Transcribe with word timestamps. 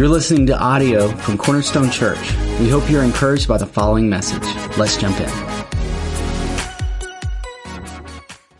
You're 0.00 0.08
listening 0.08 0.46
to 0.46 0.58
audio 0.58 1.08
from 1.08 1.36
Cornerstone 1.36 1.90
Church. 1.90 2.32
We 2.58 2.70
hope 2.70 2.88
you're 2.88 3.02
encouraged 3.02 3.46
by 3.46 3.58
the 3.58 3.66
following 3.66 4.08
message. 4.08 4.42
Let's 4.78 4.96
jump 4.96 5.20
in. 5.20 5.28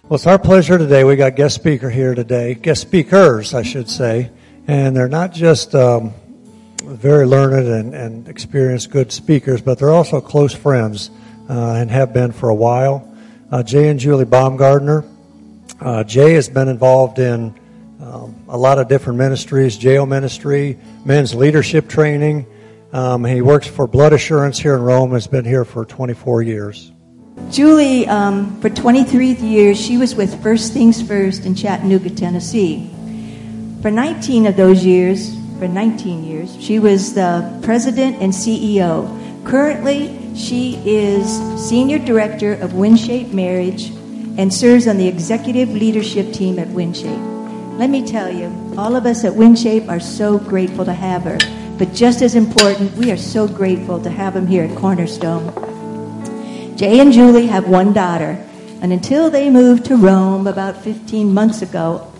Well, 0.03 0.17
it's 0.17 0.27
our 0.27 0.39
pleasure 0.39 0.77
today. 0.77 1.03
We 1.03 1.17
got 1.17 1.37
guest 1.37 1.55
speaker 1.55 1.89
here 1.89 2.15
today, 2.15 2.53
guest 2.53 2.83
speakers, 2.83 3.55
I 3.55 3.63
should 3.63 3.89
say, 3.89 4.31
and 4.67 4.95
they're 4.95 5.09
not 5.09 5.33
just 5.33 5.75
um, 5.75 6.13
very 6.85 7.25
learned 7.25 7.69
and, 7.69 7.95
and, 7.95 8.29
experienced 8.29 8.91
good 8.91 9.11
speakers, 9.11 9.63
but 9.63 9.79
they're 9.79 9.89
also 9.89 10.21
close 10.21 10.53
friends 10.53 11.11
uh, 11.49 11.73
and 11.73 11.91
have 11.91 12.13
been 12.13 12.33
for 12.33 12.51
a 12.51 12.55
while. 12.55 13.17
Uh, 13.51 13.63
Jay 13.63 13.89
and 13.89 13.99
Julie 13.99 14.27
Baumgardner. 14.27 15.11
Uh, 15.81 16.05
Jay 16.05 16.35
has 16.35 16.51
been 16.51 16.69
involved 16.69 17.19
in 17.19 17.59
um, 18.11 18.35
a 18.49 18.59
lot 18.59 18.79
of 18.81 18.89
different 18.89 19.19
ministries, 19.19 19.77
jail 19.77 20.05
ministry, 20.05 20.77
men's 21.05 21.33
leadership 21.33 21.89
training. 21.89 22.45
Um, 22.93 23.25
he 23.25 23.41
works 23.41 23.69
for 23.69 23.87
Blood 23.87 24.13
Assurance 24.13 24.59
here 24.59 24.75
in 24.75 24.83
Rome. 24.83 25.13
Has 25.13 25.29
been 25.29 25.45
here 25.45 25.65
for 25.65 25.85
24 25.85 26.43
years. 26.43 26.91
Julie, 27.51 28.09
um, 28.09 28.61
for 28.61 28.69
23 28.69 29.35
years, 29.35 29.81
she 29.81 29.97
was 29.97 30.17
with 30.17 30.43
First 30.43 30.73
Things 30.73 31.01
First 31.01 31.47
in 31.47 31.55
Chattanooga, 31.55 32.11
Tennessee. 32.11 32.91
For 33.81 33.93
19 33.93 34.47
of 34.47 34.57
those 34.57 34.85
years, 34.85 35.37
for 35.61 35.69
19 35.69 36.25
years, 36.25 36.57
she 36.61 36.81
was 36.81 37.15
the 37.15 37.61
president 37.63 38.17
and 38.21 38.33
CEO. 38.33 39.07
Currently, 39.45 40.35
she 40.35 40.83
is 40.85 41.29
senior 41.69 41.99
director 41.99 42.55
of 42.55 42.73
WinShape 42.73 43.33
Marriage 43.33 43.91
and 44.37 44.53
serves 44.53 44.89
on 44.89 44.97
the 44.97 45.07
executive 45.07 45.71
leadership 45.71 46.33
team 46.33 46.59
at 46.59 46.69
WinShape. 46.69 47.40
Let 47.81 47.89
me 47.89 48.07
tell 48.07 48.31
you, 48.31 48.75
all 48.77 48.95
of 48.95 49.07
us 49.07 49.25
at 49.25 49.33
WinShape 49.33 49.89
are 49.89 50.01
so 50.01 50.37
grateful 50.37 50.85
to 50.85 50.93
have 50.93 51.23
her. 51.23 51.39
But 51.79 51.95
just 51.95 52.21
as 52.21 52.35
important, 52.35 52.95
we 52.95 53.11
are 53.11 53.17
so 53.17 53.49
grateful 53.49 53.99
to 54.03 54.11
have 54.11 54.35
them 54.35 54.47
here 54.47 54.65
at 54.65 54.77
Cornerstone. 54.77 55.47
Jay 56.77 57.01
and 57.01 57.11
Julie 57.11 57.47
have 57.47 57.67
one 57.67 57.95
daughter, 57.95 58.39
and 58.83 58.93
until 58.93 59.31
they 59.31 59.49
moved 59.49 59.87
to 59.87 59.97
Rome 59.97 60.47
about 60.47 60.77
15 60.77 61.33
months 61.33 61.63
ago, 61.63 62.13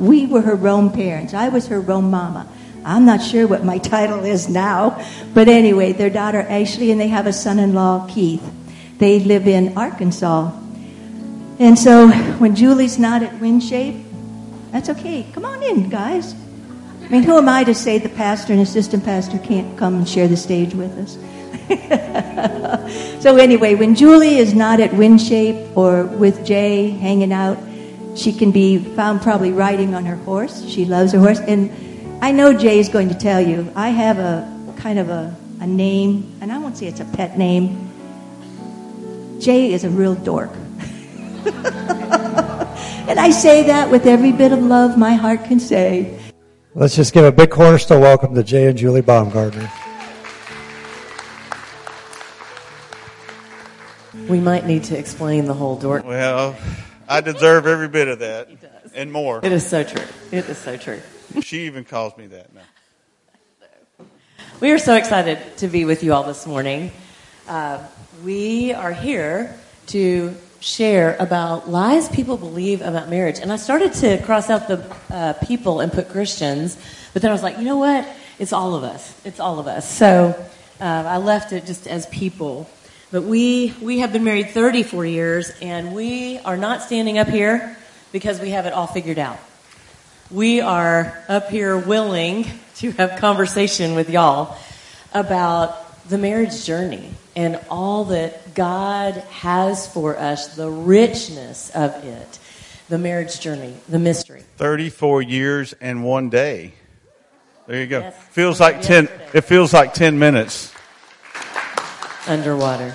we 0.00 0.26
were 0.26 0.40
her 0.40 0.56
Rome 0.56 0.90
parents. 0.90 1.34
I 1.34 1.50
was 1.50 1.68
her 1.68 1.80
Rome 1.80 2.10
mama. 2.10 2.48
I'm 2.84 3.06
not 3.06 3.22
sure 3.22 3.46
what 3.46 3.64
my 3.64 3.78
title 3.94 4.24
is 4.24 4.48
now, 4.48 5.00
but 5.34 5.46
anyway, 5.46 5.92
their 5.92 6.10
daughter 6.10 6.40
Ashley 6.40 6.90
and 6.90 7.00
they 7.00 7.06
have 7.06 7.28
a 7.28 7.32
son-in-law 7.32 8.08
Keith. 8.10 8.42
They 8.98 9.20
live 9.20 9.46
in 9.46 9.78
Arkansas. 9.78 10.50
And 11.60 11.78
so 11.78 12.08
when 12.38 12.56
Julie's 12.56 12.98
not 12.98 13.22
at 13.22 13.34
WinShape, 13.34 14.09
that's 14.70 14.88
okay. 14.88 15.26
Come 15.32 15.44
on 15.44 15.62
in, 15.62 15.88
guys. 15.88 16.34
I 17.02 17.08
mean, 17.08 17.22
who 17.24 17.36
am 17.36 17.48
I 17.48 17.64
to 17.64 17.74
say 17.74 17.98
the 17.98 18.08
pastor 18.08 18.52
and 18.52 18.62
assistant 18.62 19.04
pastor 19.04 19.38
can't 19.38 19.76
come 19.76 19.96
and 19.96 20.08
share 20.08 20.28
the 20.28 20.36
stage 20.36 20.74
with 20.74 20.96
us? 20.96 21.18
so, 23.22 23.36
anyway, 23.36 23.74
when 23.74 23.94
Julie 23.94 24.38
is 24.38 24.54
not 24.54 24.78
at 24.80 24.90
WinShape 24.90 25.76
or 25.76 26.04
with 26.04 26.46
Jay 26.46 26.90
hanging 26.90 27.32
out, 27.32 27.58
she 28.14 28.32
can 28.32 28.52
be 28.52 28.78
found 28.78 29.22
probably 29.22 29.50
riding 29.50 29.94
on 29.94 30.04
her 30.04 30.16
horse. 30.16 30.64
She 30.68 30.84
loves 30.84 31.12
her 31.12 31.18
horse. 31.18 31.40
And 31.40 31.70
I 32.22 32.32
know 32.32 32.52
Jay 32.52 32.78
is 32.78 32.88
going 32.88 33.08
to 33.08 33.14
tell 33.14 33.40
you, 33.40 33.72
I 33.74 33.88
have 33.88 34.18
a 34.18 34.74
kind 34.76 34.98
of 34.98 35.08
a, 35.08 35.34
a 35.60 35.66
name, 35.66 36.36
and 36.40 36.52
I 36.52 36.58
won't 36.58 36.76
say 36.76 36.86
it's 36.86 37.00
a 37.00 37.04
pet 37.04 37.36
name. 37.36 37.90
Jay 39.40 39.72
is 39.72 39.84
a 39.84 39.90
real 39.90 40.14
dork. 40.14 40.50
And 43.10 43.18
I 43.18 43.32
say 43.32 43.64
that 43.64 43.90
with 43.90 44.06
every 44.06 44.30
bit 44.30 44.52
of 44.52 44.62
love 44.62 44.96
my 44.96 45.14
heart 45.14 45.44
can 45.46 45.58
say. 45.58 46.16
Let's 46.76 46.94
just 46.94 47.12
give 47.12 47.24
a 47.24 47.32
big 47.32 47.50
cornerstone 47.50 48.02
welcome 48.02 48.36
to 48.36 48.44
Jay 48.44 48.68
and 48.68 48.78
Julie 48.78 49.02
Baumgardner. 49.02 49.68
We 54.28 54.38
might 54.38 54.64
need 54.64 54.84
to 54.84 54.96
explain 54.96 55.46
the 55.46 55.54
whole 55.54 55.74
dork. 55.74 56.04
Well, 56.04 56.56
I 57.08 57.20
deserve 57.20 57.66
every 57.66 57.88
bit 57.88 58.06
of 58.06 58.20
that 58.20 58.48
and 58.94 59.10
more. 59.10 59.40
It 59.42 59.50
is 59.50 59.66
so 59.66 59.82
true. 59.82 60.06
It 60.30 60.48
is 60.48 60.58
so 60.58 60.76
true. 60.76 61.00
She 61.42 61.66
even 61.66 61.84
calls 61.84 62.16
me 62.16 62.28
that 62.28 62.54
now. 62.54 64.06
We 64.60 64.70
are 64.70 64.78
so 64.78 64.94
excited 64.94 65.56
to 65.56 65.66
be 65.66 65.84
with 65.84 66.04
you 66.04 66.12
all 66.12 66.22
this 66.22 66.46
morning. 66.46 66.92
Uh, 67.48 67.84
we 68.22 68.72
are 68.72 68.92
here 68.92 69.58
to 69.88 70.36
share 70.60 71.16
about 71.18 71.68
lies 71.68 72.08
people 72.08 72.36
believe 72.36 72.82
about 72.82 73.08
marriage. 73.08 73.38
And 73.38 73.52
I 73.52 73.56
started 73.56 73.94
to 73.94 74.22
cross 74.22 74.50
out 74.50 74.68
the 74.68 74.96
uh, 75.10 75.32
people 75.44 75.80
and 75.80 75.90
put 75.90 76.10
Christians, 76.10 76.76
but 77.12 77.22
then 77.22 77.30
I 77.30 77.34
was 77.34 77.42
like, 77.42 77.58
you 77.58 77.64
know 77.64 77.78
what? 77.78 78.06
It's 78.38 78.52
all 78.52 78.74
of 78.74 78.84
us. 78.84 79.18
It's 79.24 79.40
all 79.40 79.58
of 79.58 79.66
us. 79.66 79.90
So 79.90 80.34
uh, 80.80 80.84
I 80.84 81.16
left 81.16 81.52
it 81.52 81.66
just 81.66 81.86
as 81.86 82.06
people. 82.06 82.68
But 83.10 83.22
we, 83.22 83.74
we 83.82 83.98
have 83.98 84.12
been 84.12 84.22
married 84.22 84.50
34 84.50 85.04
years, 85.04 85.50
and 85.60 85.94
we 85.94 86.38
are 86.38 86.56
not 86.56 86.82
standing 86.82 87.18
up 87.18 87.28
here 87.28 87.76
because 88.12 88.38
we 88.40 88.50
have 88.50 88.66
it 88.66 88.72
all 88.72 88.86
figured 88.86 89.18
out. 89.18 89.38
We 90.30 90.60
are 90.60 91.22
up 91.28 91.48
here 91.48 91.76
willing 91.76 92.46
to 92.76 92.92
have 92.92 93.18
conversation 93.18 93.94
with 93.94 94.10
y'all 94.10 94.56
about 95.12 96.08
the 96.08 96.18
marriage 96.18 96.64
journey 96.64 97.12
and 97.36 97.60
all 97.68 98.04
that 98.06 98.54
God 98.54 99.14
has 99.14 99.86
for 99.92 100.16
us, 100.16 100.56
the 100.56 100.70
richness 100.70 101.70
of 101.70 101.92
it, 102.04 102.38
the 102.88 102.98
marriage 102.98 103.40
journey, 103.40 103.74
the 103.88 103.98
mystery. 103.98 104.42
34 104.56 105.22
years 105.22 105.74
and 105.80 106.04
one 106.04 106.28
day. 106.30 106.72
There 107.66 107.80
you 107.80 107.86
go. 107.86 108.00
Yes. 108.00 108.16
Feels 108.30 108.60
like 108.60 108.82
10 108.82 109.08
it 109.32 109.42
feels 109.42 109.72
like 109.72 109.94
10 109.94 110.18
minutes 110.18 110.74
underwater. 112.26 112.94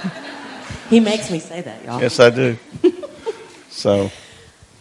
he 0.90 1.00
makes 1.00 1.30
me 1.30 1.38
say 1.38 1.62
that, 1.62 1.84
y'all. 1.84 2.00
Yes, 2.00 2.20
I 2.20 2.30
do. 2.30 2.58
so 3.70 4.10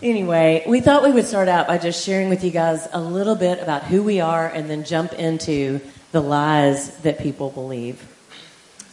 Anyway, 0.01 0.63
we 0.68 0.81
thought 0.81 1.03
we 1.03 1.12
would 1.12 1.25
start 1.25 1.47
out 1.47 1.68
by 1.68 1.78
just 1.78 2.06
sharing 2.06 2.29
with 2.29 2.44
you 2.44 2.51
guys 2.51 2.88
a 2.91 3.00
little 3.00 3.35
bit 3.35 3.59
about 3.59 3.84
who 3.84 4.03
we 4.03 4.19
are 4.19 4.45
and 4.47 4.69
then 4.69 4.84
jump 4.84 5.13
into 5.13 5.79
the 6.12 6.22
lies 6.22 6.95
that 6.97 7.18
people 7.18 7.50
believe. 7.50 8.06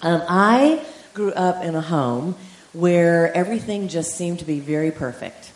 Um, 0.02 0.20
I 0.28 0.84
grew 1.14 1.32
up 1.32 1.62
in 1.62 1.76
a 1.76 1.80
home 1.80 2.34
where 2.72 3.32
everything 3.36 3.86
just 3.86 4.16
seemed 4.16 4.40
to 4.40 4.44
be 4.44 4.58
very 4.58 4.90
perfect. 4.90 5.52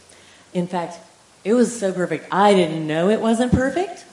In 0.54 0.68
fact, 0.68 0.98
it 1.42 1.52
was 1.54 1.76
so 1.76 1.92
perfect, 1.92 2.28
I 2.30 2.54
didn't 2.54 2.86
know 2.86 3.10
it 3.10 3.20
wasn't 3.20 3.50
perfect. 3.50 4.04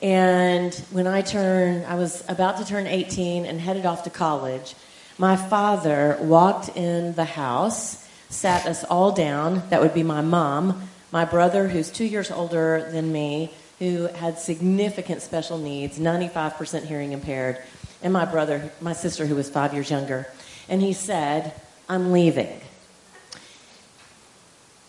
And 0.00 0.72
when 0.92 1.08
I 1.08 1.22
turned, 1.22 1.86
I 1.86 1.96
was 1.96 2.22
about 2.28 2.58
to 2.58 2.64
turn 2.64 2.86
18 2.86 3.46
and 3.46 3.60
headed 3.60 3.84
off 3.84 4.04
to 4.04 4.10
college. 4.10 4.76
My 5.18 5.36
father 5.36 6.18
walked 6.20 6.76
in 6.76 7.14
the 7.14 7.24
house, 7.24 8.06
sat 8.28 8.66
us 8.66 8.84
all 8.84 9.10
down. 9.10 9.62
That 9.70 9.80
would 9.80 9.94
be 9.94 10.04
my 10.04 10.20
mom, 10.20 10.88
my 11.10 11.24
brother, 11.24 11.66
who's 11.66 11.90
two 11.90 12.04
years 12.04 12.30
older 12.30 12.88
than 12.92 13.12
me, 13.12 13.52
who 13.80 14.06
had 14.06 14.38
significant 14.38 15.22
special 15.22 15.58
needs, 15.58 15.98
95% 15.98 16.84
hearing 16.84 17.12
impaired, 17.12 17.58
and 18.04 18.12
my 18.12 18.26
brother, 18.26 18.70
my 18.82 18.92
sister, 18.92 19.26
who 19.26 19.34
was 19.34 19.48
five 19.50 19.72
years 19.72 19.90
younger. 19.90 20.28
And 20.68 20.80
he 20.82 20.92
said, 20.92 21.54
I'm 21.88 22.12
leaving. 22.12 22.60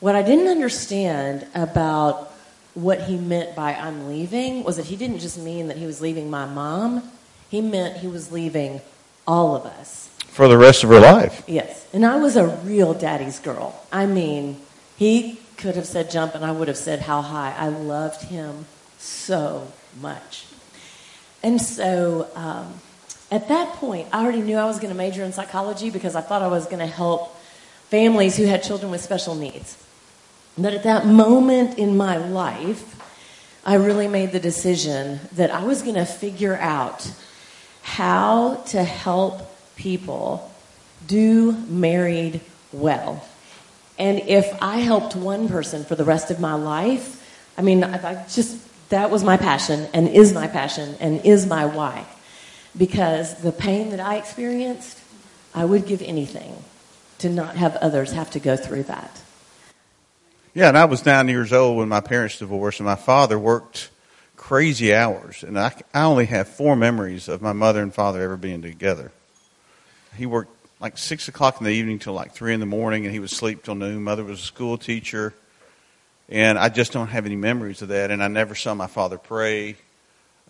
What 0.01 0.15
I 0.15 0.21
didn't 0.21 0.49
understand 0.49 1.47
about 1.55 2.33
what 2.73 3.03
he 3.03 3.15
meant 3.15 3.55
by 3.55 3.73
I'm 3.73 4.07
leaving 4.07 4.65
was 4.65 4.75
that 4.75 4.85
he 4.87 4.97
didn't 4.97 5.19
just 5.19 5.39
mean 5.39 5.69
that 5.69 5.77
he 5.77 5.85
was 5.85 6.01
leaving 6.01 6.29
my 6.29 6.45
mom, 6.45 7.09
he 7.49 7.61
meant 7.61 7.97
he 7.97 8.07
was 8.07 8.33
leaving 8.33 8.81
all 9.25 9.55
of 9.55 9.65
us. 9.65 10.09
For 10.27 10.49
the 10.49 10.57
rest 10.57 10.83
of 10.83 10.89
her 10.89 10.99
life. 10.99 11.43
Yes. 11.47 11.87
And 11.93 12.05
I 12.05 12.17
was 12.17 12.35
a 12.35 12.47
real 12.47 12.93
daddy's 12.93 13.39
girl. 13.39 13.81
I 13.93 14.05
mean, 14.05 14.59
he 14.97 15.39
could 15.55 15.77
have 15.77 15.85
said 15.85 16.11
jump 16.11 16.35
and 16.35 16.43
I 16.43 16.51
would 16.51 16.67
have 16.67 16.77
said 16.77 16.99
how 16.99 17.21
high. 17.21 17.55
I 17.57 17.69
loved 17.69 18.23
him 18.23 18.65
so 18.97 19.71
much. 20.01 20.47
And 21.41 21.61
so 21.61 22.27
um, 22.35 22.81
at 23.31 23.47
that 23.47 23.73
point, 23.73 24.07
I 24.13 24.23
already 24.23 24.41
knew 24.41 24.57
I 24.57 24.65
was 24.65 24.79
going 24.79 24.91
to 24.91 24.97
major 24.97 25.23
in 25.23 25.33
psychology 25.33 25.89
because 25.89 26.15
I 26.15 26.21
thought 26.21 26.41
I 26.41 26.47
was 26.47 26.65
going 26.65 26.79
to 26.79 26.85
help 26.85 27.35
families 27.89 28.37
who 28.37 28.45
had 28.45 28.63
children 28.63 28.91
with 28.91 29.01
special 29.01 29.35
needs. 29.35 29.81
But 30.57 30.73
at 30.73 30.83
that 30.83 31.05
moment 31.05 31.77
in 31.77 31.97
my 31.97 32.17
life, 32.17 32.91
I 33.65 33.75
really 33.75 34.07
made 34.07 34.31
the 34.31 34.39
decision 34.39 35.19
that 35.33 35.51
I 35.51 35.63
was 35.63 35.81
going 35.81 35.95
to 35.95 36.05
figure 36.05 36.55
out 36.55 37.11
how 37.81 38.55
to 38.67 38.83
help 38.83 39.41
people 39.75 40.51
do 41.07 41.51
married 41.67 42.41
well. 42.71 43.25
And 43.97 44.19
if 44.19 44.55
I 44.61 44.77
helped 44.77 45.15
one 45.15 45.49
person 45.49 45.83
for 45.83 45.95
the 45.95 46.03
rest 46.03 46.29
of 46.29 46.39
my 46.39 46.53
life, 46.53 47.21
I 47.57 47.63
mean, 47.63 47.83
I 47.83 48.25
just, 48.27 48.59
that 48.89 49.09
was 49.09 49.23
my 49.23 49.37
passion 49.37 49.87
and 49.93 50.07
is 50.09 50.33
my 50.33 50.47
passion 50.47 50.95
and 50.99 51.25
is 51.25 51.47
my 51.47 51.65
why 51.65 52.05
because 52.77 53.41
the 53.41 53.51
pain 53.51 53.89
that 53.91 53.99
I 53.99 54.15
experienced, 54.15 54.99
I 55.53 55.65
would 55.65 55.85
give 55.85 56.01
anything 56.01 56.55
to 57.19 57.29
not 57.29 57.55
have 57.55 57.75
others 57.77 58.11
have 58.11 58.31
to 58.31 58.39
go 58.39 58.57
through 58.57 58.83
that. 58.83 59.21
Yeah, 60.53 60.69
and 60.69 60.77
I 60.77 60.85
was 60.85 61.05
nine 61.05 61.27
years 61.27 61.51
old 61.51 61.77
when 61.77 61.89
my 61.89 62.01
parents 62.01 62.39
divorced, 62.39 62.79
and 62.79 62.87
my 62.87 62.95
father 62.95 63.37
worked 63.37 63.89
crazy 64.35 64.93
hours. 64.93 65.43
And 65.43 65.59
I, 65.59 65.73
I 65.93 66.03
only 66.03 66.25
have 66.27 66.47
four 66.47 66.75
memories 66.75 67.27
of 67.27 67.41
my 67.41 67.53
mother 67.53 67.81
and 67.81 67.93
father 67.93 68.21
ever 68.21 68.37
being 68.37 68.61
together. 68.61 69.11
He 70.15 70.25
worked 70.25 70.51
like 70.79 70.97
6 70.97 71.27
o'clock 71.27 71.59
in 71.59 71.65
the 71.65 71.71
evening 71.71 71.99
till 71.99 72.13
like 72.13 72.33
3 72.33 72.53
in 72.53 72.59
the 72.59 72.65
morning, 72.65 73.05
and 73.05 73.13
he 73.13 73.19
would 73.19 73.29
sleep 73.29 73.63
till 73.63 73.75
noon. 73.75 74.03
Mother 74.03 74.23
was 74.23 74.39
a 74.39 74.43
school 74.43 74.77
teacher. 74.77 75.33
And 76.29 76.57
I 76.57 76.69
just 76.69 76.91
don't 76.91 77.07
have 77.07 77.25
any 77.25 77.35
memories 77.35 77.81
of 77.81 77.89
that. 77.89 78.11
And 78.11 78.23
I 78.23 78.27
never 78.27 78.55
saw 78.55 78.73
my 78.73 78.87
father 78.87 79.17
pray. 79.17 79.75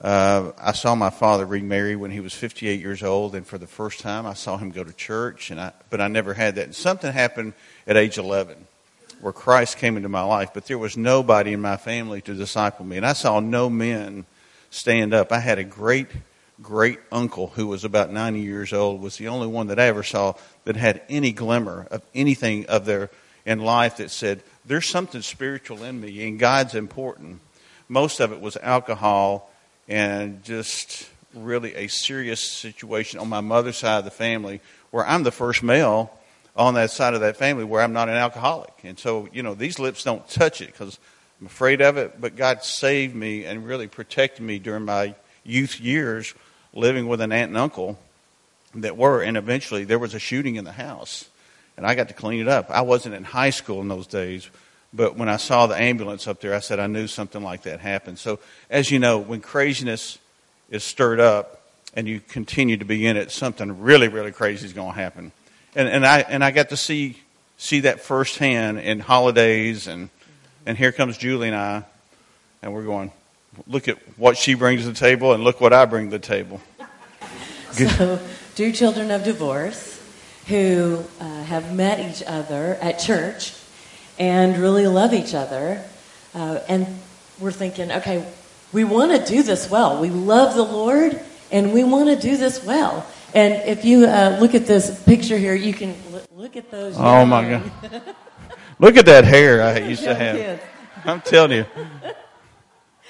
Uh, 0.02 0.52
I 0.58 0.74
saw 0.74 0.94
my 0.94 1.10
father 1.10 1.46
remarry 1.46 1.96
when 1.96 2.12
he 2.12 2.20
was 2.20 2.34
58 2.34 2.80
years 2.80 3.02
old, 3.02 3.34
and 3.34 3.48
for 3.48 3.58
the 3.58 3.68
first 3.68 4.02
time, 4.02 4.26
I 4.26 4.34
saw 4.34 4.58
him 4.58 4.72
go 4.72 4.84
to 4.84 4.94
church. 4.94 5.52
And 5.52 5.60
I, 5.60 5.72
but 5.90 6.02
I 6.02 6.08
never 6.08 6.34
had 6.34 6.56
that. 6.56 6.66
And 6.66 6.76
something 6.76 7.12
happened 7.12 7.54
at 7.88 7.98
age 7.98 8.18
11 8.18 8.56
where 9.22 9.34
Christ 9.34 9.78
came 9.78 9.96
into 9.96 10.10
my 10.10 10.24
life, 10.24 10.52
but 10.54 10.66
there 10.66 10.78
was 10.78 10.98
nobody 10.98 11.54
in 11.54 11.62
my 11.62 11.78
family 11.78 12.22
to 12.22 12.34
disciple 12.34 12.86
me. 12.86 12.98
And 12.98 13.06
I 13.06 13.14
saw 13.14 13.40
no 13.40 13.70
men 13.70 14.26
stand 14.70 15.14
up. 15.14 15.32
I 15.32 15.40
had 15.40 15.58
a 15.58 15.64
great, 15.64 16.08
great 16.62 17.00
uncle 17.12 17.48
who 17.48 17.68
was 17.68 17.86
about 17.86 18.12
90 18.12 18.42
years 18.42 18.74
old, 18.74 19.02
was 19.02 19.18
the 19.18 19.30
only 19.30 19.48
one 19.48 19.68
that 19.68 19.80
I 19.80 19.86
ever 19.86 20.04
saw 20.04 20.34
that 20.66 20.76
had 20.76 21.02
any 21.08 21.32
glimmer 21.32 21.88
of 21.90 22.04
anything 22.14 22.66
of 22.66 22.86
their 22.86 23.10
in 23.46 23.60
life 23.60 23.98
that 23.98 24.12
said, 24.12 24.42
there's 24.66 24.88
something 24.88 25.22
spiritual 25.22 25.84
in 25.84 26.02
me 26.02 26.28
and 26.28 26.40
God's 26.40 26.76
important. 26.76 27.40
Most 27.88 28.20
of 28.20 28.32
it 28.32 28.42
was 28.42 28.58
alcohol 28.58 29.52
and 29.88 30.44
just 30.44 31.10
really 31.34 31.76
a 31.76 31.88
serious 31.88 32.40
situation 32.40 33.20
on 33.20 33.30
my 33.30 33.42
mother's 33.42 33.78
side 33.78 34.00
of 34.00 34.06
the 34.06 34.12
family 34.12 34.62
where 34.92 35.06
I'm 35.06 35.24
the 35.24 35.32
first 35.32 35.64
male 35.64 36.12
on 36.56 36.76
that 36.76 36.92
side 36.92 37.14
of 37.14 37.22
that 37.22 37.38
family 37.38 37.64
where 37.64 37.82
I'm 37.82 37.94
not 37.94 38.08
an 38.08 38.16
alcoholic. 38.16 38.74
And 38.84 38.98
so, 38.98 39.28
you 39.34 39.44
know, 39.44 39.54
these 39.54 39.78
lips 39.78 40.04
don't 40.04 40.28
touch 40.30 40.62
it 40.62 40.68
because 40.68 40.98
I'm 41.40 41.48
afraid 41.48 41.82
of 41.82 41.98
it, 41.98 42.20
but 42.22 42.36
God 42.36 42.64
saved 42.64 43.14
me 43.16 43.44
and 43.44 43.66
really 43.66 43.88
protected 43.88 44.46
me 44.46 44.60
during 44.60 44.86
my 44.86 45.16
youth 45.44 45.80
years 45.80 46.34
living 46.74 47.08
with 47.08 47.22
an 47.22 47.32
aunt 47.32 47.50
and 47.50 47.58
uncle 47.58 47.98
that 48.76 48.98
were, 48.98 49.22
and 49.22 49.38
eventually 49.38 49.84
there 49.84 50.00
was 50.00 50.14
a 50.14 50.20
shooting 50.20 50.56
in 50.56 50.66
the 50.66 50.72
house, 50.72 51.30
and 51.78 51.86
I 51.86 51.96
got 51.96 52.10
to 52.10 52.14
clean 52.14 52.42
it 52.42 52.48
up. 52.48 52.70
I 52.70 52.82
wasn't 52.82 53.16
in 53.16 53.24
high 53.24 53.50
school 53.50 53.82
in 53.82 53.88
those 53.88 54.08
days, 54.08 54.50
but 54.96 55.18
when 55.18 55.30
I 55.30 55.38
saw 55.38 55.68
the 55.68 55.76
ambulance 55.76 56.28
up 56.28 56.40
there, 56.42 56.54
I 56.54 56.60
said 56.60 56.80
I 56.80 56.88
knew 56.88 57.08
something 57.08 57.44
like 57.44 57.64
that 57.64 57.80
happened. 57.80 58.18
So, 58.18 58.40
as 58.70 58.92
you 58.92 59.00
know, 59.00 59.18
when 59.18 59.42
craziness 59.42 60.20
is 60.70 60.84
stirred 60.84 61.20
up 61.20 61.62
and 61.94 62.08
you 62.08 62.20
continue 62.20 62.78
to 62.78 62.86
be 62.86 63.06
in 63.06 63.18
it, 63.18 63.32
something 63.32 63.82
really, 63.82 64.08
really 64.08 64.32
crazy 64.32 64.66
is 64.66 64.74
going 64.74 64.94
to 64.94 65.00
happen 65.00 65.32
and, 65.76 65.90
and 65.90 66.06
I 66.06 66.20
and 66.22 66.44
I 66.44 66.52
got 66.52 66.70
to 66.70 66.78
see 66.78 67.18
see 67.58 67.82
that 67.82 68.00
firsthand 68.00 68.80
in 68.80 69.00
holidays 69.00 69.88
and 69.88 70.10
and 70.66 70.78
here 70.78 70.92
comes 70.92 71.18
Julie 71.18 71.50
and 71.50 71.58
I 71.58 71.84
and 72.62 72.74
we're 72.74 72.84
going 72.84 73.12
look 73.68 73.88
at 73.88 73.98
what 74.18 74.38
she 74.38 74.54
brings 74.54 74.82
to 74.84 74.90
the 74.90 74.96
table 74.96 75.34
and 75.34 75.44
look 75.44 75.62
what 75.62 75.74
I 75.74 75.86
bring 75.86 76.10
to 76.10 76.18
the 76.18 76.26
table. 76.26 76.62
So, 77.72 78.22
two 78.56 78.72
children 78.72 79.12
of 79.12 79.26
divorce 79.26 80.02
who 80.48 81.04
uh, 81.20 81.44
have 81.44 81.76
met 81.76 82.00
each 82.00 82.24
other 82.26 82.76
at 82.76 83.00
church 83.00 83.52
and 84.18 84.58
really 84.58 84.88
love 84.88 85.14
each 85.14 85.34
other, 85.34 85.84
uh, 86.34 86.60
and 86.68 86.88
we're 87.40 87.52
thinking, 87.52 87.92
okay, 87.92 88.26
we 88.72 88.84
want 88.84 89.12
to 89.12 89.26
do 89.26 89.44
this 89.44 89.70
well. 89.70 90.00
We 90.02 90.10
love 90.10 90.56
the 90.56 90.64
Lord, 90.64 91.20
and 91.52 91.74
we 91.74 91.84
want 91.84 92.10
to 92.10 92.16
do 92.16 92.38
this 92.38 92.64
well. 92.64 93.06
And 93.34 93.54
if 93.68 93.84
you 93.84 94.06
uh, 94.06 94.38
look 94.40 94.56
at 94.56 94.66
this 94.66 95.04
picture 95.04 95.38
here, 95.38 95.56
you 95.56 95.74
can 95.74 95.96
look 96.36 96.56
at 96.56 96.72
those. 96.72 96.96
Oh 96.98 97.26
my 97.26 97.50
God! 97.50 97.72
look 98.80 98.98
at 98.98 99.06
that 99.08 99.26
hair 99.26 99.62
I 99.62 99.80
used 99.80 100.04
to 100.04 100.16
have. 100.16 100.38
Kids. 100.38 100.64
I'm 101.04 101.22
telling 101.22 101.52
you, 101.52 101.66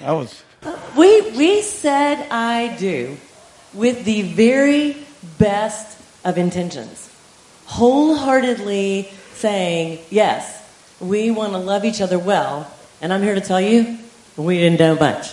I 0.00 0.12
was. 0.12 0.42
We 0.96 1.30
we 1.32 1.62
said 1.62 2.26
I 2.30 2.76
do 2.76 3.16
with 3.72 4.04
the 4.04 4.22
very 4.22 4.96
best 5.38 6.00
of 6.24 6.38
intentions, 6.38 7.08
wholeheartedly 7.66 9.10
saying 9.34 10.00
yes. 10.10 10.55
We 11.00 11.30
want 11.30 11.52
to 11.52 11.58
love 11.58 11.84
each 11.84 12.00
other 12.00 12.18
well, 12.18 12.70
and 13.00 13.12
I'm 13.12 13.22
here 13.22 13.34
to 13.34 13.40
tell 13.40 13.60
you, 13.60 13.98
we 14.36 14.58
didn't 14.58 14.78
know 14.78 14.94
much. 14.94 15.32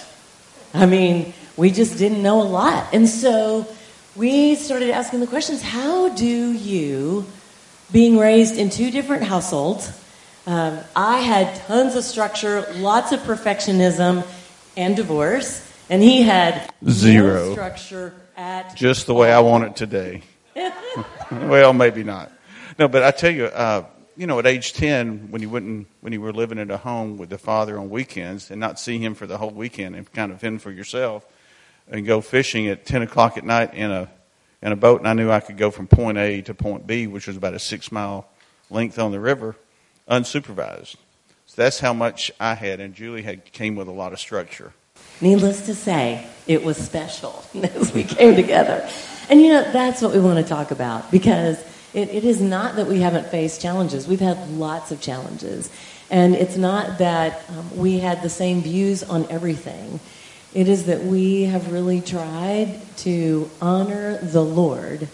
I 0.74 0.86
mean, 0.86 1.34
we 1.56 1.72
just 1.72 1.98
didn't 1.98 2.22
know 2.22 2.42
a 2.42 2.44
lot, 2.44 2.94
and 2.94 3.08
so 3.08 3.68
we 4.16 4.56
started 4.56 4.90
asking 4.90 5.22
the 5.22 5.28
questions 5.28 5.62
how 5.62 6.10
do 6.10 6.52
you, 6.52 7.26
being 7.92 8.18
raised 8.18 8.58
in 8.58 8.70
two 8.70 8.92
different 8.92 9.24
households, 9.24 10.00
um, 10.46 10.80
I 10.96 11.20
had 11.20 11.56
tons 11.68 11.96
of 11.96 12.04
structure, 12.04 12.68
lots 12.76 13.12
of 13.12 13.22
perfectionism, 13.22 14.28
and 14.76 14.96
divorce, 14.96 15.72
and 15.90 16.02
he 16.02 16.24
had 16.24 16.74
zero 16.90 17.46
no 17.46 17.52
structure 17.54 18.14
at 18.36 18.76
just 18.76 19.06
the 19.06 19.14
way 19.14 19.32
I 19.32 19.40
want 19.40 19.64
it 19.64 19.76
today. 19.76 20.24
well, 21.32 21.74
maybe 21.74 22.04
not. 22.04 22.32
No, 22.78 22.88
but 22.88 23.04
I 23.04 23.12
tell 23.12 23.32
you, 23.32 23.46
uh, 23.46 23.86
you 24.16 24.28
know, 24.28 24.40
at 24.40 24.46
age 24.46 24.74
ten, 24.74 25.32
when 25.32 25.42
you 25.42 25.50
wouldn't, 25.50 25.88
when 26.02 26.14
you 26.14 26.22
were 26.22 26.34
living 26.34 26.60
at 26.60 26.70
a 26.70 26.78
home 26.78 27.18
with 27.18 27.30
the 27.30 27.38
father 27.38 27.78
on 27.78 27.90
weekends 27.90 28.52
and 28.52 28.60
not 28.60 28.80
see 28.80 29.00
him 29.00 29.16
for 29.16 29.26
the 29.26 29.38
whole 29.38 29.50
weekend 29.50 29.96
and 29.96 30.12
kind 30.12 30.32
of 30.32 30.40
fend 30.40 30.62
for 30.62 30.72
yourself, 30.72 31.26
and 31.90 32.06
go 32.06 32.22
fishing 32.22 32.68
at 32.68 32.86
10 32.86 33.02
o'clock 33.02 33.38
at 33.38 33.44
night 33.44 33.74
in 33.74 33.92
a, 33.92 34.10
in 34.62 34.72
a 34.72 34.76
boat, 34.76 35.00
and 35.00 35.08
I 35.08 35.14
knew 35.14 35.32
I 35.32 35.40
could 35.40 35.58
go 35.58 35.72
from 35.72 35.88
point 35.88 36.18
A 36.18 36.42
to 36.44 36.54
point 36.54 36.88
B, 36.88 37.08
which 37.08 37.28
was 37.28 37.38
about 37.38 37.54
a 37.54 37.60
six 37.60 37.92
mile 37.92 38.28
length 38.70 39.00
on 39.00 39.12
the 39.12 39.20
river, 39.20 39.56
unsupervised. 40.10 40.96
So 41.46 41.62
that's 41.62 41.80
how 41.80 41.94
much 41.94 42.32
I 42.40 42.56
had, 42.56 42.80
and 42.80 42.94
Julie 42.94 43.22
had 43.22 43.52
came 43.52 43.76
with 43.76 43.88
a 43.88 43.92
lot 43.92 44.14
of 44.14 44.20
structure. 44.20 44.74
Needless 45.22 45.66
to 45.66 45.76
say, 45.76 46.26
it 46.48 46.64
was 46.64 46.78
special 46.78 47.44
as 47.64 47.94
we 47.94 48.04
came 48.04 48.36
together. 48.36 48.88
And 49.30 49.42
you 49.42 49.50
know, 49.50 49.72
that's 49.72 50.02
what 50.02 50.14
we 50.14 50.20
want 50.20 50.40
to 50.40 50.48
talk 50.48 50.72
about 50.72 51.12
because 51.12 51.64
it, 51.94 52.10
it 52.10 52.24
is 52.24 52.42
not 52.42 52.76
that 52.76 52.88
we 52.88 53.02
haven't 53.02 53.28
faced 53.28 53.62
challenges. 53.62 54.08
We've 54.08 54.20
had 54.20 54.50
lots 54.52 54.92
of 54.92 55.00
challenges. 55.00 55.70
And 56.10 56.36
it's 56.36 56.58
not 56.58 56.98
that 57.00 57.44
um, 57.50 57.78
we 57.78 58.00
had 58.00 58.22
the 58.22 58.30
same 58.30 58.62
views 58.62 59.04
on 59.04 59.26
everything. 59.30 60.00
It 60.54 60.68
is 60.68 60.86
that 60.86 61.04
we 61.04 61.44
have 61.44 61.72
really 61.72 62.02
tried 62.02 62.80
to 62.98 63.50
honor 63.62 64.18
the 64.18 64.44
Lord 64.44 65.08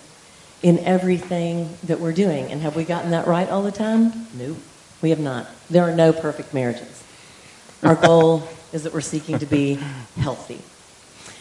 in 0.61 0.79
everything 0.79 1.69
that 1.83 1.99
we're 1.99 2.13
doing. 2.13 2.51
And 2.51 2.61
have 2.61 2.75
we 2.75 2.83
gotten 2.83 3.11
that 3.11 3.27
right 3.27 3.49
all 3.49 3.63
the 3.63 3.71
time? 3.71 4.27
No, 4.37 4.57
we 5.01 5.11
have 5.11 5.19
not. 5.19 5.47
There 5.69 5.83
are 5.83 5.95
no 5.95 6.11
perfect 6.11 6.53
marriages. 6.53 7.03
Our 7.83 7.95
goal 7.95 8.43
is 8.73 8.83
that 8.83 8.93
we're 8.93 9.01
seeking 9.01 9.39
to 9.39 9.45
be 9.45 9.75
healthy. 10.17 10.59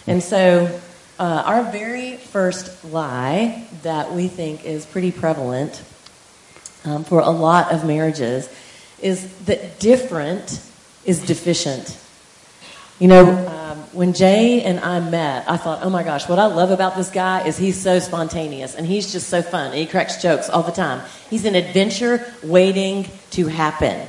And 0.07 0.23
so, 0.23 0.81
uh, 1.19 1.43
our 1.45 1.71
very 1.73 2.17
first 2.17 2.85
lie 2.85 3.67
that 3.83 4.13
we 4.13 4.29
think 4.29 4.65
is 4.65 4.87
pretty 4.87 5.11
prevalent 5.11 5.83
um, 6.85 7.05
for 7.05 7.21
a 7.21 7.31
lot 7.31 7.73
of 7.73 7.85
marriages 7.85 8.49
is 9.03 9.37
that 9.47 9.81
different 9.81 10.61
is 11.05 11.25
deficient. 11.25 11.99
You 12.99 13.09
know, 13.09 13.31
um, 13.49 13.79
when 13.93 14.13
Jay 14.13 14.63
and 14.63 14.81
I 14.81 14.99
met, 14.99 15.49
I 15.49 15.57
thought, 15.57 15.81
oh 15.83 15.91
my 15.91 16.03
gosh, 16.03 16.29
what 16.29 16.39
I 16.39 16.47
love 16.47 16.71
about 16.71 16.97
this 16.97 17.11
guy 17.11 17.47
is 17.47 17.57
he's 17.57 17.81
so 17.81 17.99
spontaneous 18.01 18.75
and 18.75 18.87
he's 18.87 19.13
just 19.13 19.29
so 19.29 19.41
fun. 19.41 19.67
And 19.67 19.77
he 19.77 19.87
cracks 19.87 20.21
jokes 20.21 20.49
all 20.49 20.63
the 20.63 20.73
time. 20.73 21.03
He's 21.31 21.45
an 21.45 21.55
adventure 21.55 22.25
waiting 22.43 23.09
to 23.33 23.47
happen. 23.47 24.09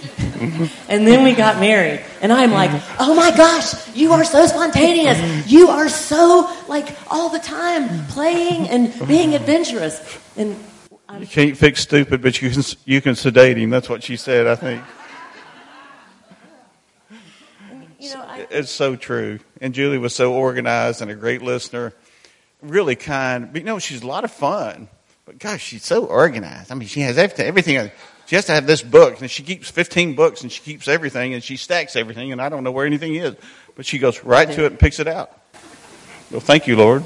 and 0.88 1.06
then 1.06 1.24
we 1.24 1.34
got 1.34 1.60
married, 1.60 2.04
and 2.22 2.32
I'm 2.32 2.50
like, 2.52 2.70
oh 2.98 3.14
my 3.14 3.30
gosh, 3.36 3.94
you 3.94 4.12
are 4.12 4.24
so 4.24 4.46
spontaneous. 4.46 5.50
You 5.50 5.68
are 5.68 5.88
so, 5.88 6.50
like, 6.68 6.96
all 7.10 7.28
the 7.28 7.38
time 7.38 8.06
playing 8.06 8.68
and 8.68 9.08
being 9.08 9.34
adventurous. 9.34 10.18
And 10.36 10.56
I'm, 11.08 11.20
you 11.20 11.26
can't 11.26 11.56
fix 11.56 11.80
stupid, 11.80 12.22
but 12.22 12.40
you 12.40 12.50
can, 12.50 12.62
you 12.84 13.00
can 13.00 13.14
sedate 13.14 13.58
him. 13.58 13.70
That's 13.70 13.88
what 13.88 14.02
she 14.02 14.16
said, 14.16 14.46
I 14.46 14.54
think. 14.54 14.82
You 17.98 18.14
know, 18.14 18.22
I, 18.22 18.46
it's 18.50 18.70
so 18.70 18.96
true. 18.96 19.40
And 19.60 19.74
Julie 19.74 19.98
was 19.98 20.14
so 20.14 20.32
organized 20.32 21.02
and 21.02 21.10
a 21.10 21.14
great 21.14 21.42
listener, 21.42 21.92
really 22.62 22.96
kind. 22.96 23.52
But 23.52 23.60
you 23.60 23.66
know, 23.66 23.78
she's 23.78 24.02
a 24.02 24.06
lot 24.06 24.24
of 24.24 24.30
fun. 24.30 24.88
But 25.26 25.38
gosh, 25.38 25.62
she's 25.62 25.84
so 25.84 26.06
organized. 26.06 26.72
I 26.72 26.76
mean, 26.76 26.88
she 26.88 27.00
has 27.02 27.18
everything. 27.18 27.46
everything. 27.46 27.90
She 28.30 28.36
has 28.36 28.44
to 28.44 28.52
have 28.52 28.64
this 28.64 28.80
book, 28.80 29.20
and 29.20 29.28
she 29.28 29.42
keeps 29.42 29.68
15 29.72 30.14
books, 30.14 30.42
and 30.42 30.52
she 30.52 30.62
keeps 30.62 30.86
everything, 30.86 31.34
and 31.34 31.42
she 31.42 31.56
stacks 31.56 31.96
everything, 31.96 32.30
and 32.30 32.40
I 32.40 32.48
don't 32.48 32.62
know 32.62 32.70
where 32.70 32.86
anything 32.86 33.16
is. 33.16 33.34
But 33.74 33.86
she 33.86 33.98
goes 33.98 34.22
right 34.22 34.48
to 34.48 34.66
it 34.66 34.70
and 34.70 34.78
picks 34.78 35.00
it 35.00 35.08
out. 35.08 35.36
Well, 36.30 36.38
thank 36.38 36.68
you, 36.68 36.76
Lord. 36.76 37.02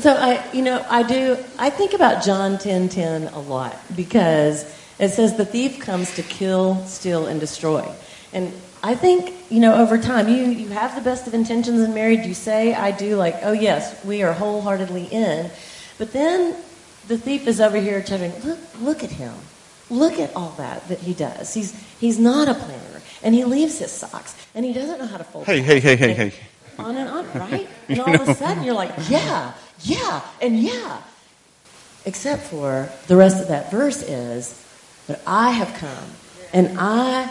So 0.00 0.12
I, 0.12 0.44
you 0.52 0.62
know, 0.62 0.84
I 0.90 1.04
do. 1.04 1.36
I 1.56 1.70
think 1.70 1.92
about 1.92 2.24
John 2.24 2.56
10:10 2.56 2.60
10, 2.60 2.88
10 2.88 3.22
a 3.28 3.38
lot 3.38 3.76
because 3.94 4.64
it 4.98 5.10
says 5.10 5.36
the 5.36 5.46
thief 5.46 5.78
comes 5.78 6.16
to 6.16 6.22
kill, 6.22 6.84
steal, 6.84 7.28
and 7.28 7.38
destroy. 7.38 7.88
And 8.32 8.52
I 8.82 8.96
think, 8.96 9.34
you 9.50 9.60
know, 9.60 9.76
over 9.76 9.98
time, 9.98 10.28
you, 10.28 10.46
you 10.46 10.70
have 10.70 10.96
the 10.96 11.00
best 11.00 11.28
of 11.28 11.34
intentions 11.34 11.80
in 11.80 11.94
marriage. 11.94 12.26
You 12.26 12.34
say, 12.34 12.74
I 12.74 12.90
do, 12.90 13.14
like, 13.14 13.36
oh, 13.42 13.52
yes, 13.52 14.04
we 14.04 14.24
are 14.24 14.32
wholeheartedly 14.32 15.04
in. 15.12 15.48
But 15.96 16.12
then 16.12 16.56
the 17.08 17.18
thief 17.18 17.46
is 17.46 17.60
over 17.60 17.78
here 17.80 18.02
telling, 18.02 18.32
look, 18.44 18.58
look 18.80 19.02
at 19.02 19.10
him. 19.10 19.34
Look 19.90 20.18
at 20.20 20.36
all 20.36 20.50
that 20.58 20.86
that 20.88 20.98
he 21.00 21.14
does. 21.14 21.54
He's, 21.54 21.72
he's 21.98 22.18
not 22.18 22.46
a 22.48 22.54
planner. 22.54 23.02
and 23.22 23.34
he 23.34 23.44
leaves 23.44 23.78
his 23.78 23.90
socks, 23.90 24.36
and 24.54 24.64
he 24.64 24.72
doesn't 24.72 24.98
know 24.98 25.06
how 25.06 25.16
to 25.16 25.24
fold. 25.24 25.46
Hey, 25.46 25.60
hey, 25.60 25.80
hey, 25.80 25.96
hey, 25.96 26.12
hey. 26.12 26.32
On 26.78 26.94
and 26.94 27.08
on, 27.08 27.26
right? 27.32 27.66
And 27.88 28.00
all 28.00 28.14
of 28.14 28.28
a 28.28 28.34
sudden, 28.34 28.62
you're 28.62 28.74
like, 28.74 28.92
yeah, 29.08 29.54
yeah, 29.80 30.20
and 30.40 30.60
yeah. 30.60 31.02
Except 32.04 32.42
for 32.42 32.88
the 33.06 33.16
rest 33.16 33.40
of 33.40 33.48
that 33.48 33.70
verse 33.70 34.02
is, 34.02 34.62
but 35.06 35.20
I 35.26 35.50
have 35.50 35.74
come, 35.78 36.10
and 36.52 36.78
I, 36.78 37.30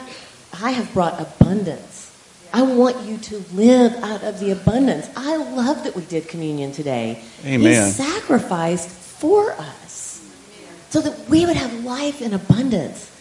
I 0.62 0.72
have 0.72 0.92
brought 0.94 1.22
abundance. 1.22 2.12
I 2.52 2.64
want 2.64 3.06
you 3.06 3.18
to 3.18 3.44
live 3.54 3.94
out 4.04 4.24
of 4.24 4.40
the 4.40 4.52
abundance. 4.52 5.10
I 5.16 5.38
love 5.38 5.84
that 5.84 5.96
we 5.96 6.04
did 6.06 6.28
communion 6.28 6.72
today. 6.72 7.22
Amen. 7.46 7.86
He 7.86 7.92
sacrificed 7.92 8.90
for 9.18 9.52
us 9.54 10.24
so 10.90 11.02
that 11.02 11.30
we 11.30 11.46
would 11.46 11.56
have 11.56 11.84
life 11.84 12.22
in 12.22 12.34
abundance. 12.34 13.12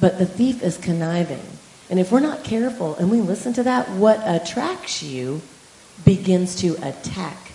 But 0.00 0.18
the 0.18 0.26
thief 0.26 0.62
is 0.62 0.76
conniving. 0.78 1.42
And 1.90 1.98
if 1.98 2.12
we're 2.12 2.20
not 2.20 2.44
careful 2.44 2.94
and 2.96 3.10
we 3.10 3.20
listen 3.20 3.52
to 3.54 3.64
that, 3.64 3.88
what 3.90 4.20
attracts 4.24 5.02
you 5.02 5.42
begins 6.04 6.56
to 6.56 6.74
attack 6.86 7.52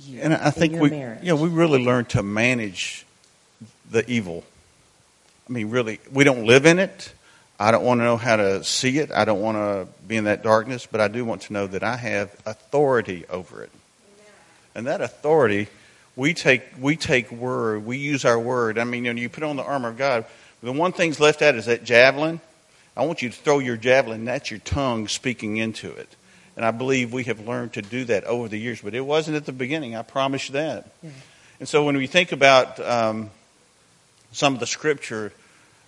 you. 0.00 0.20
And 0.20 0.34
I 0.34 0.46
in 0.46 0.52
think 0.52 0.72
your 0.74 0.82
we, 0.82 0.90
marriage. 0.90 1.22
you 1.22 1.28
know, 1.28 1.36
we 1.36 1.48
really 1.48 1.82
learn 1.82 2.04
to 2.06 2.22
manage 2.22 3.06
the 3.90 4.08
evil. 4.10 4.44
I 5.48 5.52
mean, 5.52 5.70
really, 5.70 6.00
we 6.12 6.24
don't 6.24 6.44
live 6.44 6.66
in 6.66 6.78
it. 6.78 7.12
I 7.58 7.70
don't 7.70 7.84
want 7.84 8.00
to 8.00 8.04
know 8.04 8.16
how 8.16 8.36
to 8.36 8.62
see 8.64 8.98
it. 8.98 9.10
I 9.10 9.24
don't 9.24 9.40
want 9.40 9.56
to 9.56 9.88
be 10.06 10.16
in 10.16 10.24
that 10.24 10.42
darkness, 10.42 10.86
but 10.86 11.00
I 11.00 11.08
do 11.08 11.24
want 11.24 11.42
to 11.42 11.52
know 11.52 11.66
that 11.66 11.82
I 11.82 11.96
have 11.96 12.34
authority 12.44 13.24
over 13.30 13.62
it. 13.62 13.70
And 14.74 14.86
that 14.86 15.00
authority, 15.00 15.68
we 16.16 16.34
take 16.34 16.62
we 16.80 16.96
take 16.96 17.30
word, 17.30 17.84
we 17.84 17.98
use 17.98 18.24
our 18.24 18.38
word. 18.38 18.78
I 18.78 18.84
mean, 18.84 19.04
when 19.04 19.18
you 19.18 19.28
put 19.28 19.44
on 19.44 19.56
the 19.56 19.62
armor 19.62 19.90
of 19.90 19.98
God, 19.98 20.24
the 20.62 20.72
one 20.72 20.92
thing's 20.92 21.20
left 21.20 21.42
out 21.42 21.54
is 21.54 21.66
that 21.66 21.84
javelin. 21.84 22.40
I 22.96 23.04
want 23.04 23.20
you 23.20 23.28
to 23.28 23.36
throw 23.36 23.58
your 23.58 23.76
javelin. 23.76 24.24
That's 24.24 24.50
your 24.50 24.60
tongue 24.60 25.06
speaking 25.06 25.58
into 25.58 25.90
it. 25.92 26.08
And 26.56 26.64
I 26.64 26.70
believe 26.70 27.12
we 27.12 27.24
have 27.24 27.46
learned 27.46 27.74
to 27.74 27.82
do 27.82 28.06
that 28.06 28.24
over 28.24 28.48
the 28.48 28.58
years, 28.58 28.80
but 28.80 28.94
it 28.94 29.02
wasn't 29.02 29.36
at 29.36 29.44
the 29.44 29.52
beginning. 29.52 29.94
I 29.94 30.00
promise 30.00 30.48
you 30.48 30.54
that. 30.54 30.90
And 31.60 31.68
so 31.68 31.84
when 31.84 31.98
we 31.98 32.06
think 32.06 32.32
about 32.32 32.80
um, 32.80 33.30
some 34.32 34.54
of 34.54 34.60
the 34.60 34.66
scripture 34.66 35.32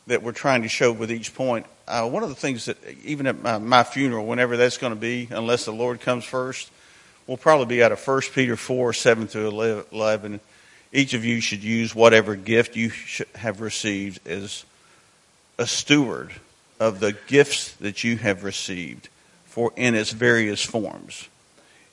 that 0.07 0.23
we're 0.23 0.33
trying 0.33 0.63
to 0.63 0.69
show 0.69 0.93
with 0.93 1.11
each 1.11 1.35
point, 1.35 1.65
uh, 1.87 2.07
one 2.07 2.23
of 2.23 2.29
the 2.29 2.35
things 2.35 2.67
that 2.67 2.77
even 3.05 3.27
at 3.27 3.43
my, 3.43 3.57
my 3.57 3.83
funeral, 3.83 4.27
whenever 4.27 4.59
that's 4.59 4.77
going 4.77 4.93
to 4.93 4.99
be, 4.99 5.29
unless 5.31 5.65
the 5.65 5.73
Lord 5.73 6.03
comes 6.03 6.25
first, 6.25 6.71
will 7.29 7.37
probably 7.37 7.67
be 7.67 7.83
out 7.83 7.93
of 7.93 8.05
1 8.05 8.23
Peter 8.35 8.57
4, 8.57 8.93
7 8.93 9.29
through 9.29 9.85
11. 9.93 10.41
Each 10.93 11.15
of 11.15 11.25
you 11.25 11.41
should 11.41 11.63
use 11.63 11.95
whatever 11.95 12.35
gift 12.35 12.75
you 12.75 12.91
have 13.37 13.61
received 13.61 14.27
as 14.27 14.65
a 15.59 15.67
steward 15.67 16.33
of 16.81 16.99
the 16.99 17.13
gifts 17.27 17.73
that 17.75 18.03
you 18.03 18.17
have 18.17 18.43
received 18.43 19.09
for 19.45 19.73
in 19.77 19.95
its 19.95 20.11
various 20.11 20.65
forms. 20.65 21.29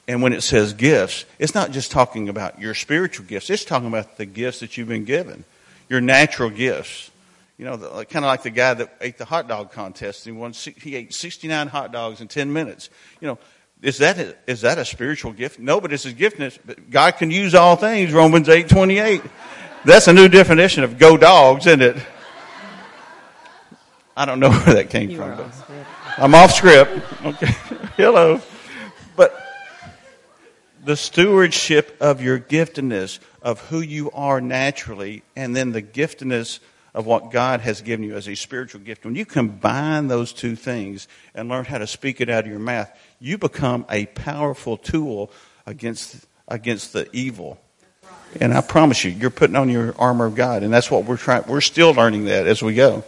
And 0.07 0.21
when 0.21 0.33
it 0.33 0.41
says 0.41 0.73
gifts, 0.73 1.25
it's 1.39 1.55
not 1.55 1.71
just 1.71 1.91
talking 1.91 2.29
about 2.29 2.61
your 2.61 2.73
spiritual 2.73 3.25
gifts. 3.25 3.49
It's 3.49 3.65
talking 3.65 3.87
about 3.87 4.17
the 4.17 4.25
gifts 4.25 4.59
that 4.59 4.77
you've 4.77 4.87
been 4.87 5.03
given, 5.03 5.43
your 5.89 5.99
natural 5.99 6.49
gifts. 6.49 7.11
You 7.57 7.65
know, 7.65 7.77
kind 7.77 8.23
of 8.23 8.29
like 8.29 8.43
the 8.43 8.49
guy 8.49 8.73
that 8.73 8.95
ate 9.01 9.17
the 9.17 9.25
hot 9.25 9.47
dog 9.47 9.71
contest. 9.71 10.25
He, 10.25 10.31
won, 10.31 10.51
he 10.51 10.95
ate 10.95 11.13
69 11.13 11.67
hot 11.67 11.91
dogs 11.91 12.21
in 12.21 12.27
10 12.27 12.51
minutes. 12.51 12.89
You 13.21 13.29
know, 13.29 13.39
is 13.85 13.99
that 13.99 14.17
a, 14.17 14.35
is 14.47 14.61
that 14.61 14.79
a 14.79 14.83
spiritual 14.83 15.31
gift? 15.31 15.59
No, 15.59 15.79
but 15.79 15.93
it's 15.93 16.05
a 16.05 16.11
giftness. 16.11 16.57
God 16.89 17.11
can 17.17 17.29
use 17.29 17.53
all 17.53 17.75
things. 17.75 18.11
Romans 18.11 18.49
8, 18.49 18.67
28. 18.67 19.21
That's 19.85 20.07
a 20.07 20.13
new 20.13 20.27
definition 20.27 20.83
of 20.83 20.97
go 20.97 21.17
dogs, 21.17 21.67
isn't 21.67 21.83
it? 21.83 21.97
I 24.17 24.25
don't 24.25 24.39
know 24.39 24.49
where 24.65 24.73
that 24.75 24.89
came 24.89 25.11
You 25.11 25.17
from. 25.17 25.39
off. 25.39 25.71
I'm 26.17 26.33
off 26.33 26.51
script. 26.51 26.91
Okay. 27.23 27.45
Hello. 27.97 28.41
But 29.15 29.39
the 30.83 30.95
stewardship 30.95 31.97
of 32.01 32.23
your 32.23 32.39
giftedness, 32.39 33.19
of 33.43 33.59
who 33.69 33.81
you 33.81 34.09
are 34.11 34.41
naturally, 34.41 35.21
and 35.35 35.55
then 35.55 35.73
the 35.73 35.83
giftedness 35.83 36.59
of 36.95 37.05
what 37.05 37.29
God 37.29 37.59
has 37.59 37.81
given 37.81 38.05
you 38.05 38.15
as 38.15 38.27
a 38.27 38.35
spiritual 38.35 38.79
gift. 38.79 39.03
When 39.03 39.15
you 39.15 39.25
combine 39.25 40.07
those 40.07 40.31
two 40.31 40.55
things 40.55 41.09
and 41.35 41.49
learn 41.49 41.65
how 41.65 41.77
to 41.77 41.85
speak 41.85 42.21
it 42.21 42.29
out 42.29 42.45
of 42.45 42.49
your 42.49 42.57
mouth, 42.57 42.89
you 43.19 43.37
become 43.37 43.85
a 43.89 44.05
powerful 44.07 44.77
tool 44.77 45.29
against 45.65 46.25
against 46.47 46.93
the 46.93 47.09
evil. 47.11 47.59
And 48.39 48.53
I 48.53 48.61
promise 48.61 49.03
you, 49.03 49.11
you're 49.11 49.29
putting 49.29 49.55
on 49.55 49.69
your 49.69 49.93
armor 49.99 50.25
of 50.25 50.35
God, 50.35 50.63
and 50.63 50.73
that's 50.73 50.89
what 50.89 51.05
we're 51.05 51.17
trying. 51.17 51.43
We're 51.47 51.61
still 51.61 51.93
learning 51.93 52.25
that 52.25 52.47
as 52.47 52.61
we 52.61 52.73
go. 52.75 53.03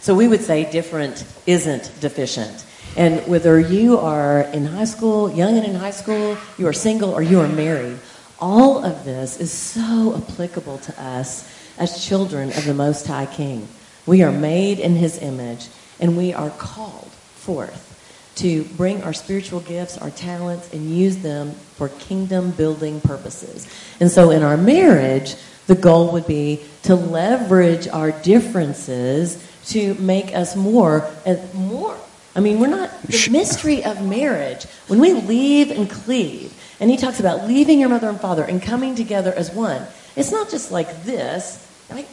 So 0.00 0.14
we 0.14 0.26
would 0.26 0.40
say 0.40 0.70
different 0.70 1.24
isn't 1.46 1.92
deficient. 2.00 2.64
And 2.96 3.26
whether 3.28 3.60
you 3.60 3.98
are 3.98 4.40
in 4.40 4.64
high 4.64 4.84
school, 4.84 5.30
young 5.30 5.56
and 5.56 5.66
in 5.66 5.74
high 5.74 5.90
school, 5.90 6.36
you 6.58 6.66
are 6.66 6.72
single, 6.72 7.10
or 7.10 7.22
you 7.22 7.40
are 7.40 7.48
married, 7.48 7.98
all 8.40 8.82
of 8.84 9.04
this 9.04 9.38
is 9.38 9.52
so 9.52 10.16
applicable 10.16 10.78
to 10.78 11.02
us 11.02 11.49
as 11.80 12.04
children 12.06 12.50
of 12.50 12.64
the 12.66 12.74
Most 12.74 13.06
High 13.06 13.26
King. 13.26 13.66
We 14.06 14.22
are 14.22 14.30
made 14.30 14.78
in 14.78 14.94
His 14.94 15.20
image, 15.20 15.68
and 15.98 16.16
we 16.16 16.32
are 16.32 16.50
called 16.50 17.10
forth 17.10 17.88
to 18.36 18.64
bring 18.64 19.02
our 19.02 19.12
spiritual 19.12 19.60
gifts, 19.60 19.98
our 19.98 20.10
talents, 20.10 20.72
and 20.72 20.96
use 20.96 21.18
them 21.18 21.50
for 21.50 21.88
kingdom 21.88 22.52
building 22.52 23.00
purposes. 23.00 23.66
And 23.98 24.10
so 24.10 24.30
in 24.30 24.42
our 24.42 24.56
marriage, 24.56 25.34
the 25.66 25.74
goal 25.74 26.12
would 26.12 26.26
be 26.26 26.60
to 26.84 26.94
leverage 26.94 27.88
our 27.88 28.12
differences 28.12 29.44
to 29.66 29.94
make 29.94 30.34
us 30.34 30.56
more 30.56 31.10
and 31.26 31.52
more. 31.54 31.96
I 32.34 32.40
mean, 32.40 32.60
we're 32.60 32.68
not 32.68 33.02
the 33.02 33.28
mystery 33.30 33.84
of 33.84 34.06
marriage. 34.06 34.64
When 34.86 35.00
we 35.00 35.12
leave 35.12 35.70
and 35.70 35.90
cleave, 35.90 36.54
and 36.78 36.90
he 36.90 36.96
talks 36.96 37.20
about 37.20 37.46
leaving 37.46 37.78
your 37.78 37.88
mother 37.88 38.08
and 38.08 38.20
father 38.20 38.44
and 38.44 38.62
coming 38.62 38.94
together 38.94 39.32
as 39.34 39.50
one. 39.50 39.86
It's 40.16 40.32
not 40.32 40.50
just 40.50 40.72
like 40.72 41.04
this. 41.04 41.66
I, 41.92 42.06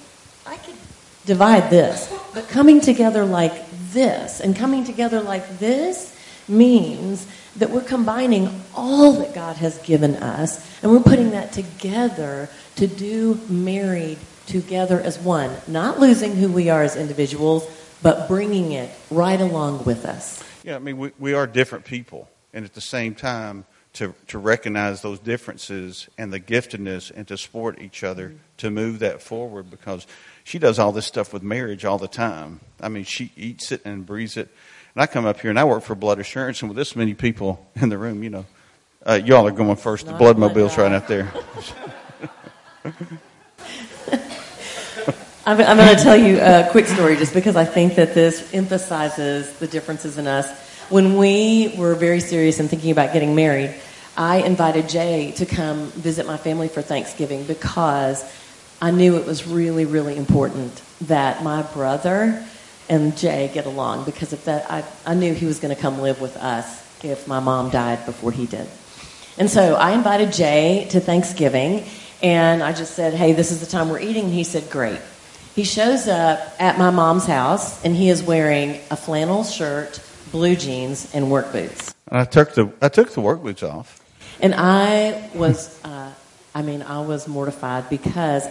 I 0.46 0.57
could 0.57 0.75
divide 1.25 1.69
this, 1.69 2.13
but 2.34 2.48
coming 2.48 2.81
together 2.81 3.25
like 3.25 3.69
this 3.91 4.39
and 4.39 4.55
coming 4.55 4.84
together 4.84 5.22
like 5.22 5.60
this 5.60 6.15
means 6.48 7.27
that 7.57 7.69
we're 7.69 7.81
combining 7.81 8.62
all 8.75 9.13
that 9.13 9.34
God 9.34 9.57
has 9.57 9.77
given 9.79 10.15
us 10.15 10.65
and 10.81 10.91
we're 10.91 11.01
putting 11.01 11.31
that 11.31 11.51
together 11.51 12.50
to 12.75 12.88
do 12.88 13.39
married 13.50 14.19
together 14.46 15.01
as 15.01 15.19
one, 15.19 15.51
not 15.67 16.00
losing 16.00 16.36
who 16.36 16.50
we 16.50 16.69
are 16.69 16.84
as 16.84 16.96
individuals, 16.96 17.67
but 18.01 18.27
bringing 18.27 18.72
it 18.72 18.89
right 19.12 19.41
along 19.41 19.84
with 19.84 20.05
us. 20.05 20.41
Yeah, 20.63 20.75
I 20.75 20.79
mean, 20.79 20.98
we, 20.98 21.12
we 21.19 21.34
are 21.34 21.48
different 21.48 21.86
people, 21.86 22.29
and 22.53 22.63
at 22.63 22.74
the 22.74 22.81
same 22.81 23.15
time, 23.15 23.65
to, 23.98 24.13
to 24.27 24.38
recognize 24.38 25.01
those 25.01 25.20
differences 25.20 26.08
and 26.18 26.32
the 26.32 26.39
giftedness 26.39 27.12
and 27.12 27.27
to 27.27 27.38
support 27.38 27.82
each 27.82 28.04
other 28.04 28.36
to 28.58 28.70
move 28.70 29.00
that 29.00 29.24
forward 29.24 29.72
because 29.72 30.06
she 30.44 30.60
does 30.60 30.77
all 30.77 30.92
this 30.92 31.08
stuff 31.08 31.34
with 31.34 31.42
marriage 31.42 31.84
all 31.84 31.98
the 31.98 32.08
time. 32.08 32.60
I 32.80 32.89
mean, 32.89 33.06
she 33.06 33.32
eats 33.36 33.72
it 33.72 33.82
and 33.86 34.06
breathes 34.06 34.38
it. 34.38 34.50
And 34.94 35.01
I 35.01 35.08
come 35.08 35.25
up 35.25 35.39
here 35.39 35.50
and 35.50 35.60
I 35.60 35.63
work 35.63 35.82
for 35.84 35.96
Blood 35.96 36.20
Assurance, 36.20 36.62
and 36.62 36.70
with 36.70 36.77
this 36.77 36.96
many 36.96 37.16
people 37.16 37.68
in 37.75 37.89
the 37.89 37.98
room, 37.98 38.22
you 38.24 38.30
know, 38.30 38.46
uh, 39.04 39.20
y'all 39.24 39.48
are 39.48 39.51
going 39.51 39.75
first. 39.77 40.06
The 40.06 40.12
Not 40.12 40.20
blood 40.20 40.38
mobile's 40.38 40.77
right 40.77 40.92
out 40.92 41.08
there. 41.08 41.32
I'm, 45.46 45.60
I'm 45.62 45.77
going 45.77 45.96
to 45.96 46.04
tell 46.04 46.18
you 46.18 46.39
a 46.39 46.68
quick 46.72 46.86
story 46.86 47.16
just 47.16 47.34
because 47.34 47.56
I 47.56 47.66
think 47.66 47.96
that 47.96 48.13
this 48.13 48.54
emphasizes 48.54 49.58
the 49.58 49.68
differences 49.68 50.18
in 50.18 50.27
us. 50.27 50.50
When 50.89 51.18
we 51.18 51.74
were 51.77 51.96
very 51.96 52.20
serious 52.20 52.60
and 52.60 52.70
thinking 52.70 52.92
about 52.92 53.12
getting 53.12 53.34
married, 53.34 53.74
I 54.18 54.38
invited 54.38 54.90
Jay 54.90 55.32
to 55.38 55.46
come 55.46 55.92
visit 55.92 56.26
my 56.26 56.38
family 56.38 56.68
for 56.68 56.82
Thanksgiving 56.82 57.44
because 57.44 58.26
I 58.82 58.90
knew 58.90 59.18
it 59.18 59.28
was 59.28 59.46
really, 59.46 59.86
really 59.86 60.18
important 60.18 60.82
that 61.02 61.44
my 61.44 61.62
brother 61.62 62.44
and 62.90 63.16
Jay 63.16 63.52
get 63.54 63.68
along 63.68 64.06
because 64.06 64.34
if 64.34 64.46
that, 64.46 64.70
I, 64.72 64.84
I 65.06 65.14
knew 65.14 65.34
he 65.36 65.46
was 65.46 65.60
going 65.60 65.74
to 65.74 65.80
come 65.80 66.02
live 66.02 66.20
with 66.20 66.36
us 66.38 66.84
if 67.04 67.28
my 67.28 67.40
mom 67.40 67.70
died 67.70 68.06
before 68.08 68.32
he 68.32 68.48
did. 68.48 68.68
And 69.38 69.50
so 69.50 69.76
I 69.76 69.92
invited 69.92 70.34
Jay 70.34 70.88
to 70.90 71.00
Thanksgiving, 71.00 71.86
and 72.24 72.64
I 72.64 72.74
just 72.74 72.96
said, 72.96 73.14
hey, 73.14 73.34
this 73.34 73.52
is 73.52 73.60
the 73.60 73.68
time 73.68 73.90
we're 73.90 74.00
eating. 74.00 74.26
And 74.26 74.34
he 74.34 74.44
said, 74.44 74.68
great. 74.72 75.00
He 75.54 75.64
shows 75.64 76.08
up 76.08 76.40
at 76.60 76.80
my 76.80 76.90
mom's 76.90 77.28
house, 77.28 77.84
and 77.86 77.96
he 77.96 78.10
is 78.10 78.24
wearing 78.24 78.80
a 78.90 78.96
flannel 78.96 79.44
shirt, 79.44 80.02
blue 80.32 80.56
jeans, 80.56 81.14
and 81.14 81.30
work 81.30 81.52
boots. 81.52 81.94
I 82.10 82.26
took 82.26 82.56
the 82.56 82.72
I 82.82 82.90
took 82.90 83.12
the 83.12 83.22
work 83.22 83.44
boots 83.44 83.62
off. 83.62 84.02
And 84.39 84.53
I 84.56 85.29
was, 85.34 85.79
uh, 85.84 86.12
I 86.53 86.62
mean, 86.62 86.82
I 86.84 87.01
was 87.01 87.27
mortified 87.27 87.89
because 87.89 88.46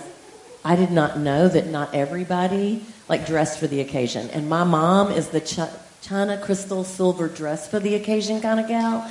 I 0.64 0.76
did 0.76 0.90
not 0.90 1.19
know 1.19 1.49
that 1.49 1.69
not 1.69 1.95
everybody 1.95 2.85
like 3.09 3.26
dressed 3.26 3.59
for 3.61 3.66
the 3.69 3.81
occasion. 3.81 4.28
And 4.31 4.49
my 4.49 4.64
mom 4.64 5.12
is 5.12 5.28
the 5.28 5.40
ch- 5.40 5.61
China 6.02 6.38
crystal 6.38 6.83
silver 6.85 7.28
dress 7.28 7.69
for 7.69 7.78
the 7.78 7.95
occasion 7.95 8.40
kind 8.40 8.59
of 8.59 8.66
gal. 8.66 9.09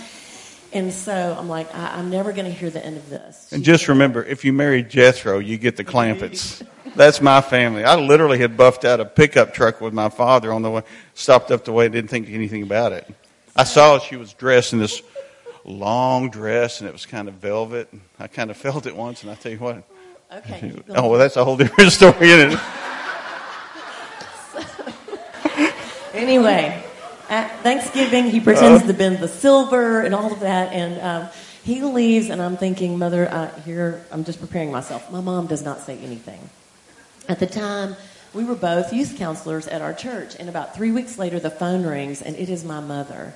And 0.73 0.91
so 0.91 1.35
I'm 1.39 1.47
like, 1.47 1.73
I- 1.73 1.97
I'm 1.97 2.09
never 2.09 2.33
going 2.33 2.45
to 2.45 2.51
hear 2.51 2.69
the 2.69 2.85
end 2.85 2.97
of 2.97 3.09
this. 3.09 3.53
And 3.53 3.63
just 3.63 3.87
remember, 3.87 4.23
if 4.23 4.43
you 4.43 4.51
marry 4.51 4.83
Jethro, 4.83 5.39
you 5.39 5.57
get 5.57 5.77
the 5.77 5.85
Clampetts. 5.85 6.65
That's 6.95 7.21
my 7.21 7.39
family. 7.39 7.85
I 7.85 7.95
literally 7.95 8.37
had 8.39 8.57
buffed 8.57 8.83
out 8.83 8.99
a 8.99 9.05
pickup 9.05 9.53
truck 9.53 9.79
with 9.79 9.93
my 9.93 10.09
father 10.09 10.51
on 10.51 10.61
the 10.61 10.71
way, 10.71 10.83
stopped 11.13 11.51
up 11.51 11.63
the 11.63 11.71
way, 11.71 11.87
didn't 11.87 12.09
think 12.09 12.29
anything 12.29 12.63
about 12.63 12.91
it. 12.91 13.07
I 13.55 13.63
saw 13.63 13.99
she 13.99 14.17
was 14.17 14.33
dressed 14.33 14.73
in 14.73 14.79
this 14.79 15.01
long 15.65 16.29
dress 16.29 16.79
and 16.79 16.87
it 16.87 16.93
was 16.93 17.05
kind 17.05 17.27
of 17.27 17.35
velvet. 17.35 17.89
I 18.19 18.27
kind 18.27 18.49
of 18.51 18.57
felt 18.65 18.85
it 18.85 18.95
once 18.95 19.23
and 19.23 19.31
I 19.31 19.35
tell 19.35 19.51
you 19.51 19.59
what. 19.59 19.83
Okay. 20.33 20.73
Oh, 20.89 21.09
well, 21.09 21.19
that's 21.19 21.35
a 21.35 21.43
whole 21.43 21.57
different 21.57 21.91
story, 21.99 22.29
isn't 22.29 22.53
it? 22.53 22.59
Anyway, 26.15 26.81
at 27.29 27.59
Thanksgiving, 27.59 28.29
he 28.29 28.39
pretends 28.39 28.85
to 28.87 28.93
bend 28.93 29.19
the 29.19 29.27
silver 29.27 29.99
and 29.99 30.15
all 30.15 30.31
of 30.31 30.39
that, 30.39 30.71
and 30.71 31.01
um, 31.01 31.29
he 31.63 31.81
leaves, 31.81 32.29
and 32.29 32.41
I'm 32.41 32.55
thinking, 32.55 32.97
Mother, 32.97 33.27
uh, 33.29 33.59
here, 33.61 34.05
I'm 34.11 34.23
just 34.23 34.39
preparing 34.39 34.71
myself. 34.71 35.11
My 35.11 35.19
mom 35.19 35.47
does 35.47 35.61
not 35.61 35.81
say 35.81 35.97
anything. 35.99 36.39
At 37.27 37.39
the 37.39 37.47
time, 37.47 37.97
we 38.33 38.45
were 38.45 38.55
both 38.55 38.93
youth 38.93 39.17
counselors 39.17 39.67
at 39.67 39.81
our 39.81 39.93
church, 39.93 40.35
and 40.39 40.47
about 40.47 40.73
three 40.73 40.91
weeks 40.91 41.17
later, 41.17 41.37
the 41.37 41.49
phone 41.49 41.85
rings, 41.85 42.21
and 42.21 42.35
it 42.37 42.49
is 42.49 42.63
my 42.63 42.79
mother. 42.79 43.33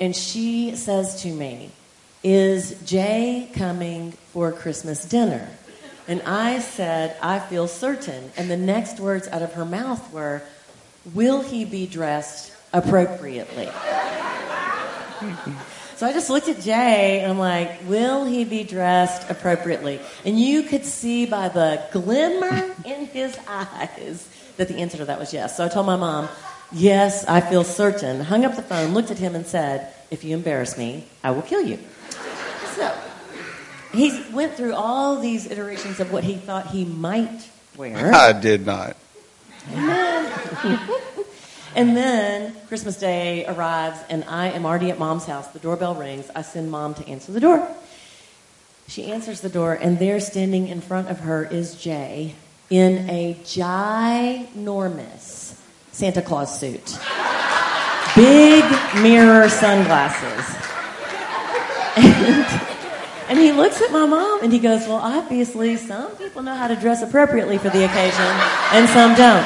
And 0.00 0.16
she 0.16 0.74
says 0.76 1.22
to 1.22 1.28
me, 1.28 1.70
Is 2.24 2.80
Jay 2.84 3.50
coming 3.54 4.12
for 4.32 4.50
Christmas 4.50 5.04
dinner? 5.04 5.46
And 6.08 6.22
I 6.22 6.60
said, 6.60 7.16
I 7.22 7.38
feel 7.38 7.68
certain. 7.68 8.32
And 8.36 8.50
the 8.50 8.56
next 8.56 8.98
words 8.98 9.28
out 9.28 9.42
of 9.42 9.52
her 9.52 9.66
mouth 9.66 10.12
were, 10.12 10.42
Will 11.14 11.42
he 11.42 11.66
be 11.66 11.86
dressed 11.86 12.52
appropriately? 12.72 13.66
so 15.96 16.06
I 16.06 16.12
just 16.14 16.30
looked 16.30 16.48
at 16.48 16.60
Jay 16.60 17.20
and 17.20 17.32
I'm 17.32 17.38
like, 17.38 17.82
Will 17.86 18.24
he 18.24 18.44
be 18.44 18.64
dressed 18.64 19.30
appropriately? 19.30 20.00
And 20.24 20.40
you 20.40 20.62
could 20.62 20.86
see 20.86 21.26
by 21.26 21.48
the 21.48 21.82
glimmer 21.92 22.74
in 22.86 23.04
his 23.06 23.38
eyes 23.46 24.26
that 24.56 24.68
the 24.68 24.76
answer 24.76 24.96
to 24.96 25.04
that 25.04 25.18
was 25.18 25.34
yes. 25.34 25.58
So 25.58 25.64
I 25.64 25.68
told 25.68 25.84
my 25.84 25.96
mom, 25.96 26.28
Yes, 26.72 27.24
I 27.26 27.40
feel 27.40 27.64
certain. 27.64 28.20
Hung 28.20 28.44
up 28.44 28.56
the 28.56 28.62
phone, 28.62 28.94
looked 28.94 29.10
at 29.10 29.18
him, 29.18 29.34
and 29.34 29.46
said, 29.46 29.92
If 30.10 30.24
you 30.24 30.34
embarrass 30.34 30.78
me, 30.78 31.06
I 31.24 31.32
will 31.32 31.42
kill 31.42 31.62
you. 31.62 31.78
So 32.74 32.96
he 33.92 34.24
went 34.32 34.54
through 34.54 34.74
all 34.74 35.20
these 35.20 35.50
iterations 35.50 36.00
of 36.00 36.12
what 36.12 36.24
he 36.24 36.36
thought 36.36 36.68
he 36.68 36.84
might 36.84 37.48
wear. 37.76 38.14
I 38.14 38.32
did 38.32 38.64
not. 38.66 38.96
And 41.76 41.96
then 41.96 42.54
Christmas 42.66 42.96
Day 42.96 43.46
arrives, 43.46 44.00
and 44.08 44.24
I 44.24 44.48
am 44.48 44.66
already 44.66 44.90
at 44.90 44.98
mom's 44.98 45.26
house. 45.26 45.46
The 45.48 45.60
doorbell 45.60 45.94
rings. 45.94 46.28
I 46.34 46.42
send 46.42 46.68
mom 46.70 46.94
to 46.94 47.06
answer 47.06 47.30
the 47.30 47.38
door. 47.38 47.68
She 48.88 49.12
answers 49.12 49.40
the 49.40 49.48
door, 49.48 49.74
and 49.74 50.00
there, 50.00 50.18
standing 50.18 50.66
in 50.66 50.80
front 50.80 51.08
of 51.08 51.20
her, 51.20 51.44
is 51.44 51.76
Jay 51.76 52.34
in 52.70 53.08
a 53.08 53.34
ginormous 53.44 54.48
Santa 56.00 56.22
Claus 56.22 56.58
suit, 56.58 56.98
big 58.16 58.64
mirror 59.02 59.50
sunglasses. 59.50 60.56
And, 61.94 62.46
and 63.28 63.38
he 63.38 63.52
looks 63.52 63.82
at 63.82 63.92
my 63.92 64.06
mom 64.06 64.42
and 64.42 64.50
he 64.50 64.60
goes, 64.60 64.88
Well, 64.88 64.96
obviously, 64.96 65.76
some 65.76 66.16
people 66.16 66.40
know 66.40 66.54
how 66.54 66.68
to 66.68 66.76
dress 66.76 67.02
appropriately 67.02 67.58
for 67.58 67.68
the 67.68 67.84
occasion, 67.84 68.24
and 68.72 68.88
some 68.88 69.14
don't. 69.14 69.44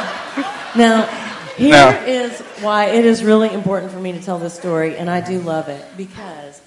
Now, 0.77 1.07
here 1.57 1.71
Now- 1.71 2.05
is 2.05 2.41
why 2.61 2.85
it 2.87 3.05
is 3.05 3.25
really 3.25 3.53
important 3.53 3.91
for 3.91 3.99
me 3.99 4.13
to 4.13 4.23
tell 4.23 4.39
this 4.39 4.55
story, 4.55 4.97
and 4.97 5.11
I 5.11 5.23
do 5.23 5.41
love 5.41 5.69
it 5.69 5.85
because 5.97 6.61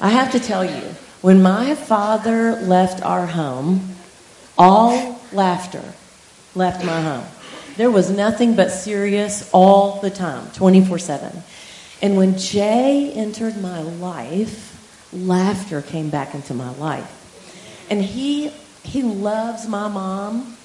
I 0.00 0.10
have 0.10 0.30
to 0.32 0.38
tell 0.38 0.64
you, 0.64 0.82
when 1.20 1.42
my 1.42 1.74
father 1.74 2.52
left 2.60 3.02
our 3.02 3.26
home, 3.26 3.96
all 4.56 5.20
laughter 5.32 5.82
left 6.54 6.84
my 6.84 7.02
home. 7.02 7.24
There 7.76 7.90
was 7.90 8.10
nothing 8.10 8.54
but 8.54 8.70
serious 8.70 9.48
all 9.52 10.00
the 10.00 10.10
time, 10.10 10.50
24 10.52 10.98
7. 10.98 11.42
And 12.02 12.16
when 12.16 12.36
Jay 12.36 13.12
entered 13.12 13.56
my 13.62 13.80
life, 13.80 15.08
laughter 15.12 15.82
came 15.82 16.10
back 16.10 16.34
into 16.34 16.52
my 16.52 16.74
life. 16.76 17.86
And 17.90 18.02
he, 18.02 18.48
he 18.82 19.02
loves 19.02 19.68
my 19.68 19.88
mom. 19.88 20.56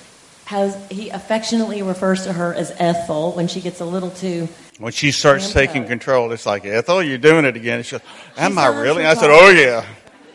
Has, 0.46 0.78
he 0.90 1.10
affectionately 1.10 1.82
refers 1.84 2.24
to 2.24 2.32
her 2.32 2.54
as 2.54 2.74
Ethel 2.78 3.34
when 3.34 3.50
she 3.50 3.60
gets 3.60 3.82
a 3.82 3.86
little 3.86 4.12
too 4.12 4.48
When 4.80 4.94
she 4.94 5.12
starts 5.12 5.52
taking 5.52 5.86
control, 5.86 6.32
it's 6.32 6.46
like, 6.46 6.66
Ethel, 6.66 7.04
you're 7.04 7.18
doing 7.18 7.44
it 7.44 7.58
again. 7.58 7.84
She 7.84 7.92
goes, 7.92 8.02
Am 8.38 8.58
I 8.58 8.68
really? 8.68 9.06
I 9.06 9.14
said. 9.14 9.30
Oh, 9.30 9.50
yeah. 9.50 9.86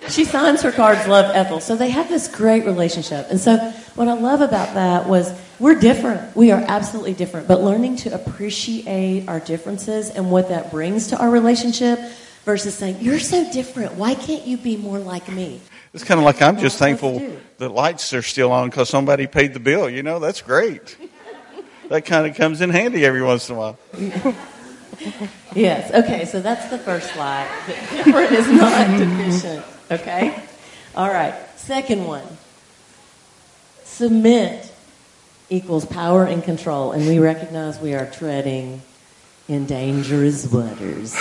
She 0.09 0.25
signs 0.25 0.63
her 0.63 0.73
cards, 0.73 1.07
love 1.07 1.35
Ethel. 1.35 1.61
So 1.61 1.77
they 1.77 1.91
have 1.91 2.09
this 2.09 2.29
great 2.29 2.65
relationship. 2.65 3.29
And 3.31 3.41
so 3.41 3.57
what 3.95 4.09
I 4.09 4.15
love 4.15 4.41
about 4.41 4.75
that 4.75 5.09
was 5.09 5.33
we're 5.63 5.79
different. 5.79 6.35
We 6.35 6.51
are 6.51 6.61
absolutely 6.67 7.15
different. 7.15 7.47
But 7.47 7.63
learning 7.63 7.97
to 7.99 8.13
appreciate 8.13 9.29
our 9.29 9.39
differences 9.39 10.11
and 10.11 10.31
what 10.31 10.49
that 10.49 10.73
brings 10.73 11.07
to 11.09 11.19
our 11.19 11.31
relationship 11.31 12.01
versus 12.45 12.75
saying, 12.75 12.97
You're 13.01 13.21
so 13.21 13.51
different. 13.53 13.95
Why 13.95 14.15
can't 14.15 14.45
you 14.45 14.57
be 14.57 14.77
more 14.77 14.99
like 14.99 15.31
me? 15.31 15.61
It's 15.95 16.03
kind 16.03 16.19
of 16.19 16.25
like 16.25 16.43
I'm 16.43 16.59
just 16.59 16.79
thankful 16.79 17.23
the 17.59 17.69
lights 17.69 18.13
are 18.13 18.23
still 18.23 18.51
on 18.51 18.71
because 18.71 18.89
somebody 18.89 19.29
paid 19.29 19.55
the 19.55 19.61
bill. 19.61 19.89
You 19.89 20.03
know, 20.03 20.19
that's 20.19 20.43
great. 20.43 20.97
that 21.89 22.05
kind 22.07 22.27
of 22.27 22.35
comes 22.37 22.61
in 22.61 22.71
handy 22.71 23.07
every 23.07 23.23
once 23.23 23.49
in 23.49 23.55
a 23.55 23.59
while. 23.59 23.79
Yes. 25.55 25.91
Okay. 25.93 26.27
So 26.27 26.41
that's 26.41 26.69
the 26.71 26.79
first 26.79 27.13
slide. 27.13 27.49
Different 27.91 28.33
is 28.33 28.49
not 28.49 28.99
deficient. 28.99 29.65
Okay. 29.91 30.43
All 30.95 31.09
right. 31.09 31.35
Second 31.57 32.07
one. 32.07 32.25
Submit 33.85 34.72
equals 35.53 35.85
power 35.85 36.25
and 36.25 36.43
control, 36.43 36.93
and 36.93 37.07
we 37.07 37.19
recognize 37.19 37.79
we 37.79 37.95
are 37.95 38.07
treading 38.07 38.81
in 39.49 39.67
dangerous 39.67 40.51
waters. 40.51 41.15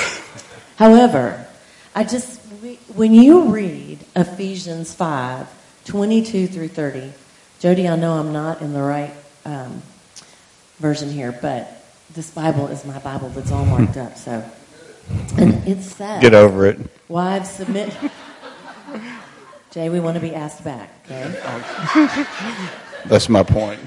However, 0.77 1.45
I 1.93 2.05
just 2.05 2.39
we- 2.63 2.79
when 2.95 3.13
you 3.13 3.49
read 3.49 3.99
Ephesians 4.15 4.93
five 4.93 5.47
twenty 5.85 6.23
two 6.23 6.47
through 6.47 6.69
thirty, 6.69 7.11
Jody, 7.59 7.87
I 7.87 7.95
know 7.97 8.13
I'm 8.13 8.31
not 8.31 8.61
in 8.61 8.73
the 8.73 8.81
right 8.81 9.13
um, 9.45 9.81
version 10.79 11.09
here, 11.11 11.37
but 11.41 11.83
this 12.13 12.31
Bible 12.31 12.67
is 12.67 12.85
my 12.85 12.99
Bible 12.99 13.29
that's 13.29 13.51
all 13.51 13.65
marked 13.65 13.97
up. 13.97 14.17
So, 14.17 14.43
and 15.37 15.67
it 15.67 15.81
says, 15.81 16.21
Get 16.21 16.33
over 16.33 16.65
it. 16.67 16.79
"Wives 17.09 17.49
submit." 17.49 17.93
Jay, 19.71 19.89
we 19.89 19.99
want 20.01 20.15
to 20.15 20.21
be 20.21 20.35
asked 20.35 20.63
back. 20.63 20.89
Okay. 21.05 22.25
That's 23.05 23.29
my 23.29 23.41
point. 23.43 23.79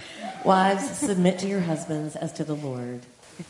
Wives, 0.45 0.99
submit 0.99 1.39
to 1.39 1.49
your 1.49 1.61
husbands 1.61 2.17
as 2.17 2.31
to 2.35 2.45
the 2.45 2.55
Lord. 2.55 3.01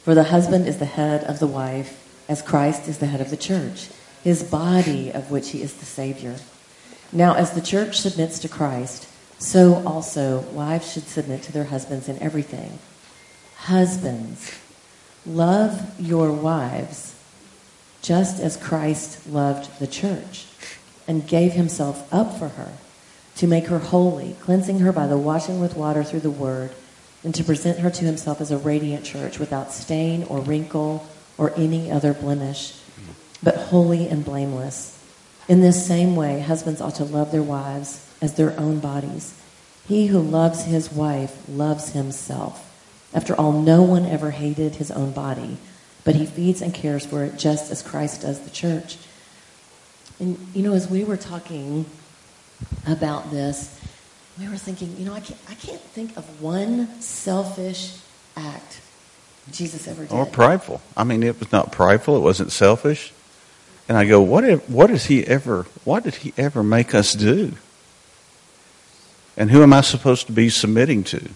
For 0.05 0.15
the 0.15 0.23
husband 0.23 0.69
is 0.69 0.79
the 0.79 0.85
head 0.85 1.25
of 1.25 1.41
the 1.41 1.47
wife, 1.49 2.25
as 2.29 2.41
Christ 2.41 2.87
is 2.87 2.99
the 2.99 3.07
head 3.07 3.21
of 3.21 3.31
the 3.31 3.37
church, 3.37 3.89
his 4.23 4.45
body 4.45 5.11
of 5.11 5.29
which 5.29 5.51
he 5.51 5.61
is 5.61 5.75
the 5.75 5.87
Savior. 5.87 6.37
Now, 7.11 7.35
as 7.35 7.51
the 7.51 7.61
church 7.61 7.99
submits 7.99 8.39
to 8.39 8.49
Christ, 8.49 9.09
so 9.41 9.83
also 9.85 10.43
wives 10.53 10.93
should 10.93 11.09
submit 11.09 11.43
to 11.43 11.53
their 11.53 11.65
husbands 11.65 12.09
in 12.09 12.23
everything. 12.23 12.79
Husbands, 13.57 14.57
love 15.27 16.01
your 16.01 16.31
wives 16.31 17.17
just 18.03 18.41
as 18.41 18.57
Christ 18.57 19.29
loved 19.29 19.81
the 19.81 19.89
church 19.89 20.47
and 21.09 21.27
gave 21.27 21.55
himself 21.55 22.07
up 22.13 22.39
for 22.39 22.51
her 22.51 22.73
to 23.37 23.49
make 23.49 23.67
her 23.67 23.81
holy, 23.81 24.37
cleansing 24.41 24.79
her 24.79 24.93
by 24.93 25.09
the 25.09 25.19
washing 25.19 25.61
with 25.61 25.77
water 25.77 26.05
through 26.05 26.21
the 26.21 26.31
word, 26.31 26.71
and 27.25 27.35
to 27.35 27.43
present 27.43 27.79
her 27.79 27.91
to 27.91 28.05
himself 28.05 28.41
as 28.41 28.51
a 28.51 28.59
radiant 28.59 29.05
church 29.05 29.39
without 29.39 29.73
stain 29.73 30.23
or 30.25 30.41
wrinkle 30.41 31.07
or 31.39 31.53
any 31.57 31.91
other 31.91 32.13
blemish, 32.13 32.79
but 33.43 33.57
holy 33.57 34.07
and 34.07 34.25
blameless. 34.25 35.03
In 35.49 35.61
this 35.61 35.87
same 35.87 36.15
way, 36.17 36.41
husbands 36.41 36.81
ought 36.81 36.95
to 36.97 37.05
love 37.05 37.33
their 37.33 37.43
wives 37.43 38.09
as 38.21 38.35
their 38.35 38.59
own 38.59 38.79
bodies. 38.79 39.39
He 39.87 40.07
who 40.07 40.21
loves 40.21 40.65
his 40.65 40.93
wife 40.93 41.43
loves 41.49 41.91
himself. 41.91 42.71
After 43.13 43.35
all, 43.35 43.53
no 43.53 43.83
one 43.83 44.07
ever 44.07 44.31
hated 44.31 44.77
his 44.77 44.91
own 44.91 45.13
body, 45.13 45.59
but 46.05 46.15
he 46.17 46.27
feeds 46.27 46.63
and 46.63 46.73
cares 46.73 47.05
for 47.05 47.25
it 47.25 47.39
just 47.39 47.71
as 47.71 47.83
Christ 47.83 48.23
does 48.23 48.41
the 48.41 48.51
church. 48.51 48.97
And, 50.19 50.39
you 50.55 50.63
know, 50.63 50.75
as 50.75 50.89
we 50.89 51.05
were 51.05 51.17
talking 51.17 51.87
about 52.87 53.31
this, 53.31 53.79
we 54.39 54.49
were 54.49 54.57
thinking, 54.57 54.97
you 54.99 55.05
know, 55.05 55.15
I 55.15 55.21
can't, 55.21 55.41
I 55.49 55.55
can't 55.55 55.81
think 55.81 56.17
of 56.17 56.43
one 56.43 57.01
selfish 57.01 57.99
act 58.37 58.81
Jesus 59.51 59.87
ever 59.87 60.03
did. 60.05 60.13
Or 60.13 60.27
prideful. 60.27 60.81
I 60.97 61.05
mean, 61.05 61.23
it 61.23 61.39
was 61.39 61.53
not 61.53 61.71
prideful. 61.73 62.17
It 62.17 62.21
wasn't 62.21 62.53
selfish. 62.53 63.13
And 63.89 63.99
I 63.99 64.07
go, 64.07 64.21
what? 64.21 64.45
If, 64.45 64.69
what 64.69 64.89
does 64.89 65.07
he 65.07 65.27
ever? 65.27 65.67
What 65.85 66.05
did 66.05 66.17
he 66.17 66.33
ever 66.37 66.63
make 66.63 66.95
us 66.95 67.13
do? 67.13 67.53
And 69.37 69.51
who 69.51 69.63
am 69.63 69.73
I 69.73 69.83
supposed 69.83 70.27
to 70.27 70.33
be 70.33 70.49
submitting 70.49 71.05
to? 71.05 71.29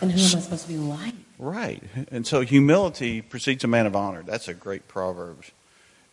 and 0.00 0.12
who 0.12 0.20
am 0.20 0.36
I 0.36 0.40
supposed 0.40 0.62
to 0.62 0.68
be 0.68 0.78
like? 0.78 1.14
Right. 1.38 1.82
And 2.10 2.26
so 2.26 2.42
humility 2.42 3.22
precedes 3.22 3.64
a 3.64 3.66
man 3.66 3.86
of 3.86 3.96
honor. 3.96 4.22
That's 4.22 4.48
a 4.48 4.54
great 4.54 4.86
proverb. 4.88 5.42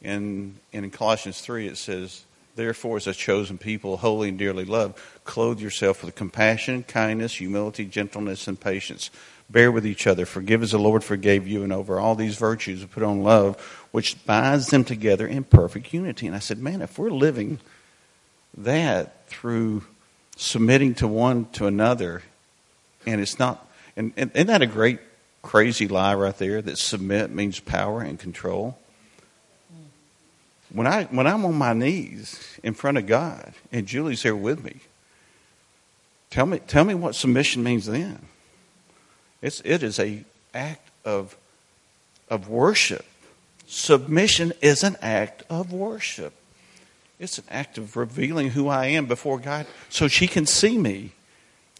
In 0.02 0.56
in 0.72 0.90
Colossians 0.90 1.42
three, 1.42 1.68
it 1.68 1.78
says, 1.78 2.24
Therefore, 2.56 2.98
as 2.98 3.08
a 3.08 3.14
chosen 3.14 3.58
people, 3.58 3.98
holy 3.98 4.30
and 4.30 4.38
dearly 4.38 4.66
loved, 4.66 4.98
clothe 5.24 5.60
yourself 5.60 6.04
with 6.04 6.16
compassion, 6.16 6.84
kindness, 6.84 7.36
humility, 7.36 7.86
gentleness, 7.86 8.48
and 8.48 8.60
patience. 8.60 9.10
Bear 9.50 9.72
with 9.72 9.86
each 9.86 10.08
other. 10.08 10.26
Forgive 10.26 10.64
as 10.64 10.72
the 10.72 10.80
Lord 10.80 11.04
forgave 11.04 11.48
you. 11.48 11.64
And 11.64 11.74
over 11.74 12.00
all 12.00 12.16
these 12.16 12.38
virtues, 12.38 12.84
put 12.86 13.04
on 13.04 13.24
love, 13.24 13.60
which 13.92 14.26
binds 14.26 14.68
them 14.68 14.84
together 14.84 15.28
in 15.28 15.44
perfect 15.44 15.94
unity. 15.94 16.28
And 16.28 16.36
I 16.36 16.40
said, 16.40 16.60
man, 16.60 16.82
if 16.82 16.98
we're 16.98 17.10
living 17.10 17.60
that 18.58 19.28
through 19.28 19.84
submitting 20.36 20.96
to 20.96 21.08
one 21.08 21.46
to 21.54 21.68
another, 21.68 22.24
and 23.06 23.22
it's 23.22 23.40
not, 23.40 23.70
and, 23.96 24.14
and 24.18 24.32
isn't 24.34 24.48
that 24.48 24.62
a 24.62 24.68
great, 24.68 25.00
crazy 25.42 25.88
lie 25.88 26.16
right 26.16 26.38
there 26.38 26.62
that 26.62 26.78
submit 26.78 27.32
means 27.32 27.60
power 27.60 28.02
and 28.02 28.20
control? 28.20 28.78
When, 30.74 30.88
I, 30.88 31.04
when 31.06 31.28
I'm 31.28 31.46
on 31.46 31.56
my 31.56 31.74
knees 31.74 32.58
in 32.64 32.74
front 32.74 32.98
of 32.98 33.06
God 33.06 33.54
and 33.72 33.86
Julie's 33.86 34.24
here 34.24 34.36
with 34.36 34.64
me, 34.64 34.78
tell 36.30 36.46
me, 36.46 36.60
tell 36.60 36.86
me 36.86 36.94
what 36.94 37.16
submission 37.16 37.64
means 37.64 37.86
then. 37.86 38.28
It's, 39.42 39.62
it 39.66 39.84
is 39.84 40.00
a 40.00 40.24
act 40.54 40.90
of, 41.04 41.36
of 42.30 42.48
worship. 42.48 43.06
Submission 43.68 44.54
is 44.62 44.84
an 44.84 44.98
act 45.02 45.44
of 45.50 45.74
worship. 45.74 46.34
It's 47.20 47.38
an 47.38 47.46
act 47.50 47.78
of 47.78 47.96
revealing 47.98 48.52
who 48.52 48.68
I 48.68 48.88
am 48.88 49.06
before 49.06 49.40
God 49.40 49.68
so 49.90 50.08
she 50.08 50.28
can 50.28 50.46
see 50.46 50.78
me. 50.78 51.12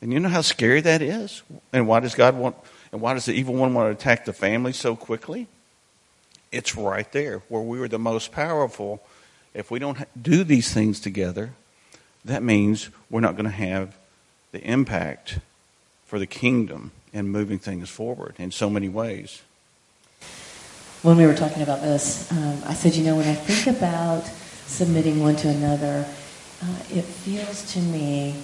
And 0.02 0.12
you 0.12 0.20
know 0.20 0.30
how 0.30 0.42
scary 0.42 0.82
that 0.82 1.02
is? 1.02 1.44
And 1.72 1.88
why 1.88 2.00
does 2.00 2.16
God 2.16 2.36
want, 2.36 2.56
and 2.92 3.02
why 3.02 3.14
does 3.14 3.26
the 3.26 3.34
evil 3.34 3.56
one 3.56 3.74
want 3.74 3.88
to 3.88 3.92
attack 3.92 4.26
the 4.26 4.34
family 4.34 4.74
so 4.74 4.96
quickly? 4.96 5.48
It's 6.52 6.76
right 6.76 7.10
there 7.12 7.40
where 7.48 7.62
we 7.62 7.80
are 7.80 7.88
the 7.88 8.00
most 8.00 8.32
powerful. 8.32 9.02
If 9.54 9.72
we 9.72 9.80
don't 9.80 9.98
do 10.22 10.44
these 10.44 10.74
things 10.74 11.00
together, 11.00 11.52
that 12.26 12.44
means 12.44 12.90
we're 13.10 13.22
not 13.22 13.36
going 13.36 13.46
to 13.46 13.52
have 13.52 13.98
the 14.52 14.62
impact 14.62 15.40
for 16.06 16.20
the 16.20 16.28
kingdom 16.28 16.92
and 17.14 17.32
moving 17.32 17.58
things 17.58 17.90
forward 17.90 18.36
in 18.38 18.52
so 18.52 18.70
many 18.70 18.90
ways. 18.90 19.42
When 21.02 21.18
we 21.18 21.26
were 21.26 21.34
talking 21.34 21.64
about 21.64 21.82
this, 21.82 22.32
um, 22.32 22.62
I 22.66 22.74
said, 22.74 22.96
you 22.96 23.04
know, 23.04 23.16
when 23.16 23.28
I 23.28 23.34
think 23.34 23.76
about 23.76 24.26
submitting 24.68 25.22
one 25.22 25.36
to 25.38 25.50
another, 25.50 26.06
uh, 26.62 26.76
it 26.92 27.04
feels 27.04 27.74
to 27.74 27.80
me 27.80 28.36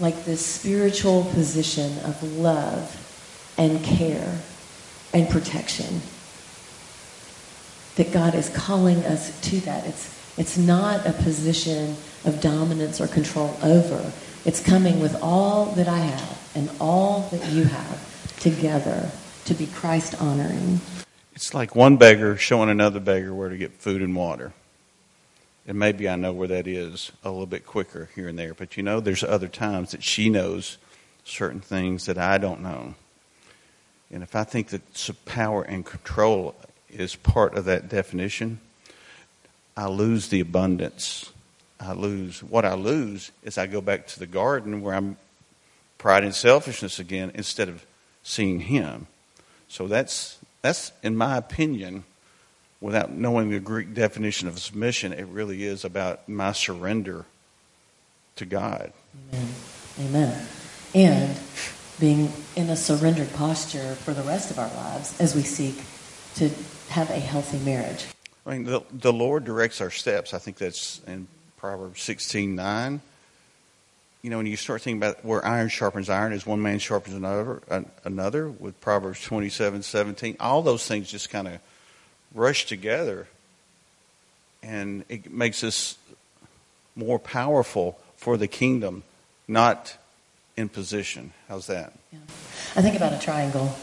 like 0.00 0.24
this 0.24 0.44
spiritual 0.44 1.24
position 1.32 1.98
of 2.00 2.22
love 2.36 3.00
and 3.56 3.82
care 3.82 4.40
and 5.12 5.28
protection 5.28 6.02
that 7.96 8.12
God 8.12 8.34
is 8.34 8.48
calling 8.50 8.98
us 9.04 9.40
to 9.42 9.60
that. 9.60 9.86
It's, 9.86 10.38
it's 10.38 10.58
not 10.58 11.06
a 11.06 11.12
position 11.12 11.96
of 12.24 12.40
dominance 12.40 13.00
or 13.00 13.06
control 13.06 13.56
over. 13.62 14.12
It's 14.44 14.60
coming 14.60 15.00
with 15.00 15.16
all 15.22 15.66
that 15.72 15.88
I 15.88 15.98
have 15.98 16.50
and 16.54 16.70
all 16.80 17.28
that 17.30 17.50
you 17.50 17.64
have 17.64 18.38
together 18.40 19.10
to 19.46 19.54
be 19.54 19.66
Christ 19.66 20.20
honoring. 20.20 20.80
It's 21.34 21.54
like 21.54 21.74
one 21.74 21.96
beggar 21.96 22.36
showing 22.36 22.70
another 22.70 23.00
beggar 23.00 23.34
where 23.34 23.48
to 23.48 23.56
get 23.56 23.72
food 23.72 24.02
and 24.02 24.14
water. 24.14 24.52
And 25.66 25.78
maybe 25.78 26.08
I 26.08 26.16
know 26.16 26.32
where 26.32 26.48
that 26.48 26.66
is 26.66 27.10
a 27.22 27.30
little 27.30 27.46
bit 27.46 27.64
quicker 27.64 28.10
here 28.14 28.28
and 28.28 28.38
there. 28.38 28.54
But 28.54 28.76
you 28.76 28.82
know, 28.82 29.00
there's 29.00 29.24
other 29.24 29.48
times 29.48 29.92
that 29.92 30.02
she 30.02 30.28
knows 30.28 30.78
certain 31.24 31.60
things 31.60 32.06
that 32.06 32.18
I 32.18 32.38
don't 32.38 32.60
know. 32.60 32.94
And 34.10 34.22
if 34.22 34.36
I 34.36 34.44
think 34.44 34.68
that 34.68 34.82
power 35.24 35.62
and 35.62 35.84
control 35.84 36.54
is 36.94 37.16
part 37.16 37.54
of 37.54 37.64
that 37.66 37.88
definition, 37.88 38.60
I 39.76 39.88
lose 39.88 40.28
the 40.28 40.40
abundance. 40.40 41.30
I 41.80 41.92
lose 41.92 42.42
what 42.42 42.64
I 42.64 42.74
lose 42.74 43.30
is 43.42 43.58
I 43.58 43.66
go 43.66 43.80
back 43.80 44.06
to 44.08 44.18
the 44.18 44.26
garden 44.26 44.80
where 44.80 44.94
I'm 44.94 45.16
pride 45.98 46.24
and 46.24 46.34
selfishness 46.34 46.98
again 46.98 47.32
instead 47.34 47.68
of 47.68 47.84
seeing 48.22 48.60
him. 48.60 49.06
So 49.68 49.88
that's 49.88 50.38
that's 50.62 50.92
in 51.02 51.16
my 51.16 51.36
opinion, 51.36 52.04
without 52.80 53.10
knowing 53.10 53.50
the 53.50 53.60
Greek 53.60 53.92
definition 53.92 54.48
of 54.48 54.58
submission, 54.58 55.12
it 55.12 55.26
really 55.26 55.64
is 55.64 55.84
about 55.84 56.28
my 56.28 56.52
surrender 56.52 57.26
to 58.36 58.46
God. 58.46 58.92
Amen. 59.32 59.54
Amen. 60.00 60.46
And 60.94 61.38
being 62.00 62.32
in 62.56 62.70
a 62.70 62.76
surrendered 62.76 63.32
posture 63.34 63.94
for 63.96 64.14
the 64.14 64.22
rest 64.22 64.50
of 64.50 64.58
our 64.58 64.72
lives 64.74 65.20
as 65.20 65.34
we 65.34 65.42
seek 65.42 65.76
to 66.36 66.50
have 66.88 67.10
a 67.10 67.18
healthy 67.18 67.58
marriage. 67.58 68.06
I 68.46 68.52
mean, 68.52 68.64
the, 68.64 68.82
the 68.92 69.12
Lord 69.12 69.44
directs 69.44 69.80
our 69.80 69.90
steps. 69.90 70.34
I 70.34 70.38
think 70.38 70.58
that's 70.58 71.00
in 71.06 71.26
Proverbs 71.56 72.02
16 72.02 72.54
9. 72.54 73.00
You 74.22 74.30
know, 74.30 74.38
when 74.38 74.46
you 74.46 74.56
start 74.56 74.80
thinking 74.80 75.02
about 75.02 75.24
where 75.24 75.44
iron 75.44 75.68
sharpens 75.68 76.08
iron, 76.08 76.32
as 76.32 76.46
one 76.46 76.62
man 76.62 76.78
sharpens 76.78 77.14
another, 77.14 77.62
another 78.04 78.48
with 78.48 78.80
Proverbs 78.80 79.22
27 79.22 79.82
17, 79.82 80.36
all 80.40 80.62
those 80.62 80.86
things 80.86 81.10
just 81.10 81.30
kind 81.30 81.46
of 81.48 81.58
rush 82.34 82.66
together. 82.66 83.28
And 84.62 85.04
it 85.10 85.30
makes 85.30 85.62
us 85.62 85.98
more 86.96 87.18
powerful 87.18 87.98
for 88.16 88.36
the 88.36 88.48
kingdom, 88.48 89.02
not 89.46 89.96
in 90.56 90.68
position. 90.68 91.32
How's 91.48 91.66
that? 91.66 91.92
Yeah. 92.12 92.18
I 92.76 92.82
think 92.82 92.96
about 92.96 93.12
a 93.12 93.18
triangle. 93.18 93.76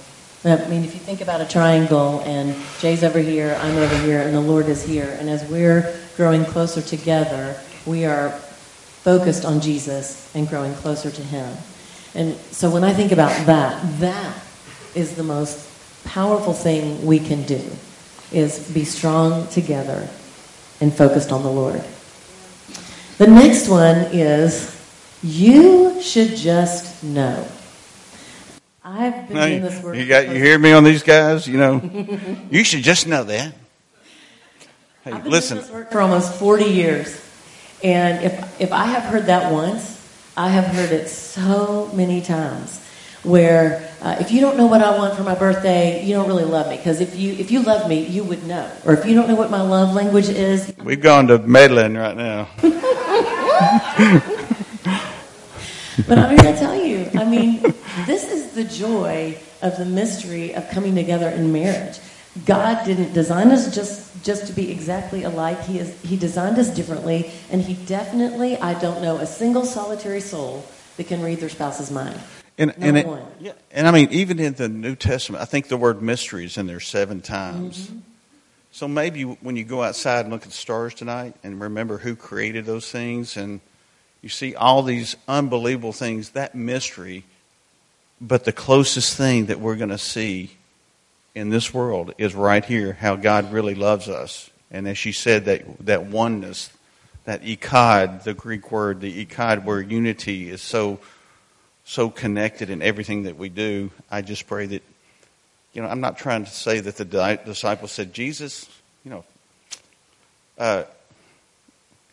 I 0.44 0.68
mean, 0.70 0.84
if 0.84 0.96
you 0.96 1.00
think 1.00 1.22
about 1.22 1.40
a 1.40 1.48
triangle 1.48 2.22
and 2.22 2.56
Jay's 2.80 3.04
over 3.04 3.20
here, 3.20 3.56
I'm 3.62 3.78
over 3.78 3.96
here, 4.00 4.22
and 4.22 4.34
the 4.34 4.42
Lord 4.42 4.68
is 4.70 4.84
here, 4.84 5.16
and 5.20 5.30
as 5.30 5.44
we're 5.46 5.96
growing 6.18 6.46
closer 6.46 6.82
together, 6.82 7.56
we 7.86 8.06
are 8.06 8.32
focused 8.32 9.46
on 9.46 9.62
Jesus 9.62 10.34
and 10.34 10.50
growing 10.50 10.74
closer 10.74 11.12
to 11.12 11.22
Him. 11.22 11.56
And 12.16 12.36
so 12.52 12.72
when 12.72 12.84
I 12.84 12.92
think 12.92 13.12
about 13.12 13.46
that, 13.46 14.00
that 14.00 14.42
is 14.96 15.16
the 15.16 15.24
most 15.24 15.70
powerful 16.06 16.54
thing 16.54 17.06
we 17.06 17.20
can 17.20 17.44
do 17.44 17.62
is 18.32 18.68
be 18.74 18.84
strong 18.84 19.48
together 19.50 20.10
and 20.80 20.92
focused 20.92 21.32
on 21.32 21.44
the 21.44 21.52
Lord. 21.52 21.84
The 23.20 23.28
next 23.28 23.70
one 23.70 24.08
is 24.12 24.76
you 25.22 26.02
should 26.02 26.36
just 26.36 27.04
know. 27.04 27.48
I've 28.84 29.28
been 29.28 29.38
doing 29.38 29.62
this 29.62 29.84
work. 29.84 29.96
You 29.96 30.08
got 30.08 30.28
you 30.28 30.36
hear 30.36 30.58
me 30.58 30.72
on 30.72 30.84
these 30.84 31.04
guys? 31.04 31.48
You 31.48 31.58
know, 31.58 31.82
you 32.50 32.63
should 32.63 32.82
just 32.82 33.06
know 33.08 33.24
that. 33.24 33.54
Hey, 35.04 35.12
I've 35.12 35.24
been 35.24 35.32
listen. 35.32 35.58
doing 35.58 35.67
this 35.67 35.76
work 35.76 35.91
for 35.91 36.02
almost 36.02 36.34
forty 36.34 36.65
years, 36.65 37.22
and 37.84 38.24
if 38.26 38.60
if 38.60 38.72
I 38.72 38.86
have 38.86 39.04
heard 39.04 39.28
that 39.28 39.52
once, 39.52 40.00
I 40.36 40.50
have 40.50 40.65
heard 40.65 40.91
it 40.91 41.10
so 41.10 41.91
many 41.94 42.22
times. 42.22 42.80
Where 43.22 43.88
uh, 44.02 44.15
if 44.20 44.32
you 44.32 44.41
don't 44.41 44.58
know 44.58 44.65
what 44.65 44.82
I 44.82 44.98
want 44.98 45.15
for 45.15 45.22
my 45.22 45.36
birthday, 45.36 46.04
you 46.04 46.15
don't 46.15 46.28
really 46.28 46.44
love 46.44 46.67
me. 46.67 46.78
Because 46.78 47.02
if 47.02 47.15
you 47.15 47.34
if 47.34 47.52
you 47.52 47.62
love 47.62 47.88
me, 47.88 48.04
you 48.04 48.24
would 48.24 48.48
know. 48.48 48.67
Or 48.84 48.94
if 48.94 49.06
you 49.06 49.13
don't 49.13 49.28
know 49.28 49.36
what 49.36 49.52
my 49.52 49.62
love 49.62 49.94
language 49.94 50.28
is, 50.28 50.74
we've 50.84 51.02
gone 51.02 51.28
to 51.28 51.38
meddling 51.38 51.94
right 51.94 52.17
now. 52.17 52.48
but 56.08 56.18
I'm 56.18 56.30
here 56.30 56.54
to 56.54 56.58
tell 56.58 56.76
you. 56.76 57.10
I 57.16 57.26
mean, 57.26 57.62
this 58.06 58.32
is 58.32 58.52
the 58.52 58.64
joy 58.64 59.38
of 59.62 59.78
the 59.78 59.86
mystery 59.86 60.54
of 60.54 60.70
coming 60.70 60.96
together 60.96 61.30
in 61.30 61.52
marriage. 61.52 62.00
God 62.46 62.86
didn't 62.86 63.14
design 63.14 63.50
us 63.50 63.74
just 63.74 64.24
just 64.24 64.48
to 64.48 64.54
be 64.54 64.72
exactly 64.72 65.24
alike. 65.24 65.62
He 65.64 65.80
is 65.80 66.00
He 66.02 66.16
designed 66.16 66.58
us 66.58 66.70
differently, 66.74 67.32
and 67.52 67.62
He 67.62 67.74
definitely 67.86 68.58
I 68.58 68.80
don't 68.80 69.02
know 69.02 69.18
a 69.18 69.26
single 69.26 69.66
solitary 69.66 70.22
soul 70.22 70.66
that 70.98 71.08
can 71.08 71.22
read 71.22 71.40
their 71.40 71.50
spouse's 71.50 71.92
mind. 71.92 72.20
And, 72.58 72.74
no 72.78 72.88
and, 72.88 72.98
it, 72.98 73.08
yeah, 73.40 73.54
and 73.72 73.88
I 73.88 73.92
mean, 73.92 74.10
even 74.12 74.40
in 74.40 74.54
the 74.54 74.70
New 74.70 74.96
Testament, 74.96 75.42
I 75.42 75.46
think 75.46 75.68
the 75.68 75.78
word 75.78 76.02
mystery 76.02 76.46
is 76.46 76.58
in 76.58 76.68
there 76.68 76.80
seven 76.80 77.22
times. 77.22 77.88
Mm-hmm. 77.88 78.00
So 78.72 78.88
maybe 78.88 79.24
when 79.24 79.56
you 79.56 79.64
go 79.64 79.84
outside 79.84 80.22
and 80.22 80.30
look 80.32 80.44
at 80.44 80.50
the 80.50 80.54
stars 80.54 80.94
tonight 80.94 81.36
and 81.44 81.60
remember 81.60 81.98
who 81.98 82.16
created 82.16 82.66
those 82.66 82.90
things, 82.90 83.36
and 83.36 83.60
you 84.22 84.30
see 84.30 84.56
all 84.56 84.84
these 84.84 85.16
unbelievable 85.28 85.94
things, 85.94 86.32
that 86.32 86.56
mystery, 86.56 87.24
but 88.20 88.46
the 88.46 88.52
closest 88.52 89.18
thing 89.18 89.48
that 89.48 89.60
we're 89.60 89.76
going 89.76 89.90
to 89.90 89.98
see 89.98 90.52
in 91.34 91.50
this 91.50 91.74
world 91.74 92.14
is 92.18 92.36
right 92.36 92.64
here 92.64 92.94
how 92.94 93.16
God 93.16 93.52
really 93.52 93.76
loves 93.76 94.08
us. 94.08 94.50
And 94.70 94.88
as 94.88 94.98
she 94.98 95.12
said, 95.12 95.46
that, 95.46 95.86
that 95.86 96.06
oneness, 96.06 96.70
that 97.26 97.44
echad, 97.44 98.24
the 98.24 98.34
Greek 98.34 98.72
word, 98.72 99.02
the 99.02 99.26
echad, 99.26 99.64
where 99.64 99.82
unity 99.82 100.50
is 100.50 100.62
so 100.62 101.00
so 101.84 102.10
connected 102.10 102.70
in 102.70 102.82
everything 102.82 103.24
that 103.24 103.38
we 103.38 103.50
do. 103.50 103.92
I 104.10 104.22
just 104.22 104.48
pray 104.48 104.66
that, 104.68 104.84
you 105.74 105.82
know, 105.82 105.88
I'm 105.88 106.00
not 106.00 106.18
trying 106.18 106.46
to 106.46 106.50
say 106.50 106.80
that 106.80 106.96
the 106.96 107.40
disciples 107.46 107.92
said, 107.92 108.14
Jesus, 108.14 108.70
you 109.04 109.12
know, 109.12 109.26
uh, 110.58 110.84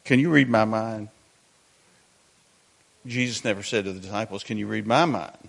can 0.05 0.19
you 0.19 0.31
read 0.31 0.49
my 0.49 0.65
mind? 0.65 1.09
Jesus 3.09 3.45
never 3.45 3.63
said 3.63 3.85
to 3.85 3.93
the 3.93 4.01
disciples, 4.01 4.45
Can 4.45 4.59
you 4.59 4.67
read 4.67 4.87
my 4.87 5.05
mind? 5.05 5.49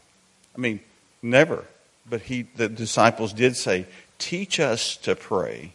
I 0.55 0.59
mean, 0.59 0.79
never. 1.21 1.65
But 2.09 2.21
he, 2.21 2.43
the 2.55 2.69
disciples 2.69 3.33
did 3.33 3.55
say, 3.55 3.85
Teach 4.17 4.59
us 4.59 4.95
to 4.97 5.15
pray. 5.15 5.73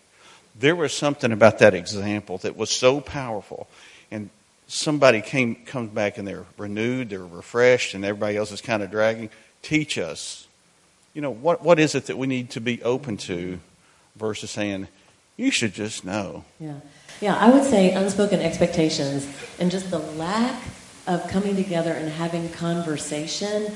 There 0.58 0.76
was 0.76 0.92
something 0.92 1.32
about 1.32 1.58
that 1.58 1.74
example 1.74 2.38
that 2.38 2.56
was 2.56 2.70
so 2.70 3.00
powerful. 3.00 3.68
And 4.10 4.30
somebody 4.66 5.20
came 5.20 5.56
comes 5.56 5.90
back 5.90 6.18
and 6.18 6.26
they're 6.26 6.46
renewed, 6.56 7.10
they're 7.10 7.24
refreshed, 7.24 7.94
and 7.94 8.04
everybody 8.04 8.36
else 8.36 8.52
is 8.52 8.60
kind 8.60 8.82
of 8.82 8.90
dragging. 8.90 9.30
Teach 9.62 9.98
us, 9.98 10.46
you 11.12 11.22
know, 11.22 11.30
what 11.30 11.62
what 11.62 11.78
is 11.78 11.94
it 11.94 12.06
that 12.06 12.18
we 12.18 12.26
need 12.26 12.50
to 12.50 12.60
be 12.60 12.82
open 12.82 13.16
to, 13.18 13.58
versus 14.16 14.50
saying, 14.50 14.88
you 15.36 15.50
should 15.50 15.74
just 15.74 16.04
know. 16.04 16.44
Yeah, 16.60 16.74
yeah. 17.20 17.36
I 17.36 17.50
would 17.50 17.64
say 17.64 17.90
unspoken 17.90 18.40
expectations 18.40 19.26
and 19.58 19.70
just 19.70 19.90
the 19.90 19.98
lack 19.98 20.62
of 21.06 21.26
coming 21.28 21.56
together 21.56 21.92
and 21.92 22.08
having 22.08 22.48
conversation. 22.50 23.72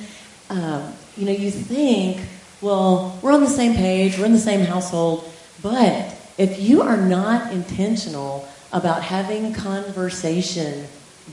Um, 0.51 0.95
you 1.17 1.27
know, 1.27 1.33
you 1.33 1.51
think, 1.51 2.21
well, 2.61 3.19
we're 3.23 3.33
on 3.33 3.41
the 3.41 3.49
same 3.49 3.75
page, 3.75 4.19
we're 4.19 4.27
in 4.27 4.33
the 4.33 4.39
same 4.39 4.61
household, 4.61 5.31
but 5.63 6.15
if 6.39 6.61
you 6.61 6.83
are 6.83 6.97
not 6.97 7.53
intentional 7.53 8.49
about 8.73 9.03
having 9.03 9.53
conversation 9.53 10.87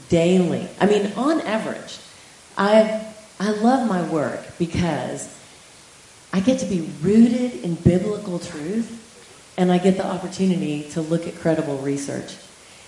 daily. 0.10 0.68
I 0.80 0.86
mean, 0.86 1.12
on 1.16 1.42
average, 1.42 2.00
I 2.58 3.06
I 3.40 3.52
love 3.52 3.88
my 3.88 4.08
work 4.10 4.58
because 4.58 5.30
I 6.32 6.40
get 6.40 6.60
to 6.60 6.66
be 6.66 6.90
rooted 7.02 7.64
in 7.64 7.76
biblical 7.76 8.40
truth 8.40 9.02
and 9.58 9.72
I 9.72 9.78
get 9.78 9.98
the 9.98 10.06
opportunity 10.06 10.84
to 10.92 11.02
look 11.02 11.28
at 11.28 11.36
credible 11.36 11.78
research. 11.80 12.36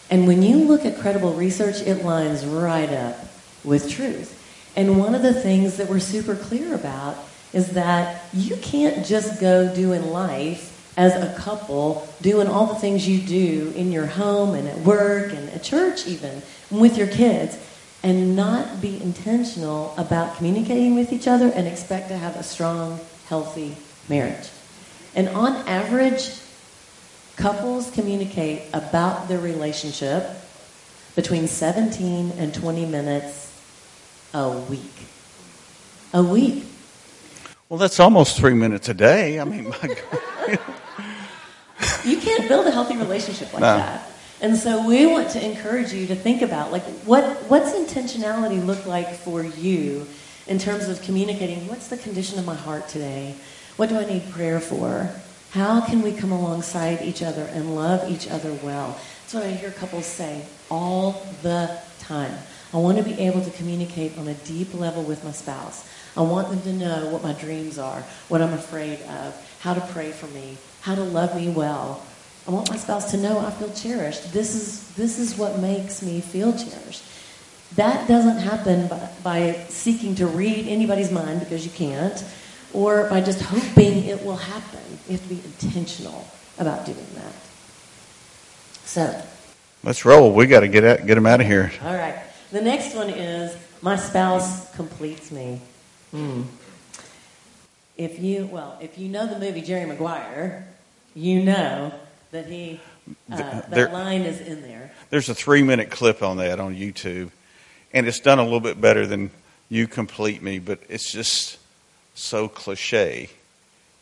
And 0.10 0.28
when 0.28 0.42
you 0.42 0.58
look 0.58 0.86
at 0.86 1.00
credible 1.00 1.34
research, 1.34 1.82
it 1.82 2.06
lines 2.06 2.46
right 2.46 2.90
up 2.90 3.18
with 3.64 3.90
truth. 3.90 4.34
And 4.76 5.00
one 5.00 5.16
of 5.16 5.22
the 5.22 5.34
things 5.34 5.78
that 5.78 5.90
we're 5.90 6.00
super 6.00 6.36
clear 6.36 6.76
about 6.76 7.18
is 7.52 7.72
that 7.72 8.24
you 8.34 8.56
can't 8.58 9.06
just 9.06 9.42
go 9.42 9.74
doing 9.74 10.12
life 10.12 10.74
as 10.98 11.14
a 11.16 11.34
couple, 11.40 12.08
doing 12.22 12.48
all 12.48 12.68
the 12.68 12.76
things 12.76 13.08
you 13.08 13.20
do 13.20 13.72
in 13.76 13.92
your 13.92 14.06
home 14.06 14.56
and 14.56 14.68
at 14.68 14.78
work 14.80 15.32
and 15.32 15.50
at 15.50 15.64
church, 15.64 16.08
even 16.08 16.42
with 16.72 16.98
your 16.98 17.08
kids, 17.08 17.58
and 18.04 18.36
not 18.36 18.82
be 18.82 19.02
intentional 19.02 19.94
about 19.98 20.38
communicating 20.38 20.96
with 20.96 21.12
each 21.12 21.28
other 21.28 21.50
and 21.50 21.68
expect 21.68 22.10
to 22.10 22.18
have 22.18 22.36
a 22.36 22.44
strong, 22.44 23.00
healthy 23.28 23.76
marriage. 24.10 24.50
And 25.16 25.30
on 25.30 25.56
average, 25.68 26.32
couples 27.38 27.90
communicate 27.92 28.64
about 28.74 29.28
their 29.28 29.40
relationship 29.40 30.28
between 31.16 31.48
17 31.48 32.32
and 32.38 32.54
20 32.54 32.86
minutes 32.86 33.54
a 34.34 34.50
week. 34.50 34.94
A 36.14 36.24
week. 36.24 36.66
Well, 37.70 37.78
that's 37.78 38.00
almost 38.00 38.38
three 38.38 38.54
minutes 38.54 38.90
a 38.90 38.94
day. 38.94 39.40
I 39.40 39.44
mean, 39.44 39.70
my 39.70 39.78
God. 39.88 40.60
You 42.06 42.18
can't 42.18 42.48
build 42.48 42.66
a 42.68 42.72
healthy 42.72 42.98
relationship 42.98 43.54
like 43.54 43.62
No. 43.62 43.78
that. 43.78 44.10
And 44.40 44.56
so 44.56 44.88
we 44.88 45.06
want 45.06 45.32
to 45.32 45.44
encourage 45.44 45.92
you 45.94 46.08
to 46.08 46.16
think 46.16 46.42
about 46.42 46.72
like 46.72 46.84
what 47.06 47.24
what's 47.50 47.72
intentionality 47.72 48.64
look 48.64 48.86
like 48.86 49.16
for 49.16 49.44
you 49.44 50.08
in 50.46 50.60
terms 50.60 50.88
of 50.88 51.02
communicating 51.02 51.68
what's 51.68 51.88
the 51.88 51.98
condition 51.98 52.38
of 52.40 52.46
my 52.46 52.56
heart 52.56 52.88
today? 52.88 53.36
What 53.78 53.90
do 53.90 53.98
I 53.98 54.06
need 54.06 54.30
prayer 54.32 54.60
for? 54.60 55.10
How 55.52 55.82
can 55.82 56.02
we 56.02 56.12
come 56.12 56.32
alongside 56.32 57.02
each 57.02 57.24
other 57.24 57.44
and 57.44 57.76
love 57.76 58.12
each 58.12 58.28
other 58.28 58.54
well? 58.54 59.00
That's 59.22 59.34
what 59.34 59.44
I 59.44 59.52
hear 59.52 59.72
couples 59.72 60.06
say 60.06 60.46
all 60.70 61.26
the 61.42 61.80
time. 62.00 62.34
I 62.74 62.78
want 62.78 62.98
to 62.98 63.04
be 63.04 63.14
able 63.20 63.42
to 63.42 63.50
communicate 63.52 64.18
on 64.18 64.28
a 64.28 64.34
deep 64.34 64.74
level 64.74 65.04
with 65.04 65.24
my 65.24 65.32
spouse. 65.32 65.90
I 66.18 66.22
want 66.22 66.50
them 66.50 66.62
to 66.62 66.74
know 66.74 67.08
what 67.10 67.24
my 67.24 67.34
dreams 67.34 67.80
are, 67.80 68.02
what 68.28 68.42
I'm 68.42 68.54
afraid 68.54 69.02
of, 69.04 69.60
how 69.62 69.74
to 69.74 69.82
pray 69.82 70.12
for 70.12 70.28
me, 70.28 70.58
how 70.82 70.96
to 70.96 71.04
love 71.04 71.36
me 71.36 71.50
well. 71.50 72.04
I 72.48 72.52
want 72.52 72.70
my 72.70 72.78
spouse 72.78 73.12
to 73.12 73.18
know 73.18 73.40
I 73.40 73.52
feel 73.52 73.72
cherished. 73.72 74.34
This 74.34 74.56
is, 74.56 74.90
this 74.96 75.20
is 75.20 75.38
what 75.38 75.60
makes 75.60 76.02
me 76.02 76.20
feel 76.22 76.52
cherished. 76.52 77.04
That 77.76 78.08
doesn't 78.08 78.38
happen 78.38 78.88
by, 78.88 79.10
by 79.24 79.66
seeking 79.70 80.16
to 80.16 80.28
read 80.28 80.68
anybody's 80.68 81.12
mind 81.12 81.42
because 81.42 81.66
you 81.66 81.72
can't, 81.72 82.24
or 82.74 83.10
by 83.10 83.22
just 83.22 83.42
hoping 83.42 84.04
it 84.06 84.24
will 84.24 84.36
happen. 84.38 84.80
You 85.08 85.14
have 85.18 85.24
to 85.28 85.30
be 85.36 85.42
intentional 85.44 86.28
about 86.60 86.86
doing 86.86 87.06
that. 87.16 87.34
So, 88.86 89.22
Let's 89.84 90.06
roll. 90.06 90.34
We 90.34 90.48
got 90.48 90.62
to 90.62 90.68
get 90.68 90.84
out, 90.84 91.06
get 91.06 91.16
them 91.16 91.26
out 91.26 91.40
of 91.40 91.48
here. 91.48 91.72
all 91.84 91.94
right. 91.96 92.20
The 92.52 92.62
next 92.62 92.96
one 92.96 93.10
is 93.10 93.56
my 93.82 93.96
spouse 93.96 94.74
completes 94.76 95.32
me. 95.32 95.62
Hmm. 96.12 96.44
If 97.98 98.20
you 98.20 98.46
well, 98.52 98.78
if 98.82 98.98
you 98.98 99.10
know 99.10 99.28
the 99.28 99.40
movie 99.40 99.62
Jerry 99.62 99.86
Maguire, 99.86 100.68
you 101.16 101.44
know 101.44 101.92
that 102.32 102.46
he 102.48 102.80
uh, 103.32 103.38
that 103.38 103.72
There- 103.72 103.90
line 103.90 104.22
is 104.22 104.40
in 104.40 104.62
there. 104.62 104.92
There's 105.10 105.30
a 105.30 105.36
three 105.36 105.64
minute 105.64 105.90
clip 105.90 106.22
on 106.24 106.38
that 106.38 106.60
on 106.60 106.76
YouTube, 106.76 107.32
and 107.94 108.08
it's 108.08 108.20
done 108.20 108.40
a 108.40 108.44
little 108.44 108.60
bit 108.60 108.80
better 108.80 109.06
than 109.08 109.32
"You 109.70 109.88
Complete 109.88 110.42
Me," 110.42 110.60
but 110.60 110.80
it's 110.90 111.12
just 111.12 111.57
so 112.18 112.48
cliche, 112.48 113.30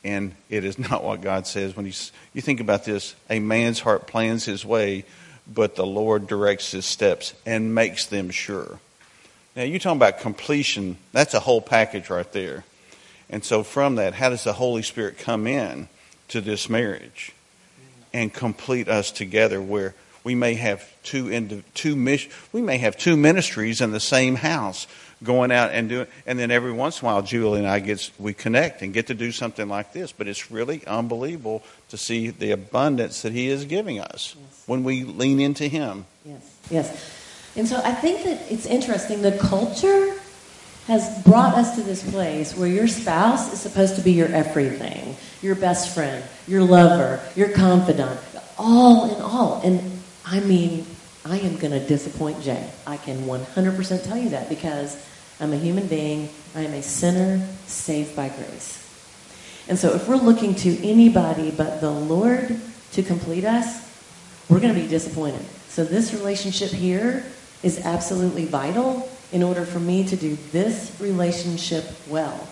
and 0.03 0.33
it 0.49 0.63
is 0.63 0.79
not 0.89 1.03
what 1.03 1.21
God 1.21 1.47
says. 1.47 1.75
When 1.75 1.85
he's, 1.85 2.11
you 2.33 2.41
think 2.41 2.59
about 2.59 2.85
this, 2.85 3.15
a 3.29 3.39
man's 3.39 3.79
heart 3.79 4.07
plans 4.07 4.45
his 4.45 4.65
way, 4.65 5.05
but 5.51 5.75
the 5.75 5.85
Lord 5.85 6.27
directs 6.27 6.71
his 6.71 6.85
steps 6.85 7.33
and 7.45 7.75
makes 7.75 8.05
them 8.05 8.29
sure. 8.29 8.79
Now, 9.55 9.63
you're 9.63 9.79
talking 9.79 9.97
about 9.97 10.19
completion, 10.19 10.97
that's 11.13 11.33
a 11.33 11.39
whole 11.39 11.61
package 11.61 12.09
right 12.09 12.29
there. 12.33 12.65
And 13.29 13.43
so, 13.43 13.63
from 13.63 13.95
that, 13.95 14.13
how 14.13 14.29
does 14.29 14.43
the 14.43 14.53
Holy 14.53 14.81
Spirit 14.81 15.17
come 15.17 15.47
in 15.47 15.87
to 16.27 16.41
this 16.41 16.69
marriage 16.69 17.31
and 18.13 18.33
complete 18.33 18.87
us 18.87 19.11
together 19.11 19.61
where 19.61 19.93
we 20.25 20.35
may 20.35 20.55
have 20.55 20.83
two, 21.03 21.31
indi- 21.31 21.63
two 21.75 21.95
mis- 21.95 22.27
we 22.51 22.61
may 22.61 22.79
have 22.79 22.97
two 22.97 23.15
ministries 23.15 23.79
in 23.79 23.91
the 23.91 23.99
same 23.99 24.35
house 24.35 24.87
going 25.23 25.51
out 25.51 25.71
and 25.71 25.87
doing, 25.87 26.07
and 26.25 26.37
then 26.37 26.51
every 26.51 26.73
once 26.73 27.01
in 27.01 27.07
a 27.07 27.11
while, 27.11 27.21
Julie 27.21 27.59
and 27.59 27.67
I 27.67 27.79
gets, 27.79 28.11
we 28.19 28.33
connect 28.33 28.81
and 28.81 28.91
get 28.91 29.07
to 29.07 29.13
do 29.13 29.31
something 29.31 29.69
like 29.69 29.93
this. 29.93 30.11
But 30.11 30.27
it's 30.27 30.51
really 30.51 30.85
unbelievable 30.85 31.63
to 31.89 31.97
see 31.97 32.31
the 32.31 32.51
abundance 32.51 33.21
that 33.21 33.31
He 33.31 33.47
is 33.47 33.65
giving 33.65 33.99
us 33.99 34.35
when 34.65 34.83
we 34.83 35.03
lean 35.03 35.39
into 35.39 35.67
Him. 35.67 36.05
Yes, 36.25 36.57
yes. 36.69 37.11
And 37.55 37.67
so 37.67 37.79
I 37.83 37.93
think 37.93 38.23
that 38.23 38.51
it's 38.51 38.65
interesting. 38.65 39.21
The 39.21 39.37
culture 39.37 40.19
has 40.87 41.23
brought 41.23 41.53
us 41.55 41.75
to 41.75 41.83
this 41.83 42.09
place 42.11 42.55
where 42.57 42.67
your 42.67 42.87
spouse 42.87 43.53
is 43.53 43.61
supposed 43.61 43.95
to 43.95 44.01
be 44.01 44.11
your 44.11 44.27
everything, 44.27 45.15
your 45.41 45.55
best 45.55 45.93
friend, 45.93 46.23
your 46.47 46.63
lover, 46.63 47.21
your 47.35 47.49
confidant, 47.49 48.19
all 48.57 49.15
in 49.15 49.21
all. 49.21 49.61
And 49.63 49.94
I 50.25 50.39
mean, 50.39 50.85
I 51.23 51.37
am 51.39 51.57
going 51.57 51.71
to 51.71 51.85
disappoint 51.85 52.41
Jay. 52.41 52.69
I 52.87 52.97
can 52.97 53.25
100% 53.25 54.03
tell 54.05 54.17
you 54.17 54.29
that 54.29 54.49
because 54.49 54.97
I'm 55.39 55.53
a 55.53 55.57
human 55.57 55.87
being. 55.87 56.29
I 56.55 56.61
am 56.61 56.73
a 56.73 56.81
sinner 56.81 57.45
saved 57.67 58.15
by 58.15 58.29
grace. 58.29 58.81
And 59.67 59.77
so 59.77 59.93
if 59.93 60.07
we're 60.07 60.15
looking 60.15 60.55
to 60.55 60.87
anybody 60.87 61.51
but 61.51 61.81
the 61.81 61.91
Lord 61.91 62.59
to 62.93 63.03
complete 63.03 63.45
us, 63.45 63.85
we're 64.49 64.59
going 64.59 64.73
to 64.73 64.79
be 64.79 64.87
disappointed. 64.87 65.45
So 65.69 65.83
this 65.83 66.13
relationship 66.13 66.71
here 66.71 67.23
is 67.63 67.85
absolutely 67.85 68.45
vital 68.45 69.09
in 69.31 69.43
order 69.43 69.65
for 69.65 69.79
me 69.79 70.07
to 70.07 70.15
do 70.15 70.37
this 70.51 70.95
relationship 70.99 71.85
well. 72.07 72.47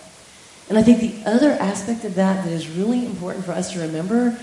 And 0.68 0.78
I 0.78 0.82
think 0.82 1.00
the 1.00 1.30
other 1.30 1.52
aspect 1.52 2.04
of 2.04 2.14
that 2.16 2.44
that 2.44 2.52
is 2.52 2.68
really 2.68 3.04
important 3.04 3.44
for 3.44 3.52
us 3.52 3.72
to 3.72 3.80
remember 3.80 4.38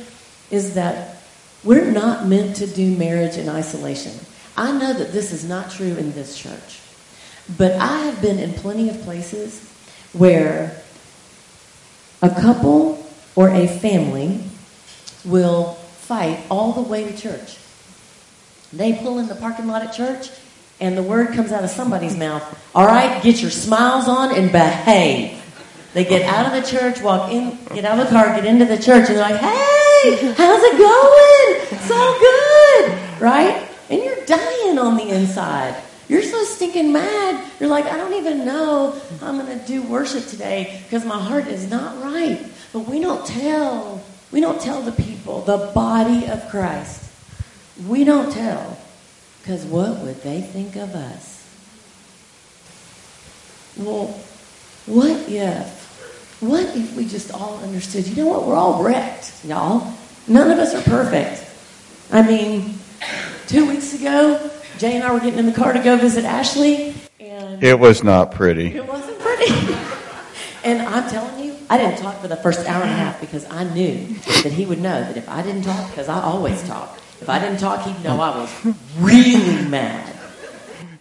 is 0.49 0.75
that 0.75 1.20
we're 1.63 1.91
not 1.91 2.28
meant 2.28 2.56
to 2.58 2.67
do 2.67 2.95
marriage 2.95 3.38
in 3.38 3.47
isolation. 3.47 4.13
I 4.58 4.71
know 4.71 4.93
that 4.93 5.12
this 5.12 5.32
is 5.32 5.47
not 5.47 5.71
true 5.71 5.95
in 5.95 6.13
this 6.13 6.38
church. 6.38 6.80
But 7.58 7.74
I 7.74 8.00
have 8.00 8.21
been 8.21 8.39
in 8.39 8.54
plenty 8.54 8.89
of 8.89 9.02
places 9.02 9.67
where 10.13 10.82
a 12.21 12.30
couple 12.30 13.06
or 13.36 13.50
a 13.50 13.67
family 13.67 14.43
will 15.26 15.74
fight 15.74 16.39
all 16.50 16.74
the 16.74 16.82
way 16.82 17.10
to 17.10 17.17
church. 17.17 17.58
They 18.74 18.93
pull 18.93 19.19
in 19.19 19.28
the 19.28 19.36
parking 19.36 19.67
lot 19.67 19.82
at 19.82 19.93
church, 19.93 20.30
and 20.80 20.97
the 20.97 21.04
word 21.04 21.34
comes 21.34 21.52
out 21.52 21.63
of 21.63 21.69
somebody's 21.69 22.17
mouth 22.17 22.43
All 22.74 22.86
right, 22.86 23.21
get 23.21 23.41
your 23.41 23.52
smiles 23.52 24.08
on 24.08 24.34
and 24.34 24.52
behave. 24.52 25.38
They 25.93 26.06
get 26.06 26.21
out 26.24 26.45
of 26.45 26.63
the 26.63 26.69
church, 26.69 27.02
walk 27.02 27.32
in, 27.32 27.58
get 27.74 27.84
out 27.84 28.00
of 28.00 28.06
the 28.06 28.12
car, 28.12 28.28
get 28.36 28.45
into 28.45 28.65
the 28.65 28.78
church, 28.78 29.10
and 29.10 29.17
they're 29.17 29.30
like, 29.30 29.41
Hey, 29.41 29.90
how's 30.03 30.63
it 30.63 30.77
going? 30.77 31.79
So 31.81 32.19
good, 32.19 33.21
right? 33.21 33.67
And 33.89 34.03
you're 34.03 34.25
dying 34.25 34.79
on 34.79 34.97
the 34.97 35.09
inside. 35.09 35.81
You're 36.07 36.23
so 36.23 36.43
stinking 36.43 36.91
mad. 36.91 37.49
You're 37.59 37.69
like, 37.69 37.85
I 37.85 37.97
don't 37.97 38.13
even 38.13 38.45
know 38.45 38.99
I'm 39.21 39.37
going 39.37 39.57
to 39.57 39.65
do 39.65 39.83
worship 39.83 40.25
today 40.25 40.81
because 40.83 41.05
my 41.05 41.19
heart 41.19 41.47
is 41.47 41.69
not 41.69 42.01
right. 42.03 42.43
But 42.73 42.81
we 42.81 42.99
don't 42.99 43.25
tell. 43.25 44.03
We 44.31 44.41
don't 44.41 44.59
tell 44.59 44.81
the 44.81 44.91
people, 44.91 45.41
the 45.41 45.71
body 45.73 46.27
of 46.27 46.49
Christ. 46.49 47.09
We 47.87 48.03
don't 48.03 48.31
tell 48.31 48.77
because 49.39 49.65
what 49.65 49.99
would 49.99 50.21
they 50.21 50.41
think 50.41 50.75
of 50.75 50.95
us? 50.95 51.47
Well, 53.77 54.07
what 54.85 55.29
if, 55.29 55.80
what 56.41 56.75
if 56.75 56.95
we 56.95 57.06
just 57.06 57.32
all 57.32 57.60
understood, 57.63 58.08
you 58.08 58.23
know 58.23 58.30
what, 58.30 58.45
we're 58.45 58.56
all 58.56 58.84
wrecked, 58.84 59.32
y'all. 59.45 59.93
None 60.27 60.51
of 60.51 60.60
us 60.60 60.73
are 60.75 60.82
perfect. 60.82 61.47
I 62.12 62.21
mean, 62.27 62.75
two 63.47 63.67
weeks 63.67 63.93
ago, 63.93 64.49
Jay 64.77 64.95
and 64.95 65.04
I 65.04 65.13
were 65.13 65.19
getting 65.19 65.39
in 65.39 65.45
the 65.45 65.54
car 65.54 65.73
to 65.73 65.80
go 65.80 65.97
visit 65.97 66.25
Ashley, 66.25 66.93
and 67.19 67.63
It 67.63 67.80
was 67.80 68.04
not 68.04 68.32
pretty. 68.32 68.75
it 68.75 68.86
wasn't 68.88 69.19
pretty. 69.19 69.54
and 70.63 70.82
I'm 70.82 71.10
telling 71.10 71.43
you, 71.45 71.56
I 71.69 71.77
didn't 71.77 71.99
talk 71.99 72.19
for 72.19 72.27
the 72.27 72.36
first 72.38 72.67
hour 72.67 72.82
and 72.82 72.91
a 72.91 72.95
half 72.95 73.21
because 73.21 73.45
I 73.49 73.63
knew 73.63 74.08
that 74.43 74.51
he 74.51 74.65
would 74.65 74.82
know 74.82 74.99
that 75.01 75.15
if 75.17 75.30
I 75.30 75.41
didn't 75.43 75.62
talk, 75.63 75.89
because 75.89 76.10
I 76.10 76.21
always 76.21 76.62
talk, 76.67 76.97
if 77.21 77.30
I 77.30 77.39
didn't 77.39 77.60
talk, 77.60 77.86
he'd 77.86 78.04
know 78.04 78.19
I 78.19 78.36
was 78.38 78.75
really 78.99 79.63
mad. 79.69 80.12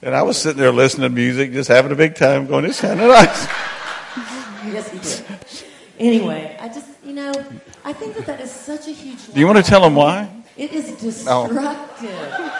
And 0.02 0.14
I 0.14 0.22
was 0.22 0.38
sitting 0.38 0.60
there 0.60 0.70
listening 0.72 1.08
to 1.10 1.14
music, 1.14 1.52
just 1.52 1.68
having 1.68 1.92
a 1.92 1.94
big 1.94 2.14
time, 2.14 2.46
going, 2.46 2.64
"It's 2.66 2.80
kind 2.80 3.00
of 3.00 3.08
nice." 3.08 3.46
Yes, 6.00 6.12
he 6.12 6.18
did. 6.18 6.22
Anyway, 6.22 6.56
I 6.60 6.68
just, 6.68 6.86
you 7.04 7.12
know, 7.12 7.32
I 7.84 7.92
think 7.92 8.14
that 8.16 8.26
that 8.26 8.40
is 8.40 8.50
such 8.50 8.88
a 8.88 8.90
huge. 8.90 9.32
Do 9.32 9.38
you 9.38 9.46
want 9.46 9.58
to 9.58 9.64
tell 9.64 9.82
them 9.82 9.94
why? 9.94 10.28
It 10.56 10.72
is 10.72 10.92
destructive. 10.96 12.52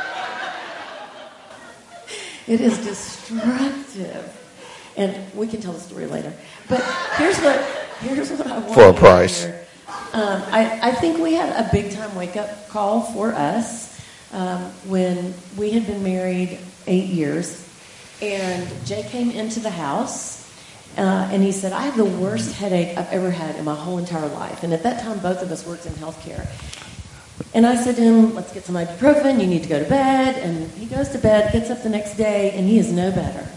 It 2.46 2.60
is 2.60 2.78
destructive. 2.78 4.36
And 4.96 5.34
we 5.34 5.46
can 5.46 5.60
tell 5.60 5.72
the 5.72 5.80
story 5.80 6.06
later. 6.06 6.32
But 6.68 6.82
here's 7.16 7.38
what 7.40 7.60
here's 8.00 8.30
what 8.30 8.46
I 8.46 8.58
want 8.58 8.74
For 8.74 8.88
a 8.88 8.94
price. 8.94 9.46
Um, 10.12 10.42
I, 10.50 10.80
I 10.82 10.92
think 10.92 11.18
we 11.18 11.34
had 11.34 11.50
a 11.64 11.68
big 11.70 11.92
time 11.92 12.14
wake 12.16 12.36
up 12.36 12.68
call 12.68 13.02
for 13.02 13.32
us 13.32 14.00
um, 14.32 14.62
when 14.86 15.32
we 15.56 15.70
had 15.70 15.86
been 15.86 16.02
married 16.02 16.58
eight 16.86 17.06
years. 17.06 17.66
And 18.20 18.68
Jay 18.84 19.04
came 19.04 19.30
into 19.30 19.60
the 19.60 19.70
house 19.70 20.39
uh, 20.96 21.28
and 21.30 21.42
he 21.42 21.52
said, 21.52 21.72
I 21.72 21.82
have 21.82 21.96
the 21.96 22.04
worst 22.04 22.54
headache 22.54 22.96
I've 22.98 23.10
ever 23.12 23.30
had 23.30 23.56
in 23.56 23.64
my 23.64 23.74
whole 23.74 23.98
entire 23.98 24.28
life. 24.28 24.62
And 24.62 24.72
at 24.72 24.82
that 24.82 25.02
time, 25.02 25.18
both 25.20 25.42
of 25.42 25.50
us 25.50 25.66
worked 25.66 25.86
in 25.86 25.92
healthcare. 25.92 26.46
And 27.54 27.66
I 27.66 27.74
said 27.76 27.96
to 27.96 28.02
him, 28.02 28.34
let's 28.34 28.52
get 28.52 28.64
some 28.64 28.74
ibuprofen. 28.74 29.40
You 29.40 29.46
need 29.46 29.62
to 29.62 29.68
go 29.68 29.82
to 29.82 29.88
bed. 29.88 30.36
And 30.38 30.70
he 30.72 30.86
goes 30.86 31.08
to 31.10 31.18
bed, 31.18 31.52
gets 31.52 31.70
up 31.70 31.82
the 31.82 31.88
next 31.88 32.16
day, 32.16 32.52
and 32.52 32.68
he 32.68 32.78
is 32.78 32.92
no 32.92 33.10
better. 33.10 33.48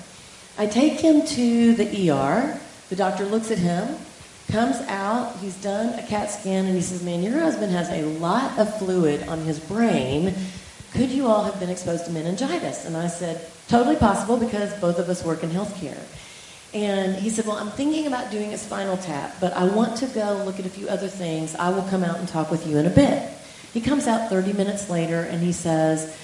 I 0.57 0.67
take 0.67 0.99
him 0.99 1.25
to 1.25 1.73
the 1.73 2.11
ER. 2.11 2.59
The 2.89 2.95
doctor 2.95 3.25
looks 3.25 3.49
at 3.49 3.57
him, 3.57 3.95
comes 4.51 4.77
out. 4.87 5.35
He's 5.37 5.55
done 5.61 5.97
a 5.97 6.03
CAT 6.03 6.29
scan, 6.29 6.65
and 6.65 6.75
he 6.75 6.81
says, 6.81 7.03
man, 7.03 7.23
your 7.23 7.39
husband 7.39 7.71
has 7.71 7.89
a 7.89 8.03
lot 8.19 8.57
of 8.59 8.77
fluid 8.77 9.27
on 9.27 9.39
his 9.41 9.59
brain. 9.59 10.33
Could 10.91 11.09
you 11.09 11.27
all 11.27 11.43
have 11.43 11.59
been 11.59 11.71
exposed 11.71 12.05
to 12.05 12.11
meningitis? 12.11 12.85
And 12.85 12.95
I 12.95 13.07
said, 13.07 13.49
totally 13.67 13.95
possible 13.95 14.37
because 14.37 14.71
both 14.79 14.99
of 14.99 15.09
us 15.09 15.23
work 15.23 15.41
in 15.43 15.49
healthcare. 15.49 15.99
And 16.73 17.15
he 17.15 17.29
said, 17.29 17.45
Well, 17.45 17.57
I'm 17.57 17.69
thinking 17.71 18.07
about 18.07 18.31
doing 18.31 18.53
a 18.53 18.57
spinal 18.57 18.97
tap, 18.97 19.35
but 19.39 19.53
I 19.53 19.65
want 19.65 19.97
to 19.97 20.07
go 20.07 20.43
look 20.45 20.59
at 20.59 20.65
a 20.65 20.69
few 20.69 20.87
other 20.89 21.07
things. 21.07 21.55
I 21.55 21.69
will 21.69 21.83
come 21.83 22.03
out 22.03 22.17
and 22.17 22.27
talk 22.27 22.49
with 22.49 22.65
you 22.67 22.77
in 22.77 22.85
a 22.85 22.89
bit. 22.89 23.29
He 23.73 23.81
comes 23.81 24.07
out 24.07 24.29
30 24.29 24.53
minutes 24.53 24.89
later 24.89 25.21
and 25.21 25.41
he 25.41 25.51
says, 25.51 26.17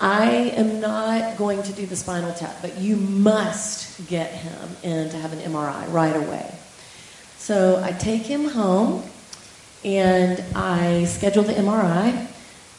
I 0.00 0.30
am 0.56 0.80
not 0.80 1.36
going 1.36 1.62
to 1.62 1.72
do 1.72 1.84
the 1.84 1.96
spinal 1.96 2.32
tap, 2.32 2.56
but 2.62 2.78
you 2.78 2.96
must 2.96 4.06
get 4.08 4.32
him 4.32 4.76
in 4.82 5.10
to 5.10 5.18
have 5.18 5.32
an 5.34 5.40
MRI 5.40 5.92
right 5.92 6.16
away. 6.16 6.54
So 7.36 7.82
I 7.82 7.92
take 7.92 8.22
him 8.22 8.46
home 8.46 9.02
and 9.84 10.42
I 10.54 11.04
schedule 11.04 11.42
the 11.42 11.52
MRI. 11.52 12.28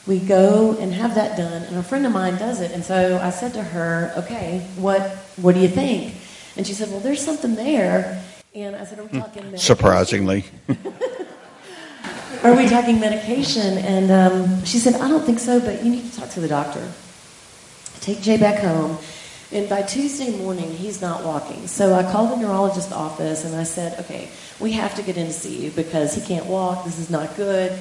We 0.08 0.20
go 0.20 0.76
and 0.80 0.92
have 0.94 1.14
that 1.14 1.38
done, 1.38 1.62
and 1.64 1.78
a 1.78 1.84
friend 1.84 2.08
of 2.08 2.12
mine 2.12 2.38
does 2.38 2.60
it. 2.60 2.72
And 2.72 2.84
so 2.84 3.20
I 3.22 3.30
said 3.30 3.54
to 3.54 3.62
her, 3.62 4.12
"Okay, 4.18 4.66
what 4.76 5.02
what 5.38 5.54
do 5.54 5.62
you 5.62 5.68
think?" 5.68 6.16
And 6.58 6.68
she 6.68 6.74
said, 6.74 6.90
"Well, 6.90 7.00
there's 7.00 7.24
something 7.24 7.56
there." 7.56 8.24
And 8.54 8.76
I 8.76 8.84
said, 8.84 9.00
"Are 9.00 9.04
we 9.04 9.20
talking 9.20 9.44
medication? 9.44 9.60
Surprisingly, 9.60 10.46
Are 12.44 12.56
we 12.56 12.68
talking 12.68 13.00
medication?" 13.00 13.78
And 13.78 14.12
um, 14.12 14.66
she 14.66 14.78
said, 14.78 14.96
"I 14.96 15.08
don't 15.08 15.26
think 15.26 15.40
so, 15.40 15.60
but 15.60 15.84
you 15.84 15.92
need 15.92 16.12
to 16.12 16.20
talk 16.20 16.30
to 16.32 16.40
the 16.40 16.48
doctor." 16.48 16.92
Take 18.02 18.22
Jay 18.22 18.38
back 18.38 18.60
home, 18.60 18.98
and 19.52 19.70
by 19.70 19.84
Tuesday 19.84 20.36
morning, 20.38 20.72
he's 20.72 21.02
not 21.02 21.24
walking. 21.24 21.68
So 21.68 21.94
I 21.94 22.04
called 22.04 22.32
the 22.32 22.44
neurologist's 22.44 22.92
office 22.92 23.46
and 23.46 23.56
I 23.56 23.64
said, 23.64 24.00
"Okay, 24.00 24.30
we 24.60 24.74
have 24.74 24.96
to 24.96 25.04
get 25.04 25.18
in 25.18 25.28
to 25.28 25.34
see 25.34 25.64
you 25.64 25.72
because 25.72 26.16
he 26.16 26.22
can't 26.22 26.46
walk. 26.46 26.84
This 26.86 27.00
is 27.00 27.10
not 27.10 27.36
good." 27.36 27.78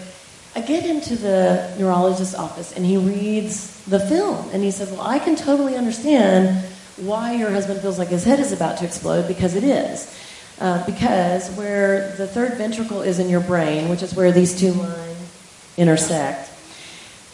I 0.55 0.61
get 0.61 0.85
into 0.85 1.15
the 1.15 1.73
neurologist's 1.79 2.35
office 2.35 2.73
and 2.73 2.85
he 2.85 2.97
reads 2.97 3.85
the 3.85 4.01
film 4.01 4.51
and 4.53 4.65
he 4.65 4.73
says, 4.73 4.91
Well, 4.91 5.03
I 5.03 5.21
can 5.21 5.37
totally 5.37 5.77
understand 5.77 6.67
why 6.97 7.35
your 7.35 7.51
husband 7.51 7.81
feels 7.81 7.99
like 7.99 8.09
his 8.09 8.25
head 8.25 8.41
is 8.41 8.53
about 8.53 8.79
to 8.79 8.85
explode 8.85 9.29
because 9.29 9.55
it 9.55 9.65
is. 9.65 10.17
Uh, 10.61 10.85
because 10.85 11.51
where 11.53 12.15
the 12.17 12.27
third 12.27 12.55
ventricle 12.55 13.01
is 13.01 13.19
in 13.19 13.29
your 13.31 13.41
brain, 13.41 13.89
which 13.89 14.03
is 14.03 14.15
where 14.15 14.31
these 14.31 14.59
two 14.59 14.73
lines 14.73 15.75
intersect, 15.79 16.51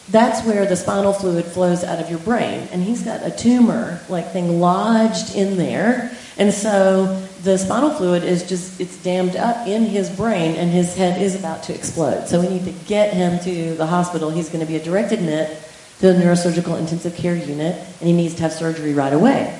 that's 0.09 0.45
where 0.45 0.65
the 0.65 0.77
spinal 0.77 1.11
fluid 1.11 1.43
flows 1.43 1.83
out 1.83 1.99
of 1.99 2.09
your 2.09 2.19
brain. 2.19 2.69
And 2.71 2.81
he's 2.81 3.03
got 3.03 3.25
a 3.25 3.31
tumor 3.31 3.99
like 4.07 4.31
thing 4.31 4.61
lodged 4.61 5.35
in 5.35 5.57
there. 5.57 6.15
And 6.37 6.53
so 6.53 7.19
the 7.43 7.57
spinal 7.57 7.89
fluid 7.89 8.23
is 8.23 8.47
just, 8.47 8.79
it's 8.79 9.01
dammed 9.03 9.35
up 9.35 9.67
in 9.67 9.83
his 9.83 10.09
brain 10.09 10.55
and 10.55 10.71
his 10.71 10.95
head 10.95 11.21
is 11.21 11.35
about 11.35 11.63
to 11.63 11.75
explode. 11.75 12.27
So 12.27 12.39
we 12.39 12.47
need 12.47 12.65
to 12.65 12.73
get 12.87 13.13
him 13.13 13.39
to 13.43 13.75
the 13.75 13.85
hospital. 13.85 14.29
He's 14.29 14.47
going 14.47 14.61
to 14.61 14.65
be 14.65 14.77
a 14.77 14.83
direct 14.83 15.11
admit 15.11 15.66
the 15.99 16.13
neurosurgical 16.13 16.77
intensive 16.79 17.15
care 17.15 17.35
unit 17.35 17.75
and 17.99 18.07
he 18.07 18.13
needs 18.13 18.35
to 18.35 18.43
have 18.43 18.53
surgery 18.53 18.93
right 18.93 19.13
away. 19.13 19.59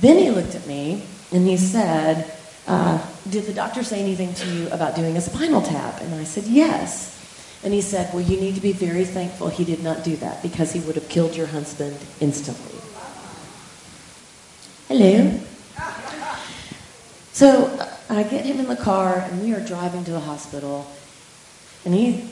Then 0.00 0.18
he 0.18 0.30
looked 0.30 0.54
at 0.54 0.66
me 0.66 1.04
and 1.30 1.46
he 1.46 1.56
said, 1.56 2.32
uh, 2.66 3.04
Did 3.28 3.44
the 3.44 3.52
doctor 3.52 3.82
say 3.82 4.00
anything 4.00 4.32
to 4.34 4.48
you 4.48 4.68
about 4.70 4.96
doing 4.96 5.16
a 5.16 5.20
spinal 5.20 5.62
tap? 5.62 6.00
And 6.00 6.14
I 6.14 6.24
said, 6.24 6.44
Yes. 6.44 7.10
And 7.64 7.72
he 7.72 7.80
said, 7.80 8.12
Well, 8.14 8.22
you 8.22 8.40
need 8.40 8.54
to 8.54 8.60
be 8.60 8.72
very 8.72 9.04
thankful 9.04 9.48
he 9.48 9.64
did 9.64 9.82
not 9.82 10.04
do 10.04 10.16
that 10.16 10.42
because 10.42 10.72
he 10.72 10.80
would 10.80 10.94
have 10.94 11.08
killed 11.08 11.36
your 11.36 11.46
husband 11.46 11.96
instantly. 12.20 12.78
Hello. 14.88 15.40
So 17.32 17.88
I 18.08 18.22
get 18.24 18.44
him 18.44 18.60
in 18.60 18.68
the 18.68 18.76
car 18.76 19.18
and 19.18 19.42
we 19.42 19.54
are 19.54 19.64
driving 19.64 20.04
to 20.04 20.10
the 20.10 20.20
hospital. 20.20 20.86
And 21.84 21.94
he, 21.94 22.24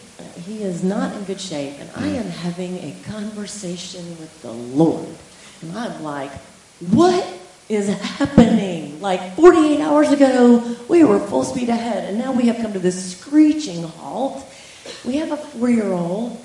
he 0.44 0.62
is 0.62 0.82
not 0.84 1.14
in 1.16 1.24
good 1.24 1.40
shape. 1.40 1.78
And 1.80 1.90
I 1.96 2.08
am 2.08 2.26
having 2.26 2.76
a 2.78 2.94
conversation 3.04 4.06
with 4.18 4.42
the 4.42 4.52
Lord. 4.52 5.08
And 5.62 5.76
I'm 5.76 6.02
like, 6.02 6.30
What 6.90 7.26
is 7.68 7.88
happening? 7.88 9.00
Like 9.00 9.34
48 9.36 9.80
hours 9.80 10.10
ago, 10.12 10.76
we 10.88 11.04
were 11.04 11.18
full 11.18 11.44
speed 11.44 11.68
ahead. 11.68 12.08
And 12.08 12.18
now 12.18 12.32
we 12.32 12.46
have 12.46 12.58
come 12.58 12.72
to 12.72 12.78
this 12.78 13.16
screeching 13.16 13.82
halt. 13.82 14.44
We 15.04 15.16
have 15.16 15.32
a 15.32 15.36
four 15.36 15.70
year 15.70 15.92
old. 15.92 16.40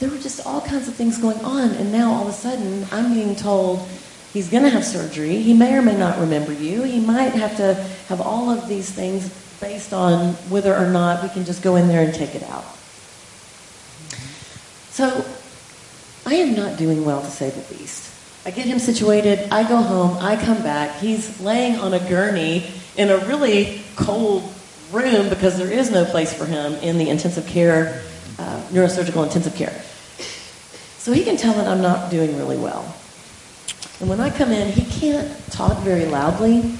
There 0.00 0.08
were 0.08 0.18
just 0.18 0.46
all 0.46 0.60
kinds 0.60 0.86
of 0.86 0.94
things 0.94 1.18
going 1.18 1.44
on. 1.44 1.70
And 1.72 1.90
now 1.90 2.12
all 2.12 2.22
of 2.22 2.28
a 2.28 2.32
sudden, 2.32 2.86
I'm 2.92 3.14
being 3.14 3.34
told 3.34 3.86
he's 4.32 4.48
going 4.48 4.62
to 4.62 4.70
have 4.70 4.84
surgery. 4.84 5.42
He 5.42 5.54
may 5.54 5.74
or 5.74 5.82
may 5.82 5.96
not 5.96 6.18
remember 6.18 6.52
you. 6.52 6.82
He 6.82 7.00
might 7.00 7.32
have 7.32 7.56
to 7.56 7.74
have 8.08 8.20
all 8.20 8.50
of 8.50 8.68
these 8.68 8.90
things 8.90 9.28
based 9.60 9.92
on 9.92 10.34
whether 10.50 10.74
or 10.74 10.88
not 10.88 11.22
we 11.22 11.28
can 11.28 11.44
just 11.44 11.62
go 11.62 11.76
in 11.76 11.88
there 11.88 12.02
and 12.02 12.14
take 12.14 12.34
it 12.34 12.42
out. 12.44 12.64
So 14.90 15.24
I 16.26 16.34
am 16.34 16.54
not 16.54 16.76
doing 16.76 17.04
well, 17.04 17.22
to 17.22 17.30
say 17.30 17.50
the 17.50 17.74
least. 17.74 18.14
I 18.44 18.50
get 18.50 18.66
him 18.66 18.78
situated. 18.78 19.50
I 19.50 19.68
go 19.68 19.76
home. 19.76 20.16
I 20.20 20.36
come 20.36 20.62
back. 20.62 20.98
He's 21.00 21.40
laying 21.40 21.76
on 21.76 21.94
a 21.94 21.98
gurney 22.08 22.70
in 22.96 23.10
a 23.10 23.18
really 23.26 23.82
cold 23.96 24.52
room 24.92 25.28
because 25.28 25.58
there 25.58 25.70
is 25.70 25.90
no 25.90 26.04
place 26.04 26.32
for 26.32 26.46
him 26.46 26.74
in 26.74 26.98
the 26.98 27.10
intensive 27.10 27.46
care, 27.46 28.02
uh, 28.38 28.62
neurosurgical 28.70 29.24
intensive 29.24 29.54
care. 29.54 29.82
So 30.98 31.12
he 31.12 31.24
can 31.24 31.36
tell 31.36 31.54
that 31.54 31.66
I'm 31.66 31.82
not 31.82 32.10
doing 32.10 32.36
really 32.36 32.56
well. 32.56 32.94
And 34.00 34.08
when 34.08 34.20
I 34.20 34.30
come 34.30 34.50
in, 34.50 34.70
he 34.70 34.84
can't 34.84 35.30
talk 35.50 35.78
very 35.78 36.06
loudly. 36.06 36.74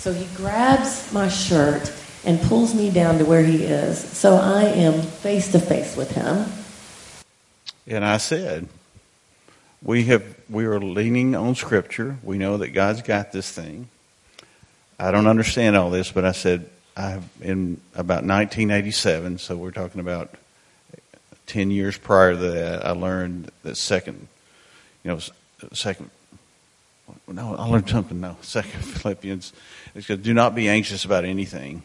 So 0.00 0.14
he 0.14 0.34
grabs 0.34 1.12
my 1.12 1.28
shirt 1.28 1.92
and 2.24 2.40
pulls 2.40 2.74
me 2.74 2.90
down 2.90 3.18
to 3.18 3.26
where 3.26 3.42
he 3.42 3.64
is. 3.64 3.98
So 3.98 4.36
I 4.36 4.62
am 4.62 5.02
face 5.02 5.52
to 5.52 5.58
face 5.58 5.94
with 5.94 6.12
him. 6.12 6.46
and 7.86 8.02
I 8.02 8.16
said, 8.16 8.66
"We 9.82 10.04
have 10.04 10.24
we 10.48 10.64
are 10.64 10.80
leaning 10.80 11.34
on 11.34 11.54
Scripture. 11.54 12.16
We 12.22 12.38
know 12.38 12.56
that 12.56 12.68
God's 12.68 13.02
got 13.02 13.32
this 13.32 13.52
thing. 13.52 13.88
I 14.98 15.10
don't 15.10 15.26
understand 15.26 15.76
all 15.76 15.90
this, 15.90 16.10
but 16.10 16.24
I 16.24 16.32
said 16.32 16.70
I 16.96 17.20
in 17.42 17.78
about 17.94 18.24
1987. 18.24 19.36
So 19.36 19.54
we're 19.54 19.70
talking 19.70 20.00
about 20.00 20.30
ten 21.44 21.70
years 21.70 21.98
prior 21.98 22.30
to 22.30 22.38
that. 22.38 22.86
I 22.86 22.92
learned 22.92 23.50
that 23.64 23.76
second, 23.76 24.28
you 25.04 25.10
know, 25.10 25.20
second 25.74 26.10
no, 27.28 27.54
I 27.56 27.66
learned 27.66 27.88
something. 27.88 28.20
No, 28.20 28.36
Second 28.42 28.84
Philippians. 28.84 29.52
It 29.94 30.04
says, 30.04 30.18
"Do 30.18 30.32
not 30.32 30.54
be 30.54 30.68
anxious 30.68 31.04
about 31.04 31.24
anything, 31.24 31.82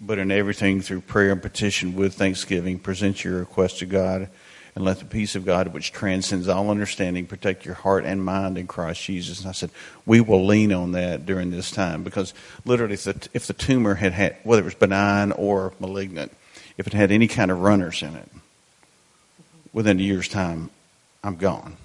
but 0.00 0.18
in 0.18 0.30
everything 0.30 0.80
through 0.80 1.02
prayer 1.02 1.32
and 1.32 1.42
petition 1.42 1.94
with 1.94 2.14
thanksgiving, 2.14 2.78
present 2.78 3.24
your 3.24 3.40
request 3.40 3.78
to 3.80 3.86
God, 3.86 4.28
and 4.74 4.84
let 4.84 5.00
the 5.00 5.04
peace 5.04 5.34
of 5.34 5.44
God, 5.44 5.68
which 5.68 5.92
transcends 5.92 6.46
all 6.46 6.70
understanding, 6.70 7.26
protect 7.26 7.64
your 7.64 7.74
heart 7.74 8.04
and 8.04 8.24
mind 8.24 8.56
in 8.56 8.66
Christ 8.66 9.02
Jesus." 9.02 9.40
And 9.40 9.48
I 9.48 9.52
said, 9.52 9.70
"We 10.06 10.20
will 10.20 10.46
lean 10.46 10.72
on 10.72 10.92
that 10.92 11.26
during 11.26 11.50
this 11.50 11.70
time 11.70 12.04
because 12.04 12.32
literally, 12.64 12.94
if 12.94 13.04
the, 13.04 13.28
if 13.34 13.46
the 13.46 13.52
tumor 13.52 13.96
had 13.96 14.12
had 14.12 14.36
whether 14.44 14.62
it 14.62 14.66
was 14.66 14.74
benign 14.74 15.32
or 15.32 15.72
malignant, 15.80 16.32
if 16.78 16.86
it 16.86 16.92
had 16.92 17.10
any 17.10 17.26
kind 17.26 17.50
of 17.50 17.60
runners 17.60 18.02
in 18.02 18.14
it, 18.14 18.28
within 19.72 19.98
a 19.98 20.02
year's 20.02 20.28
time, 20.28 20.70
I'm 21.24 21.36
gone." 21.36 21.76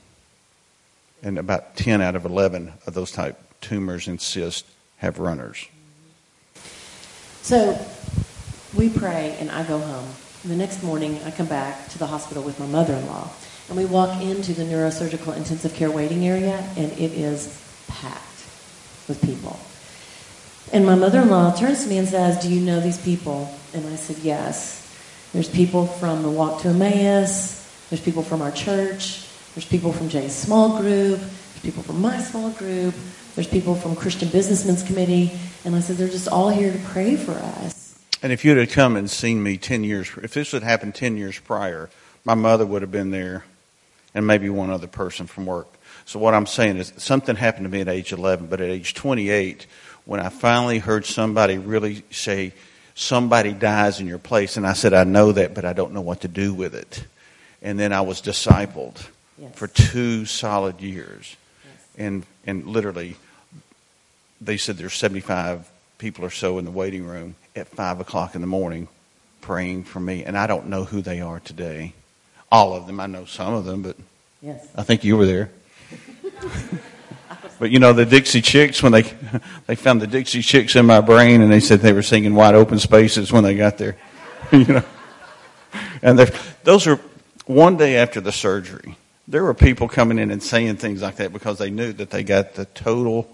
and 1.26 1.40
about 1.40 1.76
10 1.76 2.02
out 2.02 2.16
of 2.16 2.24
11 2.24 2.72
of 2.86 2.94
those 2.94 3.12
type 3.12 3.38
tumors 3.60 4.08
and 4.08 4.22
cysts 4.22 4.70
have 4.98 5.20
runners. 5.20 5.68
So 7.42 7.80
we 8.76 8.90
pray, 8.90 9.38
and 9.40 9.52
I 9.52 9.64
go 9.64 9.80
home. 9.80 10.10
The 10.44 10.56
next 10.56 10.84
morning, 10.84 11.20
I 11.24 11.32
come 11.32 11.48
back 11.48 11.90
to 11.90 11.98
the 11.98 12.08
hospital 12.08 12.44
with 12.44 12.60
my 12.60 12.68
mother 12.68 12.94
in 12.94 13.06
law. 13.08 13.30
And 13.68 13.78
we 13.78 13.86
walk 13.86 14.22
into 14.22 14.54
the 14.54 14.64
neurosurgical 14.64 15.36
intensive 15.36 15.74
care 15.74 15.92
waiting 15.92 16.28
area, 16.28 16.58
and 16.78 16.92
it 16.94 17.12
is 17.12 17.62
packed 17.88 18.46
with 19.08 19.22
people. 19.24 19.60
And 20.74 20.86
my 20.86 20.96
mother 20.96 21.22
in 21.22 21.30
law 21.30 21.54
turns 21.54 21.84
to 21.84 21.90
me 21.90 21.98
and 21.98 22.08
says, 22.08 22.42
Do 22.42 22.52
you 22.52 22.62
know 22.62 22.80
these 22.80 23.02
people? 23.02 23.54
And 23.74 23.86
I 23.88 23.96
said, 23.96 24.18
Yes. 24.20 24.82
There's 25.34 25.50
people 25.50 25.86
from 25.86 26.24
the 26.24 26.30
Walk 26.30 26.62
to 26.62 26.70
Emmaus, 26.70 27.68
there's 27.90 28.02
people 28.02 28.24
from 28.24 28.42
our 28.42 28.52
church, 28.52 29.28
there's 29.54 29.66
people 29.66 29.92
from 29.92 30.08
Jay's 30.08 30.34
small 30.34 30.80
group, 30.80 31.20
there's 31.20 31.62
people 31.62 31.84
from 31.84 32.02
my 32.02 32.22
small 32.22 32.52
group, 32.52 32.96
there's 33.36 33.48
people 33.48 33.76
from 33.76 33.96
Christian 33.96 34.30
Businessmen's 34.30 34.84
Committee. 34.84 35.32
And 35.64 35.76
I 35.76 35.80
said, 35.82 35.98
They're 35.98 36.08
just 36.08 36.28
all 36.28 36.50
here 36.50 36.72
to 36.72 36.80
pray 36.80 37.16
for 37.16 37.34
us. 37.34 38.00
And 38.24 38.32
if 38.32 38.44
you'd 38.44 38.58
have 38.58 38.72
come 38.72 38.96
and 38.96 39.10
seen 39.10 39.44
me 39.44 39.58
10 39.58 39.84
years, 39.84 40.10
if 40.24 40.34
this 40.34 40.52
had 40.52 40.64
happened 40.64 40.96
10 40.96 41.18
years 41.18 41.38
prior, 41.40 41.90
my 42.24 42.34
mother 42.34 42.66
would 42.66 42.82
have 42.82 42.92
been 42.92 43.12
there 43.12 43.46
and 44.14 44.26
maybe 44.26 44.50
one 44.50 44.70
other 44.70 44.88
person 44.88 45.28
from 45.28 45.46
work. 45.46 45.68
So 46.06 46.18
what 46.20 46.34
I'm 46.34 46.46
saying 46.46 46.78
is 46.78 46.94
something 46.98 47.36
happened 47.36 47.66
to 47.66 47.70
me 47.70 47.82
at 47.82 47.88
age 47.88 48.14
11, 48.14 48.48
but 48.48 48.62
at 48.62 48.70
age 48.70 48.94
28, 48.94 49.68
when 50.06 50.20
I 50.20 50.30
finally 50.30 50.80
heard 50.80 51.06
somebody 51.06 51.58
really 51.58 52.04
say, 52.12 52.54
somebody 52.96 53.54
dies 53.54 54.00
in 54.00 54.08
your 54.08 54.20
place, 54.20 54.56
and 54.56 54.66
I 54.66 54.74
said, 54.74 54.94
I 54.94 55.04
know 55.04 55.34
that, 55.34 55.54
but 55.54 55.66
I 55.66 55.74
don't 55.74 55.94
know 55.94 56.02
what 56.02 56.22
to 56.22 56.28
do 56.28 56.54
with 56.54 56.74
it. 56.74 57.06
And 57.62 57.80
then 57.80 57.92
I 57.92 58.02
was 58.02 58.22
discipled 58.22 59.06
Yes. 59.38 59.54
for 59.56 59.68
two 59.68 60.26
solid 60.26 60.80
years. 60.80 61.36
Yes. 61.66 61.88
And, 61.98 62.26
and 62.46 62.66
literally, 62.66 63.18
they 64.42 64.58
said 64.58 64.78
there's 64.78 64.94
75 64.94 65.70
people 65.98 66.26
or 66.26 66.30
so 66.30 66.58
in 66.60 66.66
the 66.66 66.72
waiting 66.72 67.06
room 67.06 67.36
at 67.56 67.68
5 67.68 68.00
o'clock 68.02 68.36
in 68.36 68.42
the 68.42 68.48
morning 68.48 68.88
praying 69.42 69.84
for 69.84 70.00
me. 70.00 70.24
And 70.24 70.38
I 70.38 70.48
don't 70.48 70.68
know 70.68 70.84
who 70.84 71.02
they 71.02 71.22
are 71.22 71.40
today. 71.40 71.94
All 72.52 72.74
of 72.74 72.88
them. 72.88 73.00
I 73.00 73.08
know 73.08 73.26
some 73.26 73.54
of 73.54 73.66
them, 73.66 73.82
but 73.82 73.96
Yes. 74.42 74.68
I 74.76 74.84
think 74.84 75.04
you 75.04 75.18
were 75.18 75.26
there. 75.26 75.50
but 77.60 77.72
you 77.72 77.80
know 77.80 77.94
the 77.94 78.06
Dixie 78.06 78.42
Chicks 78.42 78.84
when 78.84 78.92
they 78.92 79.02
they 79.68 79.76
found 79.76 80.02
the 80.02 80.08
Dixie 80.08 80.42
Chicks 80.44 80.76
in 80.76 80.86
my 80.86 81.02
brain 81.02 81.42
and 81.42 81.52
they 81.52 81.60
said 81.60 81.80
they 81.80 81.94
were 81.94 82.04
singing 82.04 82.36
Wide 82.36 82.54
Open 82.54 82.78
Spaces 82.78 83.32
when 83.32 83.44
they 83.44 83.56
got 83.56 83.78
there. 83.80 83.98
you 84.52 84.66
know. 84.66 84.84
And 86.04 86.20
those 86.64 86.86
are 86.86 87.00
one 87.46 87.78
day 87.78 87.98
after 87.98 88.22
the 88.22 88.32
surgery. 88.32 88.98
There 89.28 89.44
were 89.44 89.56
people 89.56 89.88
coming 89.88 90.20
in 90.20 90.30
and 90.30 90.44
saying 90.44 90.76
things 90.78 91.02
like 91.02 91.16
that 91.16 91.34
because 91.34 91.58
they 91.58 91.72
knew 91.72 91.92
that 91.94 92.12
they 92.12 92.24
got 92.24 92.54
the 92.54 92.66
total 92.66 93.28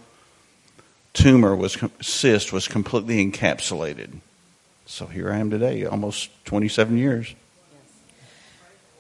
tumor 1.14 1.56
was 1.56 1.78
cyst 2.02 2.54
was 2.54 2.68
completely 2.68 3.26
encapsulated. 3.26 4.20
So 4.86 5.06
here 5.06 5.32
I 5.32 5.38
am 5.38 5.50
today, 5.50 5.86
almost 5.86 6.30
27 6.46 6.98
years. 6.98 7.34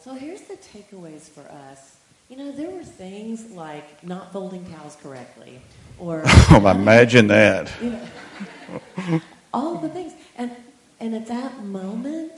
So 0.03 0.13
here's 0.13 0.41
the 0.41 0.55
takeaways 0.55 1.29
for 1.29 1.41
us. 1.69 1.97
You 2.29 2.37
know, 2.37 2.51
there 2.51 2.69
were 2.69 2.83
things 2.83 3.51
like 3.51 4.03
not 4.03 4.31
folding 4.31 4.65
towels 4.71 4.95
correctly, 5.03 5.59
or 5.99 6.23
Oh, 6.25 6.65
imagine 6.65 7.27
that. 7.27 7.69
you 7.81 7.89
know, 7.89 9.21
all 9.53 9.75
the 9.75 9.89
things. 9.89 10.13
And 10.37 10.55
and 10.99 11.13
at 11.13 11.27
that 11.27 11.63
moment, 11.63 12.31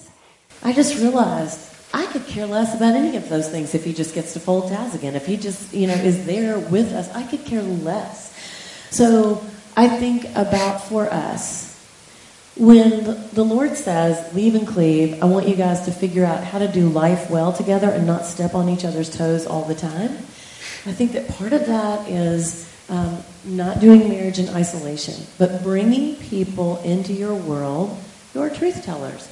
I 0.64 0.74
just 0.74 0.98
realized 0.98 1.60
I 1.94 2.08
could 2.08 2.26
care 2.26 2.48
less 2.48 2.76
about 2.76 2.96
any 2.96 3.16
of 3.18 3.30
those 3.30 3.50
things 3.50 3.76
if 3.76 3.84
he 3.84 3.94
just 3.94 4.16
gets 4.16 4.34
to 4.34 4.40
fold 4.40 4.70
towels 4.70 4.96
again. 4.96 5.16
If 5.16 5.28
he 5.28 5.38
just 5.38 5.74
you 5.74 5.86
know 5.86 5.94
is 5.94 6.26
there 6.26 6.58
with 6.58 6.92
us, 6.92 7.14
I 7.14 7.24
could 7.24 7.46
care 7.46 7.62
less. 7.62 8.36
So 8.90 9.44
I 9.76 9.88
think 9.88 10.26
about 10.36 10.84
for 10.84 11.12
us 11.12 11.74
when 12.56 13.30
the 13.32 13.44
Lord 13.44 13.76
says, 13.76 14.34
leave 14.36 14.54
and 14.54 14.68
cleave, 14.68 15.24
I 15.24 15.26
want 15.26 15.48
you 15.48 15.56
guys 15.56 15.86
to 15.86 15.92
figure 15.92 16.24
out 16.24 16.44
how 16.44 16.60
to 16.60 16.68
do 16.68 16.88
life 16.88 17.30
well 17.30 17.52
together 17.52 17.90
and 17.90 18.06
not 18.06 18.26
step 18.26 18.54
on 18.54 18.70
each 18.70 18.86
other's 18.86 19.10
toes 19.10 19.48
all 19.48 19.64
the 19.64 19.74
time. 19.74 20.12
I 20.86 20.92
think 20.92 21.14
that 21.14 21.28
part 21.30 21.54
of 21.54 21.66
that 21.66 22.08
is 22.08 22.70
um, 22.90 23.24
not 23.44 23.80
doing 23.80 24.08
marriage 24.08 24.38
in 24.38 24.50
isolation, 24.50 25.16
but 25.40 25.64
bringing 25.64 26.16
people 26.18 26.80
into 26.82 27.14
your 27.14 27.34
world 27.34 27.98
who 28.34 28.42
are 28.42 28.52
truth 28.52 28.84
tellers, 28.84 29.28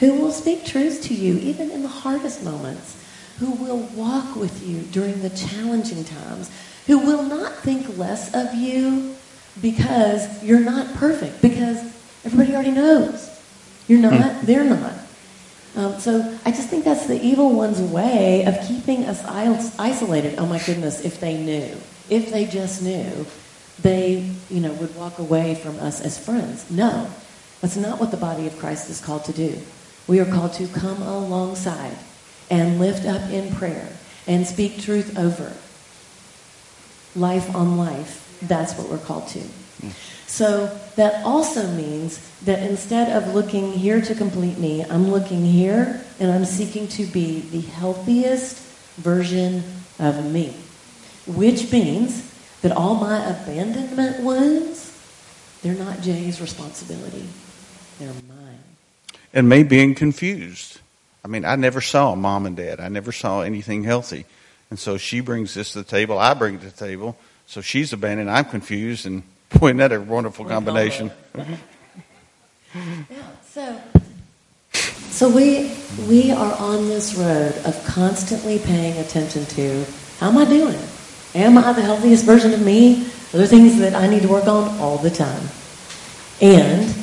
who 0.00 0.14
will 0.14 0.32
speak 0.32 0.64
truth 0.64 1.02
to 1.02 1.14
you 1.14 1.36
even 1.38 1.70
in 1.70 1.82
the 1.82 1.88
hardest 1.88 2.42
moments, 2.42 2.96
who 3.40 3.50
will 3.50 3.80
walk 3.94 4.36
with 4.36 4.66
you 4.66 4.80
during 4.92 5.20
the 5.20 5.30
challenging 5.30 6.04
times, 6.04 6.50
who 6.86 6.98
will 6.98 7.24
not 7.24 7.56
think 7.56 7.98
less 7.98 8.34
of 8.34 8.54
you 8.54 9.16
because 9.60 10.42
you're 10.42 10.60
not 10.60 10.94
perfect, 10.94 11.42
because 11.42 11.78
everybody 12.24 12.54
already 12.54 12.70
knows. 12.70 13.30
You're 13.86 14.00
not, 14.00 14.42
they're 14.42 14.64
not. 14.64 14.94
Um, 15.76 15.98
so 16.00 16.38
I 16.44 16.50
just 16.50 16.68
think 16.68 16.84
that's 16.84 17.06
the 17.06 17.22
evil 17.22 17.52
one's 17.52 17.80
way 17.80 18.44
of 18.44 18.58
keeping 18.66 19.04
us 19.04 19.24
isolated. 19.78 20.34
Oh 20.38 20.46
my 20.46 20.58
goodness, 20.58 21.04
if 21.04 21.20
they 21.20 21.36
knew, 21.36 21.76
if 22.10 22.30
they 22.30 22.46
just 22.46 22.82
knew, 22.82 23.26
they, 23.80 24.30
you 24.50 24.60
know, 24.60 24.72
would 24.74 24.94
walk 24.96 25.18
away 25.18 25.54
from 25.54 25.78
us 25.78 26.00
as 26.00 26.18
friends. 26.18 26.70
No, 26.70 27.08
that's 27.60 27.76
not 27.76 28.00
what 28.00 28.10
the 28.10 28.16
body 28.16 28.46
of 28.46 28.58
Christ 28.58 28.90
is 28.90 29.00
called 29.00 29.24
to 29.26 29.32
do. 29.32 29.60
We 30.06 30.20
are 30.20 30.24
called 30.24 30.54
to 30.54 30.66
come 30.68 31.00
alongside 31.02 31.96
and 32.50 32.78
lift 32.78 33.06
up 33.06 33.30
in 33.30 33.54
prayer 33.54 33.88
and 34.26 34.46
speak 34.46 34.80
truth 34.80 35.16
over. 35.18 35.52
Life 37.14 37.54
on 37.54 37.76
life. 37.76 38.27
That's 38.42 38.76
what 38.76 38.88
we're 38.88 38.98
called 38.98 39.28
to. 39.28 39.42
So 40.26 40.66
that 40.96 41.24
also 41.24 41.66
means 41.72 42.18
that 42.42 42.62
instead 42.62 43.16
of 43.16 43.34
looking 43.34 43.72
here 43.72 44.00
to 44.02 44.14
complete 44.14 44.58
me, 44.58 44.84
I'm 44.84 45.10
looking 45.10 45.44
here 45.44 46.04
and 46.20 46.30
I'm 46.30 46.44
seeking 46.44 46.86
to 46.88 47.06
be 47.06 47.40
the 47.40 47.60
healthiest 47.60 48.58
version 48.96 49.62
of 49.98 50.30
me. 50.30 50.54
Which 51.26 51.72
means 51.72 52.30
that 52.62 52.72
all 52.72 52.94
my 52.94 53.24
abandonment 53.24 54.22
wounds, 54.22 54.92
they're 55.62 55.74
not 55.74 56.00
Jay's 56.02 56.40
responsibility. 56.40 57.26
They're 57.98 58.12
mine. 58.28 58.58
and 59.32 59.48
me 59.48 59.62
being 59.62 59.94
confused. 59.94 60.80
I 61.24 61.28
mean, 61.28 61.44
I 61.44 61.56
never 61.56 61.80
saw 61.80 62.14
mom 62.14 62.46
and 62.46 62.56
dad. 62.56 62.80
I 62.80 62.88
never 62.88 63.12
saw 63.12 63.42
anything 63.42 63.84
healthy. 63.84 64.24
And 64.70 64.78
so 64.78 64.98
she 64.98 65.20
brings 65.20 65.54
this 65.54 65.72
to 65.72 65.78
the 65.78 65.84
table. 65.84 66.18
I 66.18 66.34
bring 66.34 66.56
it 66.56 66.60
to 66.60 66.66
the 66.66 66.72
table. 66.72 67.16
So 67.48 67.62
she's 67.62 67.94
abandoned. 67.94 68.30
I'm 68.30 68.44
confused. 68.44 69.06
And 69.06 69.22
boy, 69.48 69.72
a 69.72 70.00
wonderful 70.00 70.44
combination? 70.44 71.10
So 73.50 73.80
so 75.10 75.28
we 75.30 75.74
we 76.06 76.30
are 76.30 76.54
on 76.58 76.86
this 76.86 77.14
road 77.14 77.56
of 77.64 77.82
constantly 77.86 78.58
paying 78.58 78.98
attention 78.98 79.46
to 79.46 79.86
how 80.20 80.28
am 80.28 80.36
I 80.36 80.44
doing? 80.44 80.78
Am 81.34 81.56
I 81.56 81.72
the 81.72 81.80
healthiest 81.80 82.26
version 82.26 82.52
of 82.52 82.60
me? 82.60 83.06
Are 83.32 83.38
there 83.38 83.46
things 83.46 83.78
that 83.78 83.94
I 83.94 84.06
need 84.06 84.22
to 84.22 84.28
work 84.28 84.46
on 84.46 84.78
all 84.78 84.98
the 84.98 85.10
time? 85.10 85.42
And 86.42 86.94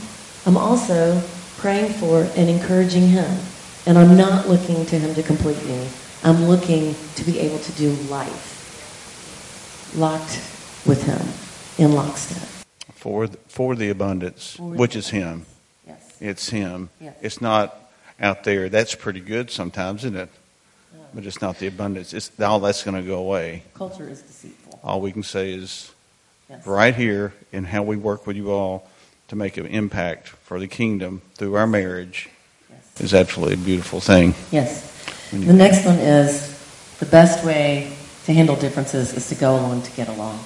I'm 0.45 0.55
also 0.55 1.19
praying 1.57 1.93
for 1.93 2.29
and 2.37 2.47
encouraging 2.47 3.07
him. 3.07 3.39
And 3.87 3.97
I'm 3.97 4.15
not 4.15 4.47
looking 4.47 4.85
to 4.85 4.99
him 4.99 5.15
to 5.15 5.23
complete 5.23 5.61
me. 5.65 5.89
I'm 6.23 6.45
looking 6.45 6.95
to 7.15 7.23
be 7.25 7.39
able 7.39 7.59
to 7.59 7.71
do 7.73 7.91
life 8.07 8.54
locked 9.97 10.41
with 10.85 11.03
him 11.05 11.83
in 11.83 11.93
lockstep. 11.95 12.47
For 12.95 13.27
the, 13.27 13.37
for 13.47 13.75
the 13.75 13.89
abundance, 13.89 14.55
For 14.55 14.71
the 14.71 14.77
which 14.77 14.95
is 14.95 15.09
Him. 15.09 15.45
Yes. 15.85 16.17
It's 16.19 16.49
Him. 16.49 16.89
Yes. 16.99 17.15
It's 17.21 17.41
not 17.41 17.75
out 18.19 18.43
there. 18.43 18.67
That's 18.69 18.95
pretty 18.95 19.19
good 19.19 19.51
sometimes, 19.51 20.03
isn't 20.05 20.17
it? 20.17 20.29
But 21.13 21.25
it's 21.25 21.41
not 21.41 21.59
the 21.59 21.67
abundance. 21.67 22.13
It's 22.13 22.31
all 22.41 22.59
that's 22.59 22.83
going 22.83 22.97
to 23.01 23.07
go 23.07 23.17
away. 23.19 23.63
Culture 23.75 24.09
is 24.09 24.21
deceitful. 24.21 24.79
All 24.83 25.01
we 25.01 25.11
can 25.11 25.23
say 25.23 25.53
is 25.53 25.91
Yes. 26.49 26.65
right 26.67 26.93
here 26.93 27.33
in 27.51 27.63
how 27.65 27.81
we 27.81 27.95
work 27.97 28.27
with 28.27 28.35
you 28.37 28.51
all 28.51 28.87
to 29.29 29.35
make 29.35 29.57
an 29.57 29.65
impact 29.65 30.27
for 30.27 30.59
the 30.59 30.67
kingdom 30.67 31.21
through 31.35 31.55
our 31.55 31.65
marriage 31.65 32.29
Yes. 32.69 33.01
is 33.01 33.13
absolutely 33.13 33.55
a 33.55 33.57
beautiful 33.57 33.99
thing. 33.99 34.35
Yes. 34.51 34.91
The 35.31 35.53
next 35.53 35.85
one 35.85 35.97
is 35.97 36.55
the 36.99 37.07
best 37.07 37.43
way 37.43 37.94
to 38.25 38.33
handle 38.33 38.55
differences 38.55 39.13
is 39.13 39.29
to 39.29 39.35
go 39.35 39.55
along 39.55 39.83
to 39.83 39.91
get 39.91 40.07
along. 40.07 40.39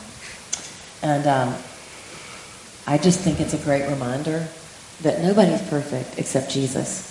And 1.01 1.25
um, 1.27 1.55
I 2.85 2.97
just 2.97 3.21
think 3.21 3.39
it's 3.39 3.53
a 3.53 3.57
great 3.57 3.89
reminder 3.89 4.47
that 5.01 5.21
nobody's 5.21 5.61
perfect 5.69 6.19
except 6.19 6.51
Jesus. 6.51 7.07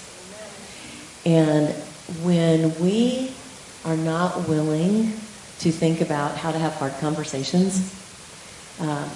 And 1.25 1.69
when 2.23 2.79
we 2.81 3.33
are 3.85 3.97
not 3.97 4.49
willing 4.49 5.13
to 5.61 5.73
think 5.73 6.01
about 6.01 6.37
how 6.37 6.53
to 6.53 6.59
have 6.59 6.75
hard 6.75 6.93
conversations, 7.01 7.95
um, 8.81 9.09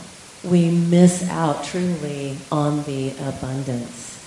we 0.45 0.71
miss 0.71 1.29
out 1.29 1.65
truly 1.65 2.37
on 2.51 2.83
the 2.85 3.11
abundance. 3.21 4.19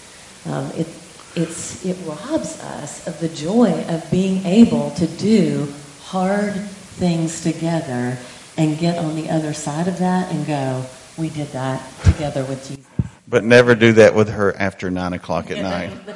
Um, 0.45 0.71
it, 0.77 0.87
it's, 1.35 1.83
it 1.83 1.97
robs 2.05 2.59
us 2.61 3.07
of 3.07 3.19
the 3.19 3.29
joy 3.29 3.83
of 3.89 4.09
being 4.11 4.45
able 4.45 4.91
to 4.91 5.07
do 5.07 5.73
hard 6.03 6.53
things 6.95 7.41
together 7.41 8.17
and 8.57 8.77
get 8.79 8.97
on 8.97 9.15
the 9.15 9.29
other 9.29 9.53
side 9.53 9.87
of 9.87 9.99
that 9.99 10.31
and 10.31 10.47
go, 10.47 10.85
we 11.17 11.29
did 11.29 11.47
that 11.49 11.83
together 12.03 12.43
with 12.45 12.67
Jesus. 12.67 12.85
But 13.27 13.43
never 13.43 13.75
do 13.75 13.93
that 13.93 14.15
with 14.15 14.29
her 14.29 14.55
after 14.55 14.89
nine 14.89 15.13
o'clock 15.13 15.51
at 15.51 15.61
night. 15.61 15.91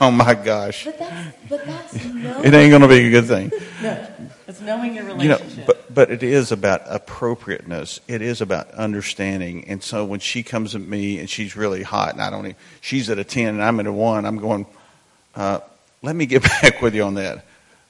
Oh 0.00 0.10
my 0.10 0.34
gosh. 0.34 0.86
But 0.86 0.98
that's, 0.98 1.36
but 1.48 1.66
that's 1.66 1.94
It 2.04 2.54
ain't 2.54 2.70
going 2.70 2.82
to 2.82 2.88
be 2.88 3.06
a 3.06 3.10
good 3.10 3.26
thing. 3.26 3.52
no, 3.82 4.06
it's 4.48 4.60
knowing 4.60 4.94
your 4.94 5.04
relationship. 5.04 5.50
You 5.50 5.56
know, 5.58 5.64
but, 5.66 5.94
but 5.94 6.10
it 6.10 6.22
is 6.22 6.52
about 6.52 6.82
appropriateness. 6.86 8.00
It 8.08 8.22
is 8.22 8.40
about 8.40 8.70
understanding. 8.70 9.68
And 9.68 9.82
so 9.82 10.04
when 10.04 10.20
she 10.20 10.42
comes 10.42 10.74
at 10.74 10.80
me 10.80 11.18
and 11.18 11.28
she's 11.28 11.54
really 11.54 11.82
hot, 11.82 12.14
and 12.14 12.22
I 12.22 12.30
don't 12.30 12.46
even, 12.46 12.56
she's 12.80 13.10
at 13.10 13.18
a 13.18 13.24
10 13.24 13.48
and 13.48 13.62
I'm 13.62 13.78
at 13.78 13.86
a 13.86 13.92
1, 13.92 14.24
I'm 14.24 14.38
going, 14.38 14.66
uh, 15.34 15.60
let 16.02 16.16
me 16.16 16.26
get 16.26 16.42
back 16.42 16.80
with 16.80 16.94
you 16.94 17.02
on 17.02 17.14
that. 17.14 17.44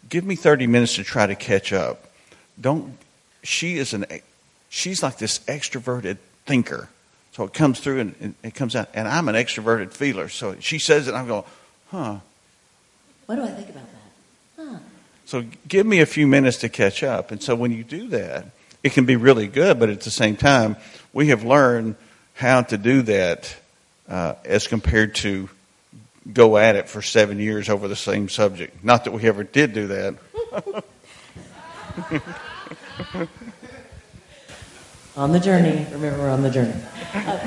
Give 0.09 0.25
me 0.25 0.37
30 0.37 0.67
minutes 0.67 0.97
to 0.97 1.05
try 1.05 1.27
to 1.27 1.35
catch 1.35 1.73
up. 1.73 2.11
Don't, 2.61 2.97
she 3.43 3.79
is 3.79 3.95
an, 3.95 4.07
she's 4.69 5.03
like 5.03 5.19
this 5.19 5.41
extroverted 5.41 6.19
thinker. 6.47 6.89
So 7.33 7.45
it 7.45 7.53
comes 7.53 7.81
through 7.81 8.01
and, 8.01 8.15
and 8.21 8.35
it 8.43 8.55
comes 8.55 8.77
out. 8.77 8.89
And 8.95 9.09
I'm 9.09 9.29
an 9.29 9.35
extroverted 9.35 9.93
feeler. 9.93 10.29
So 10.29 10.57
she 10.61 10.79
says 10.79 11.09
it, 11.09 11.15
I'm 11.15 11.27
going, 11.27 11.45
huh. 11.91 12.19
what 13.27 13.37
do 13.37 13.43
I 13.43 13.49
think 13.49 13.71
about 13.71 13.87
that? 14.57 14.65
Huh. 14.65 14.79
So 15.25 15.45
give 15.67 15.87
me 15.87 16.01
a 16.01 16.07
few 16.07 16.27
minutes 16.27 16.59
to 16.59 16.69
catch 16.69 17.03
up. 17.03 17.31
And 17.31 17.43
so 17.43 17.55
when 17.55 17.73
you 17.73 17.83
do 17.83 18.09
that, 18.09 18.47
it 18.85 18.93
can 18.93 19.07
be 19.07 19.17
really 19.17 19.49
good, 19.49 19.81
but 19.81 19.89
at 19.89 20.03
the 20.03 20.11
same 20.11 20.37
time, 20.37 20.77
we 21.13 21.29
have 21.29 21.43
learned 21.43 21.97
how 22.35 22.63
to 22.63 22.77
do 22.77 23.03
that 23.03 23.57
uh, 24.09 24.35
as 24.45 24.67
compared 24.67 25.15
to 25.17 25.49
go 26.33 26.57
at 26.57 26.77
it 26.77 26.89
for 26.89 27.03
seven 27.03 27.39
years 27.39 27.69
over 27.69 27.89
the 27.89 27.97
same 27.97 28.29
subject. 28.29 28.83
Not 28.85 29.05
that 29.05 29.13
we 29.13 29.25
ever 29.29 29.45
did 29.45 29.73
do 29.75 29.87
that. 29.89 30.15
On 35.17 35.31
the 35.31 35.39
journey. 35.39 35.87
Remember, 35.93 36.19
we're 36.19 36.29
on 36.29 36.43
the 36.43 36.51
journey. 36.51 36.75
Uh, 37.15 37.39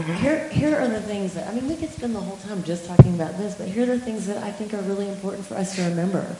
here, 0.00 0.48
here 0.48 0.74
are 0.74 0.88
the 0.88 1.02
things 1.02 1.34
that, 1.34 1.46
I 1.48 1.52
mean, 1.52 1.68
we 1.68 1.76
could 1.76 1.90
spend 1.90 2.14
the 2.14 2.20
whole 2.20 2.38
time 2.38 2.62
just 2.62 2.86
talking 2.86 3.14
about 3.14 3.36
this, 3.36 3.56
but 3.56 3.68
here 3.68 3.82
are 3.82 3.98
the 3.98 4.00
things 4.00 4.26
that 4.26 4.38
I 4.42 4.50
think 4.50 4.72
are 4.72 4.80
really 4.82 5.06
important 5.06 5.44
for 5.44 5.54
us 5.56 5.76
to 5.76 5.82
remember. 5.82 6.34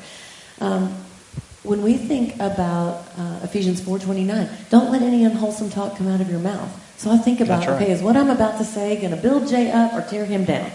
Um, 0.59 0.97
when 1.65 1.83
we 1.83 1.99
think 1.99 2.37
about 2.37 3.07
uh, 3.19 3.41
Ephesians 3.43 3.83
4.29, 3.83 4.71
don't 4.71 4.91
let 4.91 5.03
any 5.03 5.23
unwholesome 5.25 5.69
talk 5.69 5.99
come 5.99 6.09
out 6.09 6.23
of 6.23 6.31
your 6.31 6.41
mouth. 6.41 6.75
So 6.97 7.11
I 7.11 7.19
think 7.19 7.41
about, 7.41 7.67
right. 7.67 7.83
okay, 7.83 7.93
is 7.93 8.01
what 8.01 8.17
I'm 8.17 8.31
about 8.31 8.57
to 8.57 8.65
say 8.65 8.97
going 8.97 9.15
to 9.15 9.21
build 9.21 9.49
Jay 9.49 9.71
up 9.71 9.93
or 9.93 10.01
tear 10.01 10.25
him 10.25 10.47
down? 10.47 10.71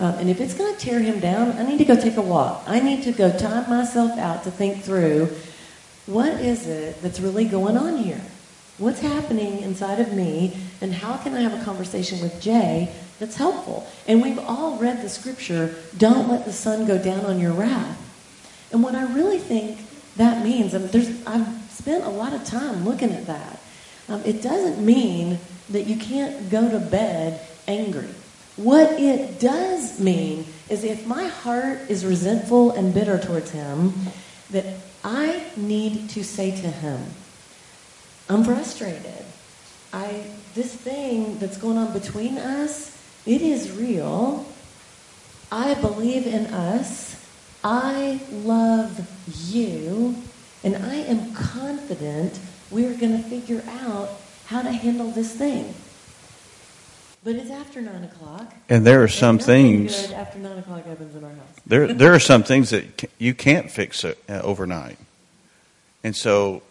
Um, 0.00 0.14
and 0.14 0.30
if 0.30 0.40
it's 0.40 0.54
going 0.54 0.74
to 0.74 0.80
tear 0.80 0.98
him 0.98 1.20
down, 1.20 1.52
I 1.58 1.62
need 1.62 1.76
to 1.78 1.84
go 1.84 1.94
take 1.94 2.16
a 2.16 2.22
walk. 2.22 2.64
I 2.66 2.80
need 2.80 3.02
to 3.02 3.12
go 3.12 3.30
time 3.36 3.68
myself 3.68 4.18
out 4.18 4.44
to 4.44 4.50
think 4.50 4.82
through 4.82 5.28
what 6.06 6.32
is 6.40 6.66
it 6.66 7.00
that's 7.02 7.20
really 7.20 7.44
going 7.44 7.76
on 7.76 7.98
here? 7.98 8.22
What's 8.78 9.00
happening 9.00 9.60
inside 9.60 10.00
of 10.00 10.14
me, 10.14 10.56
and 10.80 10.94
how 10.94 11.18
can 11.18 11.34
I 11.34 11.42
have 11.42 11.60
a 11.60 11.62
conversation 11.62 12.18
with 12.22 12.40
Jay 12.40 12.90
that's 13.18 13.36
helpful? 13.36 13.86
And 14.08 14.22
we've 14.22 14.38
all 14.38 14.78
read 14.78 15.02
the 15.02 15.08
scripture, 15.10 15.74
don't 15.98 16.30
let 16.30 16.46
the 16.46 16.52
sun 16.52 16.86
go 16.86 16.96
down 16.96 17.26
on 17.26 17.38
your 17.38 17.52
wrath. 17.52 17.98
And 18.72 18.82
what 18.82 18.94
I 18.94 19.02
really 19.12 19.38
think 19.38 19.80
that 20.16 20.42
means, 20.42 20.72
and 20.72 20.88
there's, 20.88 21.10
I've 21.26 21.46
spent 21.70 22.04
a 22.04 22.08
lot 22.08 22.32
of 22.32 22.42
time 22.44 22.86
looking 22.86 23.12
at 23.12 23.26
that. 23.26 23.60
Um, 24.08 24.22
it 24.24 24.42
doesn't 24.42 24.84
mean 24.84 25.38
that 25.68 25.86
you 25.86 25.96
can't 25.96 26.48
go 26.48 26.70
to 26.70 26.78
bed 26.78 27.38
angry. 27.68 28.08
What 28.62 29.00
it 29.00 29.40
does 29.40 29.98
mean 29.98 30.44
is 30.68 30.84
if 30.84 31.06
my 31.06 31.24
heart 31.24 31.78
is 31.88 32.04
resentful 32.04 32.72
and 32.72 32.92
bitter 32.92 33.18
towards 33.18 33.52
him, 33.52 33.94
that 34.50 34.66
I 35.02 35.46
need 35.56 36.10
to 36.10 36.22
say 36.22 36.50
to 36.50 36.68
him, 36.68 37.00
I'm 38.28 38.44
frustrated. 38.44 39.24
I 39.94 40.24
this 40.54 40.74
thing 40.74 41.38
that's 41.38 41.56
going 41.56 41.78
on 41.78 41.94
between 41.94 42.36
us, 42.36 42.94
it 43.24 43.40
is 43.40 43.72
real. 43.72 44.44
I 45.50 45.72
believe 45.80 46.26
in 46.26 46.46
us. 46.46 47.16
I 47.64 48.20
love 48.30 49.08
you, 49.48 50.16
and 50.62 50.76
I 50.76 50.96
am 50.96 51.32
confident 51.32 52.38
we're 52.70 52.94
going 52.94 53.22
to 53.22 53.26
figure 53.26 53.62
out 53.82 54.10
how 54.46 54.60
to 54.60 54.70
handle 54.70 55.10
this 55.10 55.34
thing. 55.34 55.74
But 57.22 57.36
it's 57.36 57.50
after 57.50 57.82
nine 57.82 58.04
o'clock. 58.04 58.54
And 58.70 58.86
there 58.86 59.02
are 59.02 59.08
some 59.08 59.38
things, 59.38 60.06
good 60.06 60.14
after 60.14 60.38
nine 60.38 60.58
o'clock 60.58 60.86
happens 60.86 61.14
in 61.14 61.22
our 61.22 61.30
house. 61.30 61.60
there, 61.66 61.92
there 61.92 62.14
are 62.14 62.20
some 62.20 62.42
things 62.42 62.70
that 62.70 63.10
you 63.18 63.34
can't 63.34 63.70
fix 63.70 64.04
uh, 64.04 64.14
overnight. 64.28 64.96
And 66.02 66.16
so, 66.16 66.62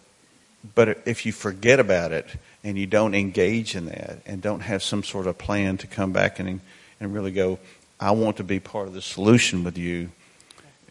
but 0.74 1.04
if 1.06 1.26
you 1.26 1.32
forget 1.32 1.80
about 1.80 2.12
it 2.12 2.28
and 2.64 2.80
you 2.80 2.88
don't 2.88 3.14
engage 3.14 3.76
in 3.76 3.86
that 3.86 4.22
and 4.26 4.42
don't 4.42 4.62
have 4.62 4.82
some 4.82 5.04
sort 5.04 5.28
of 5.28 5.38
plan 5.38 5.78
to 5.78 5.88
come 5.88 6.12
back 6.12 6.40
and, 6.40 6.62
and 7.00 7.14
really 7.14 7.32
go, 7.32 7.60
I 8.00 8.12
want 8.12 8.38
to 8.38 8.44
be 8.44 8.60
part 8.60 8.88
of 8.88 8.94
the 8.96 9.04
solution 9.04 9.64
with 9.64 9.78
you, 9.78 10.10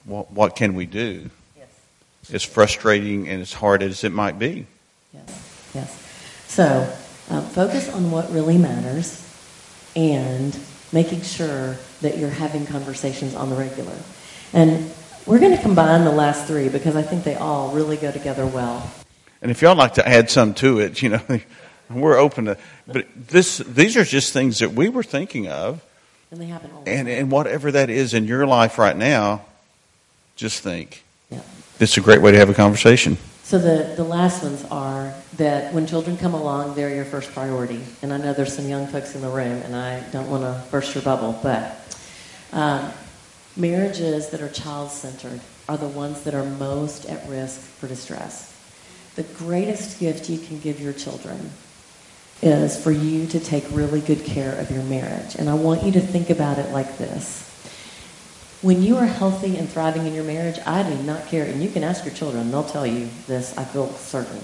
what, 0.04 0.30
what 0.30 0.54
can 0.54 0.74
we 0.74 0.86
do? 0.86 1.30
Yes. 1.56 1.68
As 2.32 2.44
frustrating 2.44 3.28
and 3.28 3.42
as 3.42 3.52
hard 3.52 3.82
as 3.82 4.04
it 4.04 4.12
might 4.12 4.38
be. 4.38 4.66
Yes, 5.12 5.70
yes. 5.74 6.44
So 6.46 6.64
uh, 7.28 7.40
focus 7.40 7.92
on 7.92 8.12
what 8.12 8.30
really 8.30 8.56
matters 8.56 9.27
and 9.99 10.57
making 10.92 11.22
sure 11.22 11.76
that 12.03 12.18
you're 12.18 12.30
having 12.30 12.64
conversations 12.66 13.34
on 13.34 13.51
the 13.51 13.57
regular. 13.57 13.96
And 14.53 14.90
we're 15.26 15.40
going 15.40 15.57
to 15.57 15.61
combine 15.61 16.05
the 16.05 16.12
last 16.12 16.46
three 16.46 16.68
because 16.68 16.94
I 16.94 17.03
think 17.03 17.24
they 17.24 17.34
all 17.34 17.72
really 17.72 17.96
go 17.96 18.12
together 18.12 18.46
well. 18.46 18.88
And 19.42 19.51
if 19.51 19.61
y'all 19.61 19.74
like 19.74 19.94
to 19.94 20.09
add 20.09 20.30
some 20.30 20.55
to 20.55 20.78
it, 20.78 21.03
you 21.03 21.09
know, 21.09 21.20
we're 21.90 22.16
open 22.16 22.44
to. 22.44 22.57
But 22.86 23.07
this, 23.16 23.59
these 23.59 23.96
are 23.96 24.05
just 24.05 24.32
things 24.32 24.61
that 24.61 24.72
we 24.72 24.88
were 24.88 25.03
thinking 25.03 25.49
of, 25.49 25.84
And 26.30 26.40
they 26.40 26.46
happen 26.46 26.70
all 26.70 26.84
and 26.86 27.09
time. 27.09 27.18
and 27.18 27.30
whatever 27.30 27.72
that 27.72 27.90
is 27.90 28.14
in 28.14 28.26
your 28.26 28.46
life 28.46 28.78
right 28.78 28.96
now, 28.96 29.44
just 30.36 30.62
think. 30.62 31.03
Yeah. 31.28 31.40
Is 31.80 31.96
a 31.96 32.01
great 32.01 32.22
way 32.22 32.32
to 32.32 32.38
have 32.38 32.51
a 32.51 32.55
conversation. 32.55 33.18
So 33.49 33.59
the, 33.59 33.94
the 33.96 34.05
last 34.05 34.42
ones 34.42 34.62
are 34.70 35.14
that 35.38 35.72
when 35.72 35.86
children 35.86 36.18
come 36.18 36.34
along, 36.34 36.74
they're 36.74 36.94
your 36.94 37.07
first 37.07 37.32
priority. 37.32 37.80
And 38.03 38.12
I 38.12 38.18
know 38.18 38.34
there's 38.34 38.55
some 38.55 38.68
young 38.68 38.86
folks 38.86 39.14
in 39.14 39.22
the 39.22 39.30
room, 39.30 39.62
and 39.62 39.74
I 39.74 40.01
don't 40.11 40.28
want 40.28 40.42
to 40.42 40.62
burst 40.70 40.94
your 40.94 41.03
bubble, 41.03 41.32
but 41.42 41.99
um, 42.53 42.92
marriages 43.57 44.28
that 44.28 44.42
are 44.42 44.51
child 44.51 44.90
centered 44.90 45.40
are 45.66 45.78
the 45.78 45.88
ones 45.88 46.24
that 46.24 46.34
are 46.34 46.44
most 46.44 47.07
at 47.07 47.26
risk 47.26 47.59
for 47.59 47.88
distress. 47.88 48.55
The 49.14 49.22
greatest 49.22 49.99
gift 49.99 50.28
you 50.28 50.38
can 50.38 50.61
give 50.61 50.78
your 50.78 50.92
children 50.92 51.51
is 52.42 52.78
for 52.78 52.92
you 52.92 53.26
to 53.28 53.40
take 53.40 53.64
really 53.70 54.03
good 54.03 54.26
care 54.26 54.61
of 54.61 54.70
your 54.70 54.82
marriage. 54.82 55.36
And 55.36 55.49
I 55.49 55.55
want 55.55 55.84
you 55.84 55.92
to 55.92 56.01
think 56.01 56.28
about 56.28 56.59
it 56.59 56.70
like 56.70 56.99
this. 56.99 57.47
When 58.61 58.82
you 58.82 58.96
are 58.96 59.06
healthy 59.06 59.56
and 59.56 59.68
thriving 59.68 60.06
in 60.06 60.14
your 60.14 60.24
marriage, 60.24 60.59
I 60.66 60.82
do 60.82 61.00
not 61.04 61.26
care, 61.26 61.44
and 61.44 61.62
you 61.62 61.70
can 61.70 61.84
ask 61.84 62.04
your 62.04 62.14
children, 62.14 62.50
they'll 62.50 62.64
tell 62.64 62.86
you 62.86 63.09
this, 63.28 63.56
I 63.56 63.64
feel 63.64 63.88
certain. 63.92 64.40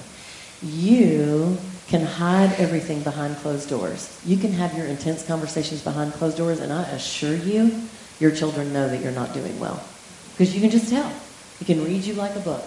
You 0.62 1.58
can 1.88 2.02
hide 2.02 2.52
everything 2.52 3.02
behind 3.02 3.36
closed 3.38 3.68
doors. 3.68 4.20
You 4.24 4.36
can 4.36 4.52
have 4.52 4.76
your 4.76 4.86
intense 4.86 5.26
conversations 5.26 5.82
behind 5.82 6.12
closed 6.12 6.36
doors, 6.36 6.60
and 6.60 6.72
I 6.72 6.82
assure 6.90 7.34
you, 7.34 7.88
your 8.20 8.30
children 8.30 8.72
know 8.72 8.88
that 8.88 9.02
you're 9.02 9.12
not 9.12 9.34
doing 9.34 9.58
well. 9.58 9.82
Because 10.32 10.54
you 10.54 10.60
can 10.60 10.70
just 10.70 10.88
tell. 10.88 11.12
He 11.58 11.64
can 11.64 11.84
read 11.84 12.04
you 12.04 12.14
like 12.14 12.36
a 12.36 12.40
book. 12.40 12.64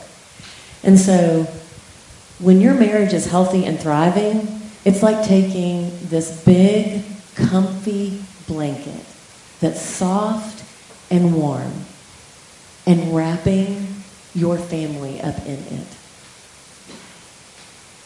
And 0.83 0.99
so, 0.99 1.43
when 2.39 2.59
your 2.59 2.73
marriage 2.73 3.13
is 3.13 3.25
healthy 3.25 3.65
and 3.65 3.79
thriving, 3.79 4.61
it's 4.83 5.01
like 5.01 5.25
taking 5.25 5.91
this 6.03 6.43
big, 6.43 7.03
comfy 7.35 8.21
blanket 8.47 9.05
that's 9.59 9.81
soft 9.81 10.56
and 11.09 11.35
warm 11.35 11.71
and 12.85 13.15
wrapping 13.15 13.87
your 14.33 14.57
family 14.57 15.19
up 15.21 15.37
in 15.45 15.59
it. 15.59 15.87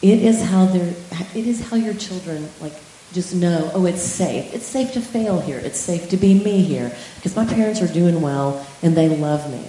It 0.02 0.18
is 0.22 0.42
how 0.42 0.66
they're, 0.66 0.94
it 1.34 1.46
is 1.46 1.68
how 1.68 1.76
your 1.76 1.94
children 1.94 2.48
like 2.60 2.74
just 3.12 3.34
know, 3.34 3.70
oh, 3.74 3.86
it's 3.86 4.02
safe. 4.02 4.54
It's 4.54 4.66
safe 4.66 4.92
to 4.92 5.00
fail 5.00 5.40
here. 5.40 5.58
It's 5.58 5.78
safe 5.78 6.08
to 6.10 6.16
be 6.16 6.42
me 6.42 6.62
here 6.62 6.96
because 7.16 7.36
my 7.36 7.44
parents 7.44 7.82
are 7.82 7.92
doing 7.92 8.22
well 8.22 8.66
and 8.82 8.96
they 8.96 9.08
love 9.08 9.50
me. 9.50 9.62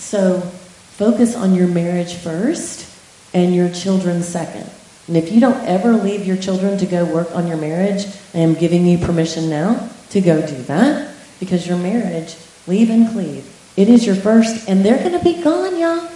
So 0.00 0.40
focus 0.40 1.34
on 1.34 1.54
your 1.54 1.66
marriage 1.66 2.14
first 2.14 2.86
and 3.32 3.54
your 3.54 3.70
children 3.70 4.22
second. 4.22 4.70
And 5.06 5.16
if 5.16 5.32
you 5.32 5.40
don't 5.40 5.64
ever 5.64 5.94
leave 5.94 6.26
your 6.26 6.36
children 6.36 6.76
to 6.78 6.86
go 6.86 7.04
work 7.04 7.34
on 7.34 7.46
your 7.46 7.56
marriage, 7.56 8.06
I 8.34 8.38
am 8.38 8.54
giving 8.54 8.86
you 8.86 8.98
permission 8.98 9.48
now 9.48 9.88
to 10.10 10.20
go 10.20 10.46
do 10.46 10.62
that 10.64 11.14
because 11.40 11.66
your 11.66 11.78
marriage, 11.78 12.36
leave 12.68 12.90
and 12.90 13.08
cleave. 13.10 13.44
It 13.76 13.88
is 13.88 14.04
your 14.06 14.16
first, 14.16 14.68
and 14.68 14.84
they're 14.84 14.98
going 14.98 15.16
to 15.18 15.24
be 15.24 15.42
gone, 15.42 15.78
y'all. 15.78 16.08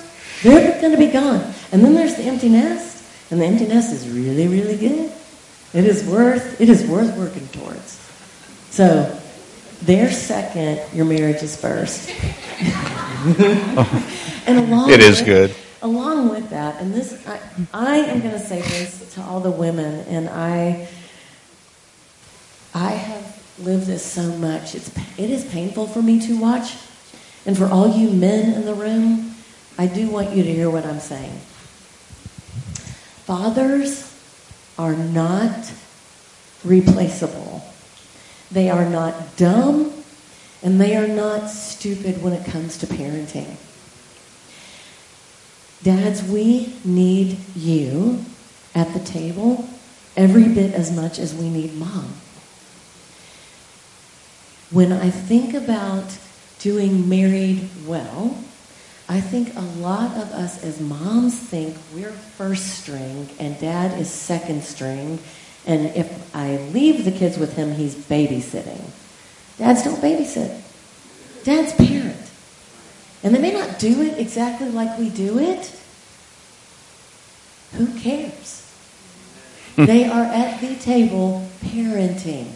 They're 0.42 0.80
going 0.80 0.92
to 0.92 0.98
be 0.98 1.06
gone. 1.06 1.52
And 1.70 1.82
then 1.84 1.94
there's 1.94 2.16
the 2.16 2.24
empty 2.24 2.48
nest, 2.48 3.04
and 3.30 3.40
the 3.40 3.46
empty 3.46 3.66
nest 3.66 3.92
is 3.92 4.08
really, 4.08 4.48
really 4.48 4.76
good. 4.76 5.12
It 5.72 5.84
is 5.86 6.04
worth, 6.04 6.60
it 6.60 6.68
is 6.68 6.84
worth 6.86 7.16
working 7.16 7.46
towards. 7.48 7.98
So, 8.70 9.18
they're 9.82 10.10
second, 10.12 10.80
your 10.94 11.04
marriage 11.06 11.42
is 11.42 11.56
first. 11.56 12.10
and 14.46 14.58
along 14.58 14.90
It 14.90 15.00
is 15.00 15.18
with- 15.20 15.26
good. 15.26 15.54
along 15.82 16.28
with 16.30 16.50
that, 16.50 16.80
and 16.80 16.92
this, 16.94 17.26
I, 17.26 17.40
I 17.72 17.96
am 17.98 18.20
going 18.20 18.32
to 18.32 18.38
say 18.38 18.60
this 18.60 19.14
to 19.14 19.22
all 19.22 19.40
the 19.40 19.50
women, 19.50 20.04
and 20.08 20.28
I, 20.28 20.88
I 22.74 22.90
have 22.90 23.41
lived 23.64 23.86
this 23.86 24.04
so 24.04 24.22
much. 24.36 24.74
It's 24.74 24.90
it 25.18 25.30
is 25.30 25.44
painful 25.46 25.86
for 25.86 26.02
me 26.02 26.20
to 26.26 26.38
watch, 26.38 26.76
and 27.46 27.56
for 27.56 27.66
all 27.66 27.88
you 27.88 28.10
men 28.10 28.52
in 28.54 28.64
the 28.64 28.74
room, 28.74 29.34
I 29.78 29.86
do 29.86 30.08
want 30.08 30.30
you 30.36 30.42
to 30.42 30.52
hear 30.52 30.70
what 30.70 30.84
I'm 30.84 31.00
saying. 31.00 31.38
Fathers 33.24 34.12
are 34.78 34.94
not 34.94 35.72
replaceable. 36.64 37.62
They 38.50 38.68
are 38.68 38.88
not 38.88 39.36
dumb, 39.36 39.92
and 40.62 40.80
they 40.80 40.96
are 40.96 41.08
not 41.08 41.48
stupid 41.48 42.22
when 42.22 42.32
it 42.32 42.44
comes 42.44 42.76
to 42.78 42.86
parenting. 42.86 43.56
Dads, 45.82 46.22
we 46.22 46.76
need 46.84 47.38
you 47.56 48.24
at 48.74 48.92
the 48.92 49.00
table 49.00 49.68
every 50.16 50.48
bit 50.48 50.74
as 50.74 50.94
much 50.94 51.18
as 51.18 51.34
we 51.34 51.48
need 51.48 51.74
mom. 51.74 52.21
When 54.72 54.90
I 54.90 55.10
think 55.10 55.52
about 55.52 56.16
doing 56.58 57.06
married 57.06 57.68
well, 57.86 58.38
I 59.06 59.20
think 59.20 59.54
a 59.54 59.60
lot 59.60 60.16
of 60.16 60.32
us 60.32 60.64
as 60.64 60.80
moms 60.80 61.38
think 61.38 61.76
we're 61.94 62.10
first 62.10 62.80
string 62.80 63.28
and 63.38 63.60
dad 63.60 64.00
is 64.00 64.10
second 64.10 64.64
string, 64.64 65.18
and 65.66 65.88
if 65.94 66.34
I 66.34 66.56
leave 66.72 67.04
the 67.04 67.12
kids 67.12 67.36
with 67.36 67.54
him, 67.54 67.72
he's 67.74 67.94
babysitting. 67.94 68.82
Dads 69.58 69.84
don't 69.84 70.00
babysit. 70.00 70.58
Dads 71.44 71.74
parent. 71.74 72.30
And 73.22 73.34
they 73.34 73.42
may 73.42 73.52
not 73.52 73.78
do 73.78 74.00
it 74.00 74.18
exactly 74.18 74.70
like 74.70 74.98
we 74.98 75.10
do 75.10 75.38
it. 75.38 75.70
Who 77.74 77.88
cares? 78.00 78.74
they 79.76 80.06
are 80.06 80.24
at 80.24 80.62
the 80.62 80.76
table 80.76 81.46
parenting 81.62 82.52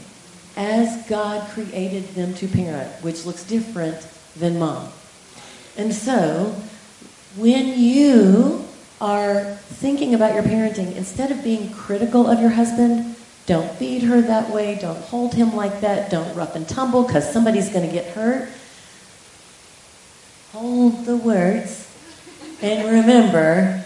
as 0.56 1.06
God 1.06 1.48
created 1.50 2.08
them 2.14 2.34
to 2.34 2.48
parent, 2.48 2.90
which 3.02 3.24
looks 3.24 3.44
different 3.44 4.06
than 4.36 4.58
mom. 4.58 4.88
And 5.76 5.94
so, 5.94 6.56
when 7.36 7.78
you 7.78 8.64
are 9.00 9.56
thinking 9.56 10.14
about 10.14 10.34
your 10.34 10.42
parenting, 10.42 10.96
instead 10.96 11.30
of 11.30 11.44
being 11.44 11.70
critical 11.70 12.26
of 12.26 12.40
your 12.40 12.50
husband, 12.50 13.16
don't 13.44 13.70
feed 13.72 14.02
her 14.02 14.20
that 14.22 14.50
way, 14.50 14.76
don't 14.80 14.98
hold 14.98 15.34
him 15.34 15.54
like 15.54 15.80
that, 15.82 16.10
don't 16.10 16.34
rough 16.34 16.56
and 16.56 16.66
tumble 16.68 17.04
because 17.04 17.30
somebody's 17.30 17.68
going 17.68 17.86
to 17.86 17.92
get 17.92 18.06
hurt 18.14 18.48
hold 20.56 21.04
the 21.04 21.16
words 21.16 21.86
and 22.62 22.88
remember 22.88 23.84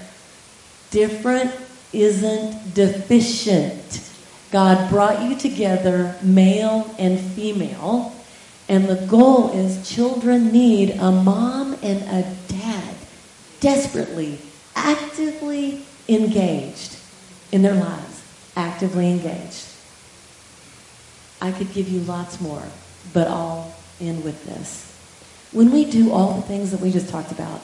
different 0.93 1.53
isn't 1.93 2.75
deficient. 2.75 4.10
God 4.51 4.91
brought 4.91 5.23
you 5.23 5.37
together, 5.37 6.17
male 6.23 6.93
and 6.99 7.21
female, 7.21 8.13
and 8.69 8.89
the 8.89 9.07
goal 9.07 9.51
is 9.51 9.89
children 9.89 10.53
need 10.53 10.91
a 10.91 11.11
mom 11.11 11.75
and 11.83 12.03
a 12.03 12.37
dad 12.49 12.95
desperately, 13.61 14.39
actively 14.75 15.85
engaged 16.09 16.97
in 17.53 17.63
their 17.63 17.75
lives, 17.75 18.23
actively 18.57 19.11
engaged. 19.11 19.67
I 21.41 21.53
could 21.53 21.73
give 21.73 21.89
you 21.89 22.01
lots 22.01 22.41
more, 22.41 22.65
but 23.13 23.29
I'll 23.29 23.75
end 24.01 24.25
with 24.25 24.45
this. 24.47 24.87
When 25.53 25.71
we 25.71 25.85
do 25.85 26.13
all 26.13 26.35
the 26.35 26.43
things 26.43 26.71
that 26.73 26.81
we 26.81 26.91
just 26.91 27.09
talked 27.09 27.33
about, 27.33 27.61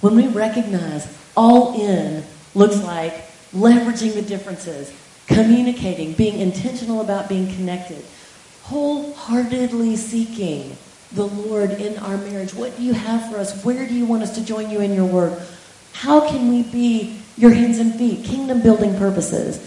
when 0.00 0.14
we 0.14 0.28
recognize 0.28 1.06
all 1.36 1.80
in 1.80 2.24
looks 2.54 2.82
like 2.82 3.28
leveraging 3.52 4.14
the 4.14 4.22
differences, 4.22 4.92
communicating, 5.28 6.14
being 6.14 6.40
intentional 6.40 7.00
about 7.00 7.28
being 7.28 7.46
connected, 7.54 8.04
wholeheartedly 8.64 9.96
seeking 9.96 10.76
the 11.12 11.26
Lord 11.26 11.70
in 11.72 11.96
our 11.98 12.16
marriage. 12.18 12.54
What 12.54 12.76
do 12.76 12.82
you 12.82 12.92
have 12.92 13.30
for 13.30 13.38
us? 13.38 13.64
Where 13.64 13.86
do 13.86 13.94
you 13.94 14.04
want 14.04 14.22
us 14.22 14.34
to 14.34 14.44
join 14.44 14.70
you 14.70 14.80
in 14.80 14.94
your 14.94 15.06
work? 15.06 15.38
How 15.92 16.28
can 16.28 16.48
we 16.48 16.62
be 16.62 17.20
your 17.36 17.52
hands 17.52 17.78
and 17.78 17.94
feet, 17.94 18.24
kingdom 18.24 18.62
building 18.62 18.96
purposes, 18.96 19.58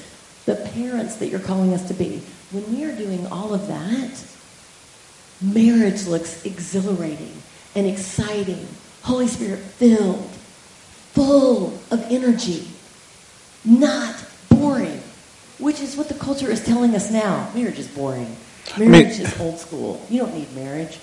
the 0.46 0.56
parents 0.56 1.16
that 1.16 1.28
you're 1.28 1.40
calling 1.40 1.74
us 1.74 1.88
to 1.88 1.94
be? 1.94 2.22
When 2.52 2.76
we 2.76 2.84
are 2.84 2.96
doing 2.96 3.26
all 3.28 3.54
of 3.54 3.68
that, 3.68 4.24
marriage 5.42 6.06
looks 6.06 6.46
exhilarating 6.46 7.34
and 7.76 7.88
exciting, 7.88 8.68
Holy 9.04 9.28
Spirit 9.28 9.60
filled, 9.60 10.30
full 11.14 11.80
of 11.90 12.06
energy, 12.10 12.68
not 13.66 14.16
boring, 14.50 15.01
which 15.62 15.80
is 15.80 15.96
what 15.96 16.10
the 16.10 16.16
culture 16.16 16.50
is 16.50 16.64
telling 16.64 16.96
us 16.96 17.12
now. 17.12 17.50
Marriage 17.54 17.80
is 17.80 17.88
boring. 17.88 18.36
Marriage 18.78 18.90
I 18.90 19.20
mean, 19.20 19.22
is 19.22 19.40
old 19.40 19.60
school. 19.60 20.06
You 20.10 20.20
don't 20.20 20.36
need 20.36 20.54
marriage. 20.54 21.00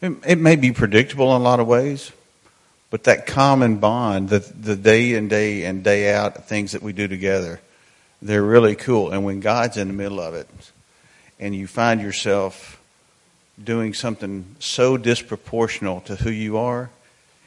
It, 0.00 0.12
it, 0.26 0.38
may 0.38 0.56
be 0.56 0.72
predictable 0.72 1.34
in 1.34 1.40
a 1.40 1.44
lot 1.44 1.60
of 1.60 1.66
ways, 1.66 2.12
but 2.90 3.04
that 3.04 3.26
common 3.26 3.76
bond, 3.76 4.28
the, 4.28 4.38
the 4.38 4.76
day 4.76 5.14
and 5.14 5.28
day 5.28 5.64
and 5.64 5.82
day 5.82 6.12
out 6.12 6.46
things 6.46 6.72
that 6.72 6.82
we 6.82 6.92
do 6.92 7.08
together, 7.08 7.60
they're 8.22 8.42
really 8.42 8.76
cool. 8.76 9.10
And 9.10 9.24
when 9.24 9.40
God's 9.40 9.76
in 9.76 9.88
the 9.88 9.94
middle 9.94 10.20
of 10.20 10.34
it, 10.34 10.48
and 11.38 11.54
you 11.54 11.66
find 11.66 12.00
yourself 12.00 12.80
doing 13.62 13.94
something 13.94 14.56
so 14.58 14.98
disproportional 14.98 16.04
to 16.04 16.16
who 16.16 16.30
you 16.30 16.58
are, 16.58 16.90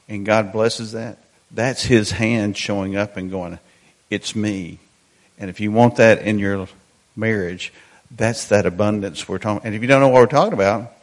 and 0.07 0.25
God 0.25 0.51
blesses 0.51 0.93
that, 0.93 1.17
that's 1.51 1.83
His 1.83 2.11
hand 2.11 2.57
showing 2.57 2.95
up 2.95 3.17
and 3.17 3.29
going, 3.29 3.59
It's 4.09 4.35
me. 4.35 4.79
And 5.43 5.49
if 5.49 5.59
you 5.59 5.73
want 5.73 5.97
that 5.97 6.19
in 6.21 6.39
your 6.39 6.69
marriage, 7.17 7.73
that's 8.09 8.47
that 8.47 8.65
abundance 8.65 9.27
we're 9.27 9.39
talking. 9.39 9.65
And 9.65 9.75
if 9.75 9.81
you 9.81 9.89
don't 9.89 9.99
know 9.99 10.07
what 10.07 10.21
we're 10.21 10.27
talking 10.27 10.53
about, 10.53 10.93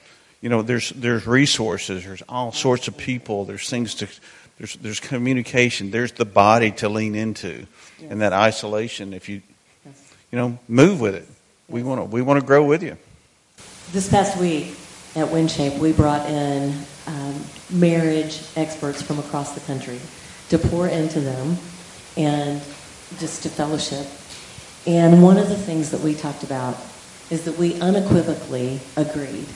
you 0.41 0.49
know, 0.49 0.63
there's 0.63 0.89
there's 0.89 1.27
resources, 1.27 2.07
there's 2.07 2.23
all 2.27 2.51
sorts 2.51 2.89
of 2.89 2.97
people, 2.97 3.45
there's 3.45 3.69
things 3.69 3.97
to, 3.97 4.09
there's 4.57 4.77
there's 4.77 4.99
communication, 4.99 5.91
there's 5.91 6.13
the 6.13 6.25
body 6.25 6.71
to 6.71 6.89
lean 6.89 7.17
into, 7.17 7.67
yes. 7.99 8.11
and 8.11 8.23
that 8.23 8.33
isolation. 8.33 9.13
If 9.13 9.29
you, 9.29 9.43
yes. 9.85 10.15
you 10.33 10.39
know, 10.39 10.59
move 10.69 11.03
with 11.03 11.17
it. 11.17 11.27
Yes. 11.29 11.39
We 11.69 11.83
want 11.83 12.01
to 12.01 12.05
we 12.07 12.23
want 12.23 12.41
to 12.41 12.47
grow 12.47 12.65
with 12.65 12.83
you. 12.83 12.97
This 13.93 14.09
past 14.09 14.41
week, 14.41 14.69
at 15.17 15.29
WinShape, 15.29 15.79
we 15.79 15.93
brought 15.93 16.27
in 16.27 16.73
um, 17.07 17.45
marriage 17.69 18.41
experts 18.57 19.03
from 19.03 19.19
across 19.19 19.53
the 19.53 19.61
country 19.61 19.99
to 20.49 20.57
pour 20.57 20.89
into 20.89 21.21
them 21.21 21.59
and 22.17 22.63
just 23.19 23.43
to 23.43 23.51
fellowship. 23.51 24.07
And 24.87 25.23
one 25.23 25.39
of 25.39 25.49
the 25.49 25.57
things 25.57 25.91
that 25.91 26.01
we 26.01 26.15
talked 26.15 26.43
about 26.43 26.77
is 27.31 27.45
that 27.45 27.57
we 27.59 27.81
unequivocally 27.81 28.81
agreed 28.97 29.47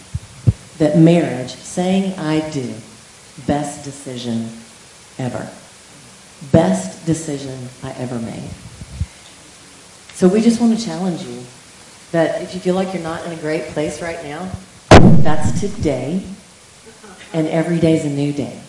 that 0.79 0.99
marriage, 0.99 1.55
saying 1.55 2.19
I 2.19 2.49
do, 2.51 2.75
best 3.47 3.85
decision 3.85 4.49
ever. 5.19 5.49
Best 6.53 7.07
decision 7.07 7.69
I 7.83 7.93
ever 7.93 8.19
made. 8.19 8.51
So 10.15 10.29
we 10.29 10.41
just 10.41 10.61
want 10.61 10.79
to 10.79 10.85
challenge 10.85 11.23
you 11.23 11.43
that 12.13 12.43
if 12.43 12.55
you 12.55 12.61
feel 12.61 12.75
like 12.75 12.93
you're 12.93 13.03
not 13.03 13.25
in 13.27 13.33
a 13.33 13.37
great 13.37 13.65
place 13.69 14.03
right 14.03 14.23
now, 14.23 14.51
that's 15.23 15.61
today, 15.61 16.23
and 17.33 17.47
every 17.49 17.81
day 17.81 17.95
is 17.95 18.05
a 18.05 18.11
new 18.11 18.33
day. 18.33 18.61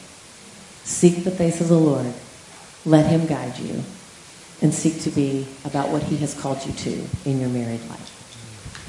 Seek 0.84 1.24
the 1.24 1.32
face 1.32 1.62
of 1.62 1.68
the 1.68 1.78
Lord. 1.78 2.14
Let 2.86 3.08
Him 3.08 3.26
guide 3.26 3.58
you, 3.60 3.84
and 4.66 4.74
seek 4.74 5.00
to 5.00 5.12
be 5.12 5.46
about 5.64 5.90
what 5.90 6.02
He 6.02 6.18
has 6.18 6.34
called 6.34 6.66
you 6.66 6.74
to 6.74 7.08
in 7.30 7.40
your 7.40 7.50
married 7.50 7.88
life. 7.88 8.10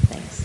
Thanks. 0.09 0.45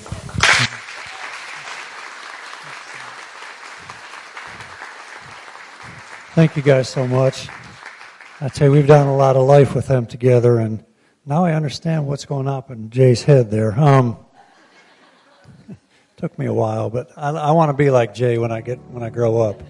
Thank 6.36 6.58
you 6.58 6.62
guys 6.62 6.90
so 6.90 7.08
much. 7.08 7.48
I 8.42 8.50
tell 8.50 8.68
you, 8.68 8.74
we've 8.74 8.86
done 8.86 9.08
a 9.08 9.16
lot 9.16 9.38
of 9.38 9.48
life 9.48 9.74
with 9.74 9.88
them 9.88 10.06
together, 10.06 10.60
and 10.60 10.84
now 11.26 11.46
I 11.46 11.54
understand 11.54 12.08
what's 12.08 12.26
going 12.26 12.50
on 12.50 12.66
in 12.68 12.90
Jay's 12.90 13.24
head 13.24 13.50
there. 13.50 13.72
Um, 13.80 14.18
Took 16.18 16.38
me 16.38 16.48
a 16.48 16.54
while, 16.54 16.90
but 16.90 17.10
I, 17.16 17.30
I 17.30 17.52
want 17.52 17.70
to 17.70 17.74
be 17.74 17.90
like 17.90 18.14
Jay 18.14 18.38
when 18.38 18.52
I 18.52 18.60
get 18.60 18.80
when 18.90 19.02
I 19.02 19.10
grow 19.10 19.40
up. 19.40 19.64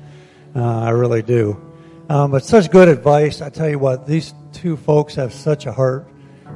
Uh, 0.55 0.80
I 0.80 0.89
really 0.89 1.22
do. 1.22 1.70
Um, 2.12 2.32
but 2.32 2.43
such 2.43 2.70
good 2.70 2.89
advice. 2.89 3.41
I 3.41 3.47
tell 3.47 3.70
you 3.70 3.80
what, 3.80 4.05
these 4.05 4.34
two 4.51 4.76
folks 4.76 5.16
have 5.16 5.34
such 5.34 5.66
a 5.66 5.72
heart 5.72 6.12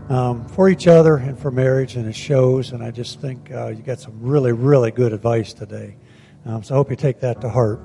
um, 0.09 0.45
for 0.49 0.67
each 0.67 0.85
other 0.85 1.15
and 1.15 1.39
for 1.39 1.49
marriage, 1.49 1.95
and 1.95 2.09
it 2.09 2.13
shows. 2.13 2.73
And 2.73 2.83
I 2.83 2.91
just 2.91 3.21
think 3.21 3.53
uh, 3.53 3.67
you 3.67 3.81
got 3.81 4.01
some 4.01 4.19
really, 4.19 4.51
really 4.51 4.91
good 4.91 5.13
advice 5.13 5.53
today. 5.53 5.95
Um, 6.45 6.61
so 6.61 6.75
I 6.75 6.77
hope 6.77 6.89
you 6.89 6.97
take 6.97 7.21
that 7.21 7.39
to 7.39 7.49
heart. 7.49 7.79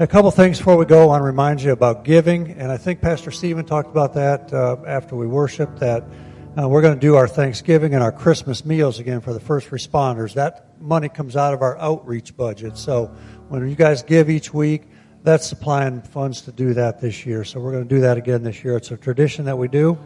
A 0.00 0.06
couple 0.08 0.32
things 0.32 0.58
before 0.58 0.76
we 0.76 0.84
go. 0.84 1.02
I 1.02 1.06
want 1.06 1.20
to 1.20 1.24
remind 1.24 1.62
you 1.62 1.70
about 1.70 2.02
giving, 2.02 2.50
and 2.54 2.72
I 2.72 2.76
think 2.76 3.00
Pastor 3.00 3.30
Stephen 3.30 3.64
talked 3.64 3.88
about 3.88 4.14
that 4.14 4.52
uh, 4.52 4.78
after 4.84 5.14
we 5.14 5.28
worshiped. 5.28 5.78
That 5.78 6.02
uh, 6.60 6.68
we're 6.68 6.82
going 6.82 6.94
to 6.94 7.00
do 7.00 7.14
our 7.14 7.28
Thanksgiving 7.28 7.94
and 7.94 8.02
our 8.02 8.10
Christmas 8.10 8.64
meals 8.64 8.98
again 8.98 9.20
for 9.20 9.32
the 9.32 9.38
first 9.38 9.70
responders. 9.70 10.34
That 10.34 10.82
money 10.82 11.08
comes 11.08 11.36
out 11.36 11.54
of 11.54 11.62
our 11.62 11.78
outreach 11.78 12.36
budget. 12.36 12.76
So 12.76 13.14
when 13.48 13.68
you 13.68 13.76
guys 13.76 14.02
give 14.02 14.28
each 14.28 14.52
week, 14.52 14.88
that's 15.22 15.46
supplying 15.46 16.02
funds 16.02 16.42
to 16.42 16.52
do 16.52 16.74
that 16.74 17.00
this 17.00 17.24
year. 17.24 17.44
So 17.44 17.60
we're 17.60 17.72
going 17.72 17.88
to 17.88 17.94
do 17.94 18.00
that 18.02 18.16
again 18.16 18.42
this 18.42 18.64
year. 18.64 18.76
It's 18.76 18.90
a 18.90 18.96
tradition 18.96 19.44
that 19.44 19.56
we 19.56 19.68
do. 19.68 19.98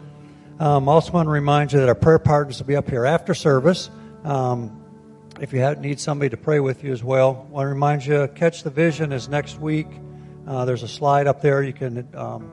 Um, 0.59 0.89
also 0.89 1.11
want 1.11 1.27
to 1.27 1.31
remind 1.31 1.73
you 1.73 1.79
that 1.79 1.89
our 1.89 1.95
prayer 1.95 2.19
partners 2.19 2.59
will 2.59 2.67
be 2.67 2.75
up 2.75 2.89
here 2.89 3.05
after 3.05 3.33
service. 3.33 3.89
Um, 4.23 4.83
if 5.39 5.53
you 5.53 5.59
have, 5.59 5.79
need 5.79 5.99
somebody 5.99 6.29
to 6.29 6.37
pray 6.37 6.59
with 6.59 6.83
you 6.83 6.91
as 6.91 7.03
well, 7.03 7.47
want 7.51 7.65
to 7.65 7.69
remind 7.69 8.05
you, 8.05 8.27
Catch 8.33 8.63
the 8.63 8.71
Vision 8.71 9.11
is 9.11 9.29
next 9.29 9.59
week. 9.59 9.87
Uh, 10.47 10.65
there's 10.65 10.81
a 10.81 10.87
slide 10.87 11.27
up 11.27 11.41
there. 11.41 11.61
You 11.61 11.73
can 11.73 12.07
um, 12.15 12.51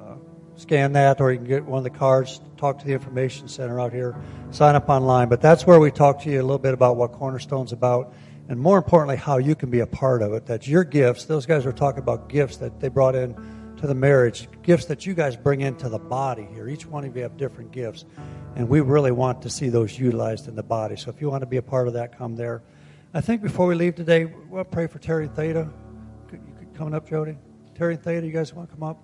uh, 0.00 0.14
scan 0.56 0.94
that, 0.94 1.20
or 1.20 1.30
you 1.30 1.38
can 1.38 1.46
get 1.46 1.64
one 1.64 1.78
of 1.78 1.84
the 1.84 1.90
cards, 1.90 2.40
talk 2.56 2.78
to 2.80 2.86
the 2.86 2.92
information 2.92 3.46
center 3.46 3.78
out 3.78 3.92
here, 3.92 4.16
sign 4.50 4.74
up 4.74 4.88
online. 4.88 5.28
But 5.28 5.40
that's 5.40 5.64
where 5.64 5.78
we 5.78 5.90
talk 5.92 6.22
to 6.22 6.30
you 6.30 6.40
a 6.40 6.42
little 6.42 6.58
bit 6.58 6.74
about 6.74 6.96
what 6.96 7.12
Cornerstone's 7.12 7.72
about, 7.72 8.14
and 8.48 8.60
more 8.60 8.78
importantly, 8.78 9.16
how 9.16 9.38
you 9.38 9.54
can 9.54 9.70
be 9.70 9.80
a 9.80 9.86
part 9.86 10.22
of 10.22 10.32
it. 10.32 10.46
That's 10.46 10.66
your 10.68 10.84
gifts. 10.84 11.24
Those 11.24 11.46
guys 11.46 11.64
are 11.66 11.72
talking 11.72 12.02
about 12.02 12.28
gifts 12.28 12.56
that 12.58 12.80
they 12.80 12.88
brought 12.88 13.14
in 13.14 13.34
to 13.76 13.86
the 13.86 13.94
marriage, 13.94 14.48
gifts 14.62 14.86
that 14.86 15.06
you 15.06 15.14
guys 15.14 15.36
bring 15.36 15.60
into 15.60 15.88
the 15.88 15.98
body 15.98 16.48
here. 16.52 16.68
Each 16.68 16.86
one 16.86 17.04
of 17.04 17.16
you 17.16 17.22
have 17.22 17.36
different 17.36 17.72
gifts, 17.72 18.04
and 18.54 18.68
we 18.68 18.80
really 18.80 19.10
want 19.10 19.42
to 19.42 19.50
see 19.50 19.68
those 19.68 19.98
utilized 19.98 20.48
in 20.48 20.54
the 20.54 20.62
body. 20.62 20.96
So 20.96 21.10
if 21.10 21.20
you 21.20 21.30
want 21.30 21.42
to 21.42 21.46
be 21.46 21.56
a 21.56 21.62
part 21.62 21.88
of 21.88 21.94
that, 21.94 22.16
come 22.16 22.36
there. 22.36 22.62
I 23.14 23.20
think 23.20 23.42
before 23.42 23.66
we 23.66 23.74
leave 23.74 23.94
today, 23.94 24.32
we'll 24.48 24.64
pray 24.64 24.86
for 24.86 24.98
Terry 24.98 25.24
and 25.26 25.34
Theta. 25.34 25.68
Coming 26.74 26.94
up, 26.94 27.08
Jody. 27.08 27.36
Terry 27.74 27.94
and 27.94 28.02
Theta, 28.02 28.26
you 28.26 28.32
guys 28.32 28.54
want 28.54 28.68
to 28.70 28.74
come 28.74 28.82
up? 28.82 29.02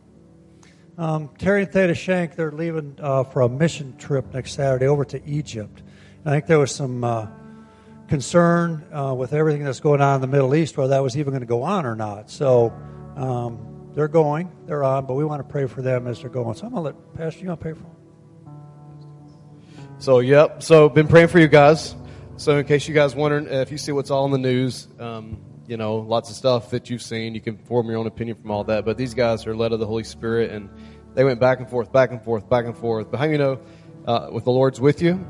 Um, 0.97 1.31
Terry 1.39 1.63
and 1.63 1.73
Theta 1.73 1.95
Shank, 1.95 2.35
they're 2.35 2.51
leaving 2.51 2.97
uh, 3.01 3.25
for 3.25 3.43
a 3.43 3.49
mission 3.49 3.97
trip 3.99 4.33
next 4.33 4.55
Saturday 4.55 4.87
over 4.87 5.05
to 5.05 5.25
Egypt. 5.29 5.83
I 6.25 6.31
think 6.31 6.47
there 6.47 6.59
was 6.59 6.75
some 6.75 7.05
uh, 7.05 7.27
concern 8.09 8.85
uh, 8.93 9.15
with 9.15 9.33
everything 9.33 9.65
that's 9.65 9.81
going 9.81 10.01
on 10.01 10.17
in 10.17 10.21
the 10.21 10.27
Middle 10.27 10.55
East, 10.55 10.77
whether 10.77 10.91
that 10.91 11.03
was 11.03 11.17
even 11.17 11.31
going 11.31 11.41
to 11.43 11.47
go 11.47 11.63
on 11.63 11.87
or 11.87 11.95
not. 11.95 12.31
So 12.31 12.73
um, 13.17 13.91
they're 13.95 14.09
going, 14.09 14.51
they're 14.67 14.85
on, 14.85 15.07
but 15.07 15.15
we 15.15 15.25
want 15.25 15.41
to 15.41 15.49
pray 15.49 15.67
for 15.67 15.83
them 15.83 16.07
as 16.07 16.21
they're 16.21 16.31
going. 16.31 16.55
So 16.55 16.67
I'm 16.67 16.73
going 16.73 16.95
to 16.95 16.99
let 16.99 17.15
Pastor, 17.15 17.43
you 17.43 17.49
want 17.49 17.61
to 17.61 17.63
pray 17.63 17.73
for 17.75 17.83
them? 17.83 17.93
So, 19.99 20.21
yep. 20.21 20.63
So, 20.63 20.89
been 20.89 21.09
praying 21.09 21.27
for 21.29 21.41
you 21.41 21.49
guys. 21.49 21.97
So, 22.37 22.57
in 22.59 22.67
case 22.67 22.87
you 22.87 22.95
guys 22.95 23.17
wondering, 23.17 23.49
if 23.49 23.73
you 23.73 23.79
see 23.79 23.91
what's 23.91 24.13
all 24.13 24.27
in 24.27 24.31
the 24.31 24.39
news, 24.39 24.87
um, 25.01 25.41
you 25.67 25.77
know, 25.77 25.97
lots 25.97 26.31
of 26.31 26.37
stuff 26.37 26.71
that 26.71 26.89
you've 26.89 27.03
seen. 27.03 27.35
You 27.35 27.41
can 27.41 27.59
form 27.59 27.89
your 27.89 27.99
own 27.99 28.07
opinion 28.07 28.37
from 28.41 28.51
all 28.51 28.65
that. 28.65 28.85
But 28.85 28.97
these 28.97 29.15
guys 29.15 29.47
are 29.47 29.55
led 29.55 29.73
of 29.73 29.81
the 29.81 29.87
Holy 29.87 30.05
Spirit, 30.05 30.51
and 30.51 30.71
they 31.15 31.25
went 31.25 31.41
back 31.41 31.59
and 31.59 31.69
forth, 31.69 31.93
back 31.93 32.11
and 32.11 32.23
forth, 32.23 32.49
back 32.49 32.65
and 32.65 32.77
forth. 32.77 33.11
But 33.11 33.19
how 33.19 33.27
you 33.27 33.39
know, 33.39 33.61
uh, 34.07 34.31
with 34.33 34.45
the 34.45 34.51
Lord's 34.51 34.81
with 34.81 35.03
you, 35.03 35.27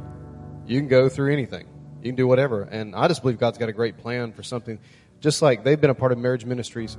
you 0.67 0.79
can 0.79 0.89
go 0.89 1.09
through 1.09 1.33
anything. 1.33 1.67
You 2.09 2.13
can 2.13 2.17
do 2.17 2.27
whatever. 2.27 2.63
And 2.63 2.97
I 2.97 3.07
just 3.07 3.21
believe 3.21 3.39
God's 3.39 3.59
got 3.59 3.69
a 3.69 3.73
great 3.73 3.99
plan 3.99 4.33
for 4.33 4.43
something. 4.43 4.79
Just 5.21 5.43
like 5.43 5.63
they've 5.63 5.79
been 5.79 5.91
a 5.91 5.95
part 5.95 6.11
of 6.11 6.17
marriage 6.17 6.47
ministries 6.47 6.97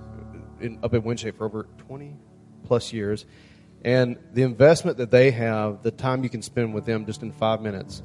in, 0.61 0.77
up 0.83 0.93
in 0.93 1.01
WinShape 1.01 1.35
for 1.35 1.45
over 1.45 1.63
20 1.87 2.15
plus 2.63 2.93
years. 2.93 3.25
And 3.83 4.17
the 4.33 4.43
investment 4.43 4.97
that 4.97 5.09
they 5.09 5.31
have, 5.31 5.81
the 5.81 5.89
time 5.89 6.23
you 6.23 6.29
can 6.29 6.43
spend 6.43 6.75
with 6.75 6.85
them 6.85 7.07
just 7.07 7.23
in 7.23 7.31
five 7.31 7.61
minutes, 7.61 8.03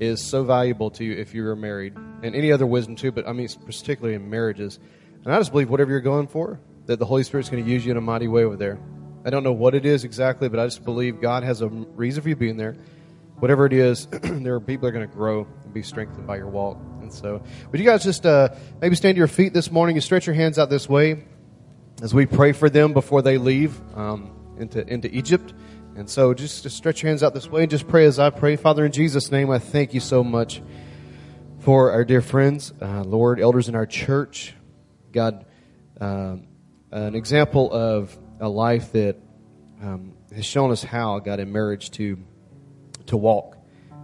is 0.00 0.20
so 0.20 0.42
valuable 0.42 0.90
to 0.90 1.04
you 1.04 1.12
if 1.12 1.34
you're 1.34 1.54
married, 1.54 1.94
and 2.22 2.34
any 2.34 2.50
other 2.50 2.66
wisdom 2.66 2.96
too. 2.96 3.12
But 3.12 3.28
I 3.28 3.32
mean, 3.32 3.48
particularly 3.64 4.16
in 4.16 4.28
marriages. 4.28 4.80
And 5.24 5.32
I 5.32 5.38
just 5.38 5.52
believe 5.52 5.70
whatever 5.70 5.92
you're 5.92 6.00
going 6.00 6.26
for, 6.26 6.58
that 6.86 6.98
the 6.98 7.06
Holy 7.06 7.22
Spirit's 7.22 7.48
going 7.48 7.64
to 7.64 7.70
use 7.70 7.84
you 7.84 7.92
in 7.92 7.96
a 7.96 8.00
mighty 8.00 8.26
way 8.26 8.42
over 8.42 8.56
there. 8.56 8.80
I 9.24 9.30
don't 9.30 9.44
know 9.44 9.52
what 9.52 9.74
it 9.74 9.86
is 9.86 10.02
exactly, 10.02 10.48
but 10.48 10.58
I 10.58 10.66
just 10.66 10.84
believe 10.84 11.20
God 11.20 11.44
has 11.44 11.62
a 11.62 11.68
reason 11.68 12.22
for 12.22 12.28
you 12.28 12.36
being 12.36 12.56
there. 12.56 12.76
Whatever 13.44 13.66
it 13.66 13.74
is, 13.74 14.06
there 14.22 14.54
are 14.54 14.60
people 14.60 14.86
that 14.86 14.88
are 14.88 14.98
going 14.98 15.06
to 15.06 15.14
grow 15.14 15.46
and 15.64 15.74
be 15.74 15.82
strengthened 15.82 16.26
by 16.26 16.38
your 16.38 16.48
walk. 16.48 16.78
And 17.02 17.12
so, 17.12 17.42
would 17.70 17.78
you 17.78 17.84
guys 17.84 18.02
just 18.02 18.24
uh, 18.24 18.48
maybe 18.80 18.96
stand 18.96 19.16
to 19.16 19.18
your 19.18 19.28
feet 19.28 19.52
this 19.52 19.70
morning 19.70 19.96
and 19.96 20.02
stretch 20.02 20.26
your 20.26 20.32
hands 20.32 20.58
out 20.58 20.70
this 20.70 20.88
way 20.88 21.26
as 22.00 22.14
we 22.14 22.24
pray 22.24 22.52
for 22.52 22.70
them 22.70 22.94
before 22.94 23.20
they 23.20 23.36
leave 23.36 23.78
um, 23.98 24.30
into 24.58 24.90
into 24.90 25.14
Egypt. 25.14 25.52
And 25.94 26.08
so 26.08 26.32
just, 26.32 26.62
just 26.62 26.74
stretch 26.74 27.02
your 27.02 27.10
hands 27.10 27.22
out 27.22 27.34
this 27.34 27.46
way 27.46 27.60
and 27.60 27.70
just 27.70 27.86
pray 27.86 28.06
as 28.06 28.18
I 28.18 28.30
pray. 28.30 28.56
Father, 28.56 28.86
in 28.86 28.92
Jesus' 28.92 29.30
name, 29.30 29.50
I 29.50 29.58
thank 29.58 29.92
you 29.92 30.00
so 30.00 30.24
much 30.24 30.62
for 31.58 31.92
our 31.92 32.06
dear 32.06 32.22
friends, 32.22 32.72
uh, 32.80 33.02
Lord, 33.02 33.40
elders 33.40 33.68
in 33.68 33.74
our 33.74 33.84
church. 33.84 34.54
God, 35.12 35.44
uh, 36.00 36.36
an 36.92 37.14
example 37.14 37.70
of 37.70 38.16
a 38.40 38.48
life 38.48 38.92
that 38.92 39.18
um, 39.82 40.14
has 40.34 40.46
shown 40.46 40.70
us 40.70 40.82
how, 40.82 41.18
God, 41.18 41.40
in 41.40 41.52
marriage 41.52 41.90
to, 41.90 42.16
to 43.06 43.16
walk. 43.16 43.56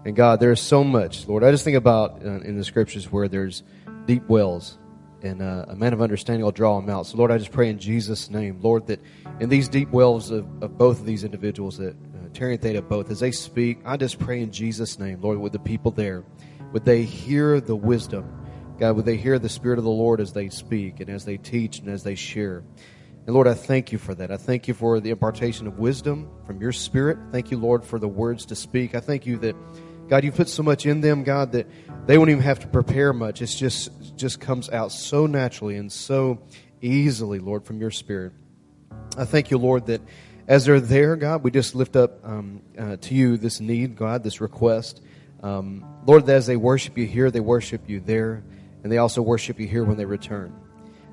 And 0.05 0.17
God, 0.17 0.41
there 0.41 0.53
is 0.53 0.61
so 0.61 0.83
much, 0.83 1.29
Lord. 1.29 1.45
I 1.45 1.51
just 1.51 1.65
think 1.65 1.77
about 1.77 2.25
uh, 2.25 2.41
in 2.41 2.57
the 2.57 2.65
scriptures 2.65 3.11
where 3.13 3.29
there's 3.29 3.63
deep 4.07 4.27
wells 4.29 4.79
and 5.23 5.43
uh, 5.43 5.67
a 5.69 5.77
man 5.77 5.93
of 5.93 6.01
understanding 6.01 6.45
will 6.45 6.53
draw 6.53 6.79
him 6.79 6.89
out. 6.89 7.07
So, 7.07 7.19
Lord, 7.19 7.31
I 7.31 7.39
just 7.39 7.53
pray 7.53 7.69
in 7.69 7.79
Jesus' 7.79 8.31
name, 8.31 8.59
Lord, 8.61 8.87
that 8.87 9.01
in 9.39 9.49
these 9.49 9.69
deep 9.69 9.91
wells 9.91 10.31
of, 10.31 10.47
of 10.63 10.79
both 10.79 11.01
of 11.01 11.07
these 11.07 11.25
individuals, 11.25 11.79
that 11.79 11.95
uh, 11.95 12.29
Terry 12.33 12.55
and 12.55 12.63
Theta 12.63 12.83
both, 12.83 13.11
as 13.11 13.21
they 13.21 13.31
speak, 13.31 13.81
I 13.85 13.97
just 13.97 14.19
pray 14.19 14.41
in 14.43 14.51
Jesus' 14.51 14.99
name, 14.99 15.21
Lord, 15.21 15.39
with 15.39 15.53
the 15.53 15.59
people 15.59 15.91
there, 15.91 16.25
would 16.73 16.85
they 16.85 17.03
hear 17.03 17.61
the 17.61 17.77
wisdom? 17.77 18.47
God, 18.79 18.97
would 18.97 19.05
they 19.05 19.17
hear 19.17 19.39
the 19.39 19.49
Spirit 19.49 19.79
of 19.79 19.85
the 19.85 19.91
Lord 19.91 20.21
as 20.21 20.33
they 20.33 20.49
speak 20.49 21.01
and 21.01 21.11
as 21.11 21.25
they 21.25 21.37
teach 21.37 21.81
and 21.81 21.89
as 21.89 22.03
they 22.03 22.15
share? 22.15 22.63
And 23.27 23.35
Lord, 23.35 23.47
I 23.47 23.55
thank 23.55 23.93
you 23.93 23.99
for 23.99 24.15
that. 24.15 24.31
I 24.31 24.37
thank 24.37 24.67
you 24.67 24.75
for 24.75 24.99
the 24.99 25.11
impartation 25.11 25.67
of 25.67 25.79
wisdom 25.79 26.29
from 26.47 26.61
your 26.61 26.73
Spirit. 26.73 27.19
Thank 27.31 27.51
you, 27.51 27.59
Lord, 27.59 27.85
for 27.85 27.99
the 27.99 28.09
words 28.09 28.47
to 28.47 28.57
speak. 28.57 28.95
I 28.95 29.01
thank 29.01 29.27
you 29.27 29.37
that, 29.39 29.55
God, 30.09 30.25
you 30.25 30.33
put 30.33 30.49
so 30.49 30.63
much 30.63 30.87
in 30.87 31.01
them, 31.01 31.23
God, 31.23 31.53
that 31.53 31.67
they 32.07 32.19
won't 32.19 32.31
even 32.31 32.43
have 32.43 32.61
to 32.61 32.67
prepare 32.67 33.13
much. 33.13 33.43
It's 33.43 33.55
just 33.55 34.17
just 34.17 34.41
comes 34.41 34.69
out 34.71 34.91
so 34.91 35.27
naturally 35.27 35.77
and 35.77 35.93
so 35.93 36.43
easily, 36.81 37.39
Lord, 37.39 37.65
from 37.65 37.81
your 37.81 37.91
Spirit. 37.91 38.33
I 39.17 39.25
thank 39.25 39.51
you, 39.51 39.59
Lord, 39.59 39.87
that 39.87 40.01
as 40.49 40.65
they're 40.65 40.81
there, 40.81 41.15
God, 41.15 41.45
we 41.45 41.51
just 41.51 41.75
lift 41.75 41.97
up 41.97 42.27
um, 42.27 42.63
uh, 42.77 42.97
to 42.97 43.15
you 43.15 43.37
this 43.37 43.61
need, 43.61 43.97
God, 43.97 44.25
this 44.25 44.41
request. 44.41 45.03
Um, 45.43 45.85
Lord, 46.07 46.27
that 46.27 46.35
as 46.35 46.47
they 46.47 46.57
worship 46.57 46.99
you 46.99 47.07
here, 47.07 47.31
they 47.31 47.41
worship 47.41 47.89
you 47.89 48.01
there, 48.01 48.43
and 48.83 48.91
they 48.91 48.99
also 48.99 49.23
worship 49.23 49.61
you 49.61 49.69
here 49.69 49.85
when 49.85 49.97
they 49.97 50.05
return. 50.05 50.55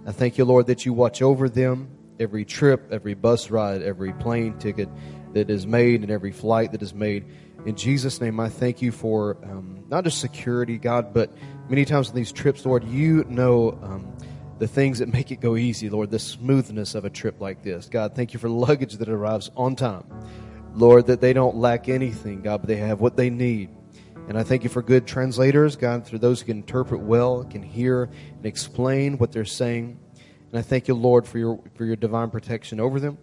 I 0.06 0.12
thank 0.12 0.38
you, 0.38 0.46
Lord, 0.46 0.68
that 0.68 0.86
you 0.86 0.94
watch 0.94 1.22
over 1.22 1.50
them 1.50 1.90
every 2.20 2.46
trip, 2.46 2.90
every 2.92 3.14
bus 3.14 3.50
ride, 3.50 3.82
every 3.82 4.14
plane 4.14 4.58
ticket 4.58 4.90
that 5.34 5.50
is 5.50 5.68
made, 5.68 6.02
and 6.02 6.12
every 6.12 6.32
flight 6.32 6.72
that 6.72 6.82
is 6.82 6.94
made. 6.94 7.26
In 7.66 7.76
Jesus' 7.76 8.22
name, 8.22 8.40
I 8.40 8.50
thank 8.50 8.82
you 8.82 8.92
for 8.92 9.38
um, 9.44 9.84
not 9.90 10.04
just 10.04 10.20
security, 10.20 10.78
God, 10.78 11.14
but 11.14 11.32
many 11.70 11.86
times 11.86 12.10
on 12.10 12.16
these 12.16 12.32
trips, 12.32 12.66
Lord, 12.66 12.84
you 12.86 13.26
know 13.26 13.78
um, 13.82 14.18
the 14.60 14.68
things 14.68 15.00
that 15.00 15.12
make 15.12 15.32
it 15.32 15.42
go 15.42 15.56
easy, 15.56 15.90
Lord, 15.90 16.12
the 16.12 16.20
smoothness 16.20 16.96
of 16.96 17.06
a 17.06 17.10
trip 17.10 17.42
like 17.42 17.64
this. 17.64 17.90
God, 17.90 18.16
thank 18.16 18.34
you 18.34 18.40
for 18.40 18.50
luggage 18.50 18.94
that 18.94 19.10
arrives 19.10 19.52
on 19.56 19.76
time. 19.76 20.06
Lord, 20.74 21.08
that 21.08 21.22
they 21.22 21.34
don't 21.34 21.56
lack 21.56 21.90
anything, 21.90 22.42
God, 22.42 22.62
but 22.62 22.68
they 22.68 22.78
have 22.78 23.02
what 23.02 23.18
they 23.18 23.30
need. 23.30 23.70
And 24.28 24.38
I 24.38 24.44
thank 24.44 24.64
you 24.64 24.70
for 24.70 24.82
good 24.82 25.08
translators, 25.08 25.76
God, 25.76 26.06
through 26.06 26.20
those 26.20 26.42
who 26.42 26.48
can 26.48 26.58
interpret 26.58 27.02
well, 27.02 27.44
can 27.46 27.64
hear 27.64 28.04
and 28.36 28.46
explain 28.46 29.18
what 29.18 29.32
they're 29.32 29.46
saying. 29.46 30.00
And 30.52 30.60
I 30.60 30.62
thank 30.62 30.88
you, 30.88 30.94
Lord, 30.94 31.28
for 31.28 31.38
your, 31.38 31.60
for 31.76 31.86
your 31.86 31.96
divine 31.96 32.30
protection 32.30 32.80
over 32.80 33.00
them. 33.00 33.18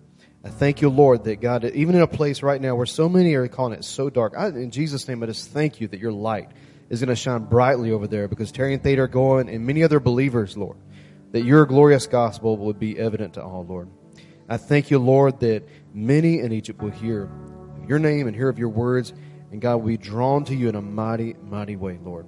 I 0.44 0.50
thank 0.50 0.82
you, 0.82 0.90
Lord, 0.90 1.24
that 1.24 1.40
God, 1.40 1.64
even 1.64 1.94
in 1.94 2.02
a 2.02 2.06
place 2.06 2.42
right 2.42 2.60
now 2.60 2.74
where 2.74 2.84
so 2.84 3.08
many 3.08 3.34
are 3.34 3.48
calling 3.48 3.72
it 3.72 3.84
so 3.84 4.10
dark, 4.10 4.34
I, 4.36 4.48
in 4.48 4.70
Jesus' 4.70 5.08
name, 5.08 5.22
I 5.22 5.26
just 5.26 5.50
thank 5.50 5.80
you 5.80 5.88
that 5.88 6.00
your 6.00 6.12
light 6.12 6.50
is 6.90 7.00
going 7.00 7.08
to 7.08 7.16
shine 7.16 7.44
brightly 7.44 7.92
over 7.92 8.06
there 8.06 8.28
because 8.28 8.52
Terry 8.52 8.74
and 8.74 8.82
Theta 8.82 9.02
are 9.02 9.08
going 9.08 9.48
and 9.48 9.66
many 9.66 9.82
other 9.82 10.00
believers, 10.00 10.54
Lord, 10.54 10.76
that 11.32 11.44
your 11.44 11.64
glorious 11.64 12.06
gospel 12.06 12.58
would 12.58 12.78
be 12.78 12.98
evident 12.98 13.34
to 13.34 13.42
all, 13.42 13.64
Lord. 13.64 13.88
I 14.46 14.58
thank 14.58 14.90
you, 14.90 14.98
Lord, 14.98 15.40
that 15.40 15.66
many 15.94 16.40
in 16.40 16.52
Egypt 16.52 16.82
will 16.82 16.90
hear 16.90 17.30
your 17.88 17.98
name 17.98 18.26
and 18.26 18.36
hear 18.36 18.50
of 18.50 18.58
your 18.58 18.68
words, 18.68 19.14
and 19.50 19.62
God 19.62 19.76
will 19.76 19.88
be 19.88 19.96
drawn 19.96 20.44
to 20.44 20.54
you 20.54 20.68
in 20.68 20.74
a 20.74 20.82
mighty, 20.82 21.34
mighty 21.42 21.76
way, 21.76 21.98
Lord. 22.02 22.26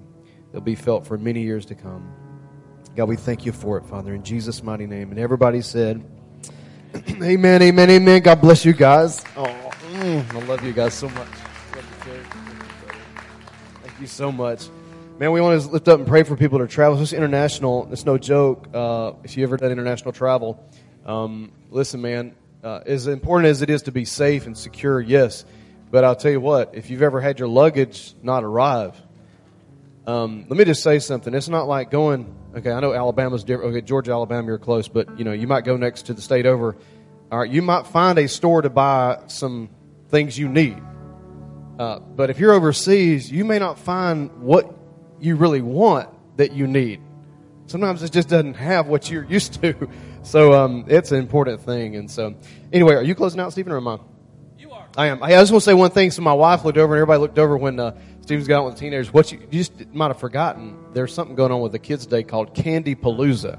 It'll 0.51 0.63
be 0.63 0.75
felt 0.75 1.07
for 1.07 1.19
many 1.19 1.43
years 1.43 1.67
to 1.67 1.75
come. 1.75 2.26
God, 2.97 3.11
we 3.11 3.17
thank 3.17 3.45
you 3.45 3.53
for 3.53 3.77
it, 3.77 3.85
Father, 3.85 4.15
in 4.15 4.23
Jesus' 4.23 4.63
mighty 4.63 4.87
name. 4.87 5.11
And 5.11 5.21
everybody 5.21 5.61
said, 5.61 6.03
Amen, 7.23 7.61
amen, 7.61 7.91
amen. 7.91 8.23
God 8.23 8.41
bless 8.41 8.65
you 8.65 8.73
guys. 8.73 9.23
Oh, 9.37 9.45
mm, 9.45 10.35
I 10.35 10.47
love 10.47 10.65
you 10.65 10.73
guys 10.73 10.95
so 10.95 11.11
much. 11.11 11.29
Thank 13.83 14.01
you 14.01 14.07
so 14.07 14.33
much. 14.33 14.69
Man, 15.19 15.31
we 15.33 15.43
want 15.43 15.61
to 15.61 15.69
lift 15.69 15.89
up 15.89 15.99
and 15.99 16.09
pray 16.09 16.23
for 16.23 16.37
people 16.37 16.57
that 16.59 16.65
are 16.65 16.69
traveling. 16.69 17.03
It's 17.03 17.13
international. 17.13 17.87
It's 17.93 18.07
no 18.07 18.17
joke. 18.17 18.67
Uh, 18.73 19.13
if 19.25 19.37
you 19.37 19.43
ever 19.43 19.59
done 19.59 19.73
international 19.73 20.13
travel, 20.13 20.67
um, 21.05 21.53
listen, 21.71 22.01
man, 22.01 22.35
uh, 22.65 22.81
as 22.87 23.09
important 23.09 23.51
as 23.51 23.61
it 23.61 23.69
is 23.69 23.83
to 23.83 23.93
be 23.93 24.07
safe 24.07 24.47
and 24.47 24.57
secure, 24.57 25.03
yes. 25.03 25.45
But 25.91 26.05
I'll 26.05 26.17
tell 26.17 26.31
you 26.31 26.41
what, 26.41 26.75
if 26.75 26.89
you've 26.89 27.03
ever 27.03 27.21
had 27.21 27.39
your 27.39 27.49
luggage 27.49 28.15
not 28.23 28.43
arrive, 28.43 28.99
um, 30.07 30.47
let 30.49 30.57
me 30.57 30.65
just 30.65 30.83
say 30.83 30.99
something. 30.99 31.35
It's 31.35 31.49
not 31.49 31.67
like 31.67 31.91
going, 31.91 32.33
okay, 32.57 32.71
I 32.71 32.81
know 32.81 32.95
Alabama's 32.95 33.43
different. 33.43 33.75
Okay, 33.75 33.85
Georgia, 33.85 34.13
Alabama, 34.13 34.47
you're 34.47 34.59
close, 34.59 34.89
but 34.89 35.19
you 35.19 35.25
know, 35.25 35.33
you 35.33 35.47
might 35.47 35.65
go 35.65 35.77
next 35.77 36.07
to 36.07 36.15
the 36.15 36.23
state 36.23 36.47
over. 36.47 36.77
All 37.33 37.41
right, 37.41 37.51
you 37.51 37.61
might 37.61 37.89
find 37.89 38.19
a 38.19 38.29
store 38.29 38.63
to 38.63 38.71
buy 38.71 39.21
some 39.27 39.69
things 40.09 40.39
you 40.39 40.49
need. 40.49 40.81
Uh, 41.79 41.99
but 41.99 42.31
if 42.31 42.39
you're 42.39 42.53
overseas, 42.53 43.31
you 43.31 43.45
may 43.45 43.59
not 43.59 43.79
find 43.79 44.31
what 44.41 44.73
you 45.21 45.37
really 45.37 45.61
want 45.61 46.09
that 46.37 46.53
you 46.53 46.67
need. 46.67 47.01
Sometimes 47.67 48.03
it 48.03 48.13
just 48.13 48.29
doesn't 48.29 48.55
have 48.55 48.87
what 48.87 49.11
you're 49.11 49.25
used 49.29 49.61
to. 49.61 49.91
so 50.23 50.53
um, 50.53 50.85
it's 50.87 51.11
an 51.11 51.19
important 51.19 51.61
thing. 51.63 51.97
And 51.97 52.09
so, 52.09 52.37
anyway, 52.73 52.95
are 52.95 53.03
you 53.03 53.15
closing 53.15 53.41
out, 53.41 53.53
Stephen, 53.53 53.73
or 53.73 53.79
am 53.79 53.89
I? 53.89 53.99
I 54.97 55.09
am. 55.09 55.23
I 55.23 55.31
just 55.31 55.53
want 55.53 55.63
to 55.63 55.71
say 55.71 55.75
one 55.75 55.91
thing. 55.91 56.11
So 56.11 56.23
my 56.23 56.33
wife 56.33 56.65
looked 56.65 56.79
over, 56.79 56.95
and 56.95 57.03
everybody 57.03 57.21
looked 57.21 57.39
over 57.39 57.57
when 57.57 57.79
uh, 57.79 57.97
Stephen's 58.23 58.49
got 58.49 58.65
with 58.65 58.75
the 58.75 58.81
teenagers. 58.81 59.13
What 59.13 59.31
you, 59.31 59.39
you 59.51 59.59
just 59.59 59.93
might 59.93 60.09
have 60.09 60.19
forgotten? 60.19 60.77
There's 60.95 61.13
something 61.13 61.37
going 61.37 61.53
on 61.53 61.61
with 61.61 61.73
the 61.73 61.79
kids' 61.79 62.07
day 62.07 62.23
called 62.23 62.55
Candy 62.55 62.95
Palooza. 62.95 63.59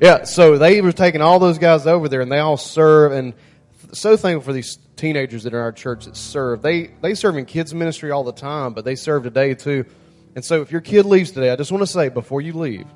Yeah, 0.00 0.24
so 0.24 0.58
they 0.58 0.80
were 0.80 0.92
taking 0.92 1.20
all 1.20 1.38
those 1.38 1.58
guys 1.58 1.86
over 1.86 2.08
there, 2.08 2.20
and 2.20 2.30
they 2.30 2.38
all 2.38 2.56
serve. 2.56 3.12
And 3.12 3.34
so 3.92 4.16
thankful 4.16 4.44
for 4.44 4.52
these 4.52 4.78
teenagers 4.96 5.42
that 5.42 5.54
are 5.54 5.58
in 5.58 5.62
our 5.62 5.72
church 5.72 6.04
that 6.04 6.16
serve. 6.16 6.62
They 6.62 6.92
they 7.00 7.14
serve 7.14 7.36
in 7.36 7.46
kids 7.46 7.74
ministry 7.74 8.12
all 8.12 8.22
the 8.22 8.32
time, 8.32 8.72
but 8.72 8.84
they 8.84 8.94
serve 8.94 9.24
today 9.24 9.54
too. 9.54 9.86
And 10.36 10.44
so, 10.44 10.62
if 10.62 10.70
your 10.70 10.80
kid 10.80 11.04
leaves 11.04 11.32
today, 11.32 11.50
I 11.50 11.56
just 11.56 11.72
want 11.72 11.82
to 11.82 11.86
say 11.86 12.08
before 12.08 12.40
you 12.40 12.52
leave, 12.52 12.86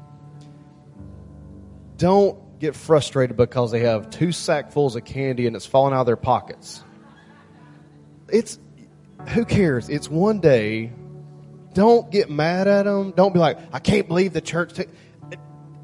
don't 1.96 2.38
get 2.60 2.76
frustrated 2.76 3.36
because 3.36 3.72
they 3.72 3.80
have 3.80 4.10
two 4.10 4.28
sackfuls 4.28 4.94
of 4.94 5.04
candy 5.04 5.48
and 5.48 5.56
it's 5.56 5.66
falling 5.66 5.92
out 5.92 6.00
of 6.00 6.06
their 6.06 6.16
pockets. 6.16 6.84
It's 8.28 8.58
who 9.28 9.44
cares? 9.44 9.88
It's 9.88 10.08
one 10.08 10.40
day. 10.40 10.92
Don't 11.72 12.10
get 12.10 12.30
mad 12.30 12.68
at 12.68 12.84
them. 12.84 13.12
Don't 13.12 13.32
be 13.32 13.40
like, 13.40 13.58
I 13.72 13.78
can't 13.78 14.06
believe 14.06 14.32
the 14.32 14.40
church. 14.40 14.74
T-. 14.74 14.84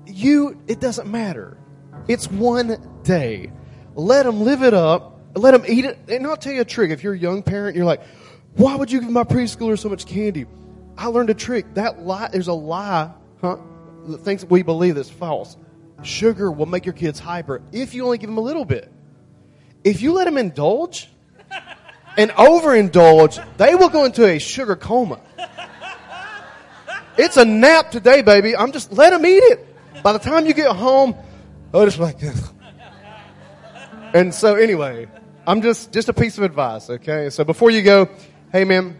You, 0.07 0.61
it 0.69 0.81
doesn't 0.81 1.11
matter. 1.11 1.59
It's 2.07 2.31
one 2.31 3.01
day. 3.03 3.51
Let 3.95 4.25
them 4.25 4.43
live 4.43 4.63
it 4.63 4.75
up. 4.75 5.21
Let 5.35 5.53
them 5.53 5.65
eat 5.67 5.85
it. 5.85 5.99
And 6.09 6.27
I'll 6.27 6.37
tell 6.37 6.53
you 6.53 6.61
a 6.61 6.65
trick. 6.65 6.91
If 6.91 7.03
you're 7.03 7.15
a 7.15 7.19
young 7.19 7.43
parent, 7.43 7.77
you're 7.77 7.85
like, 7.85 8.03
why 8.57 8.77
would 8.77 8.91
you 8.91 9.01
give 9.01 9.11
my 9.11 9.25
preschooler 9.25 9.79
so 9.79 9.89
much 9.89 10.07
candy? 10.07 10.47
I 10.97 11.07
learned 11.07 11.31
a 11.31 11.35
trick. 11.35 11.75
That 11.75 12.01
lie, 12.01 12.29
there's 12.33 12.49
a 12.49 12.53
lie, 12.53 13.11
huh? 13.41 13.59
The 14.07 14.19
things 14.19 14.45
we 14.45 14.63
believe 14.63 14.95
that's 14.95 15.11
false. 15.11 15.57
Sugar 16.03 16.51
will 16.51 16.67
make 16.67 16.87
your 16.87 16.95
kids 16.95 17.19
hyper 17.19 17.63
if 17.73 17.95
you 17.95 18.05
only 18.05 18.19
give 18.19 18.29
them 18.29 18.39
a 18.39 18.43
little 18.43 18.65
bit. 18.65 18.91
If 19.85 20.03
you 20.03 20.13
let 20.13 20.25
them 20.25 20.39
indulge 20.39 21.11
and 22.17 22.31
overindulge, 22.33 23.57
they 23.57 23.75
will 23.75 23.89
go 23.89 24.05
into 24.05 24.27
a 24.27 24.39
sugar 24.39 24.77
coma. 24.77 25.21
It's 27.17 27.37
a 27.37 27.45
nap 27.45 27.91
today, 27.91 28.23
baby. 28.23 28.57
I'm 28.57 28.73
just 28.73 28.93
let 28.93 29.11
them 29.11 29.27
eat 29.27 29.43
it. 29.43 29.67
By 30.03 30.13
the 30.13 30.19
time 30.19 30.47
you 30.47 30.55
get 30.55 30.75
home, 30.75 31.15
oh, 31.75 31.85
just 31.85 31.99
like 31.99 32.19
this. 32.19 32.51
And 34.15 34.35
so, 34.35 34.55
anyway, 34.55 35.07
I'm 35.47 35.63
just 35.63 35.93
just 35.93 36.09
a 36.09 36.13
piece 36.13 36.39
of 36.39 36.45
advice. 36.45 36.89
Okay, 36.89 37.31
so 37.31 37.45
before 37.45 37.71
you 37.71 37.83
go, 37.83 38.09
hey, 38.53 38.65
man, 38.65 38.99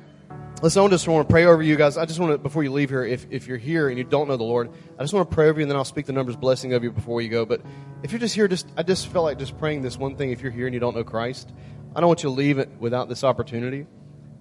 Listen, 0.63 0.85
I 0.85 0.89
just 0.89 1.09
want 1.09 1.27
to 1.27 1.33
pray 1.33 1.47
over 1.47 1.63
you 1.63 1.75
guys. 1.75 1.97
I 1.97 2.05
just 2.05 2.21
want 2.21 2.33
to, 2.33 2.39
before 2.39 2.63
you 2.63 2.71
leave 2.71 2.91
here, 2.91 3.03
if, 3.03 3.27
if 3.31 3.47
you're 3.47 3.57
here 3.57 3.89
and 3.89 3.97
you 3.97 4.05
don't 4.05 4.29
know 4.29 4.37
the 4.37 4.45
Lord, 4.45 4.71
I 4.99 5.03
just 5.03 5.15
want 5.15 5.31
to 5.31 5.35
pray 5.35 5.49
over 5.49 5.59
you 5.59 5.65
and 5.65 5.71
then 5.71 5.79
I'll 5.79 5.87
speak 5.87 6.05
the 6.05 6.13
numbers 6.13 6.37
blessing 6.37 6.75
of 6.75 6.85
you 6.85 6.91
before 6.91 7.23
you 7.23 7.31
go. 7.31 7.47
But 7.47 7.63
if 8.03 8.13
you're 8.13 8.19
just 8.19 8.35
here, 8.35 8.47
just 8.47 8.67
I 8.77 8.83
just 8.83 9.07
felt 9.07 9.25
like 9.25 9.39
just 9.39 9.59
praying 9.59 9.81
this 9.81 9.97
one 9.97 10.17
thing. 10.17 10.33
If 10.33 10.43
you're 10.43 10.53
here 10.53 10.67
and 10.67 10.75
you 10.75 10.81
don't 10.81 10.95
know 10.95 11.03
Christ, 11.03 11.51
I 11.95 12.01
don't 12.01 12.09
want 12.09 12.23
you 12.23 12.29
to 12.29 12.35
leave 12.35 12.59
it 12.59 12.69
without 12.79 13.09
this 13.09 13.25
opportunity. 13.25 13.87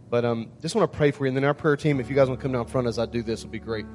But 0.10 0.26
um, 0.26 0.52
just 0.62 0.76
want 0.76 0.92
to 0.92 0.98
pray 0.98 1.12
for 1.12 1.26
you. 1.26 1.30
And 1.30 1.38
then 1.38 1.44
our 1.44 1.54
prayer 1.54 1.78
team, 1.78 2.00
if 2.00 2.10
you 2.10 2.16
guys 2.16 2.28
want 2.28 2.40
to 2.40 2.44
come 2.44 2.52
down 2.52 2.66
front 2.66 2.88
as 2.88 2.98
I 2.98 3.06
do 3.06 3.22
this, 3.22 3.44
would 3.44 3.52
be 3.52 3.60
great. 3.60 3.86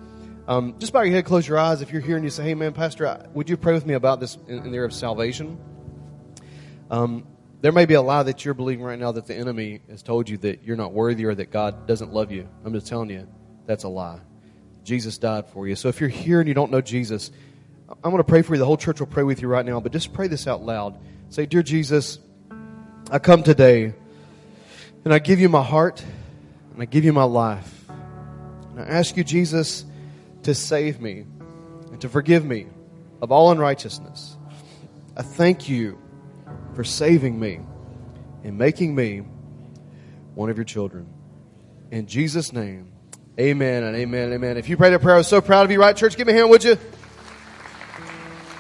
Um, 0.47 0.79
just 0.79 0.93
bow 0.93 1.03
your 1.03 1.15
head, 1.15 1.25
close 1.25 1.47
your 1.49 1.59
eyes. 1.59 1.81
If 1.81 1.91
you're 1.91 2.03
here 2.03 2.17
and 2.17 2.25
you 2.25 2.31
say, 2.31 2.45
hey, 2.45 2.55
man, 2.55 2.73
Pastor, 2.73 3.29
would 3.33 3.49
you 3.49 3.57
pray 3.57 3.73
with 3.73 3.87
me 3.87 3.95
about 3.95 4.21
this 4.21 4.37
in, 4.47 4.59
in 4.59 4.71
the 4.71 4.77
area 4.77 4.87
of 4.87 4.93
salvation? 4.93 5.59
Um, 6.91 7.27
there 7.63 7.73
may 7.73 7.87
be 7.87 7.95
a 7.95 8.03
lie 8.03 8.23
that 8.23 8.45
you're 8.45 8.55
believing 8.55 8.85
right 8.85 8.99
now 8.99 9.13
that 9.13 9.27
the 9.27 9.35
enemy 9.35 9.81
has 9.89 10.03
told 10.03 10.29
you 10.29 10.37
that 10.39 10.63
you're 10.65 10.77
not 10.77 10.93
worthy 10.93 11.25
or 11.25 11.35
that 11.35 11.51
God 11.51 11.87
doesn't 11.87 12.13
love 12.13 12.31
you. 12.31 12.47
I'm 12.65 12.75
just 12.75 12.87
telling 12.87 13.09
you, 13.09 13.27
that's 13.67 13.85
a 13.85 13.89
lie. 13.89 14.21
Jesus 14.85 15.17
died 15.17 15.49
for 15.49 15.67
you. 15.67 15.75
So 15.75 15.89
if 15.89 15.99
you're 15.99 16.11
here 16.11 16.41
and 16.41 16.47
you 16.47 16.55
don't 16.55 16.71
know 16.71 16.83
Jesus, 16.83 17.31
I'm 17.89 18.11
going 18.11 18.19
to 18.19 18.25
pray 18.25 18.43
for 18.43 18.55
you. 18.55 18.59
The 18.59 18.67
whole 18.67 18.77
church 18.77 19.01
will 19.01 19.07
pray 19.07 19.23
with 19.23 19.41
you 19.41 19.49
right 19.49 19.65
now, 19.65 19.81
but 19.81 19.93
just 19.93 20.13
pray 20.13 20.29
this 20.29 20.47
out 20.47 20.63
loud. 20.63 20.99
Say, 21.31 21.47
Dear 21.47 21.63
Jesus, 21.63 22.19
I 23.11 23.19
come 23.19 23.43
today 23.43 23.93
and 25.05 25.13
I 25.13 25.19
give 25.19 25.39
you 25.39 25.49
my 25.49 25.63
heart 25.63 26.03
and 26.73 26.83
I 26.83 26.87
give 26.87 27.05
you 27.05 27.13
my 27.13 27.25
life. 27.25 27.85
And 28.71 28.81
I 28.81 28.85
ask 28.85 29.17
you, 29.17 29.25
Jesus, 29.25 29.85
to 30.45 30.55
save 30.55 31.01
me 31.01 31.27
and 31.93 32.01
to 32.01 32.09
forgive 32.09 32.45
me 32.45 32.67
of 33.21 33.31
all 33.31 33.51
unrighteousness. 33.51 34.37
I 35.17 35.23
thank 35.23 35.69
you 35.69 35.99
for 36.75 36.83
saving 36.83 37.39
me 37.39 37.61
and 38.43 38.59
making 38.59 38.95
me 38.95 39.23
one 40.35 40.51
of 40.51 40.57
your 40.57 40.65
children. 40.65 41.07
In 41.91 42.07
Jesus' 42.07 42.53
name, 42.53 42.91
amen 43.39 43.85
and 43.85 43.97
amen 43.97 44.25
and 44.25 44.35
amen. 44.35 44.57
If 44.57 44.69
you 44.69 44.77
prayed 44.77 44.91
that 44.91 45.03
prayer, 45.03 45.15
I 45.15 45.19
was 45.19 45.29
so 45.29 45.41
proud 45.41 45.65
of 45.65 45.71
you, 45.71 45.81
right, 45.81 45.97
church? 45.97 46.17
Give 46.17 46.27
me 46.27 46.33
a 46.33 46.37
hand, 46.37 46.51
would 46.51 46.65
you? 46.65 46.77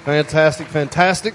Fantastic, 0.05 0.68
fantastic. 0.68 1.34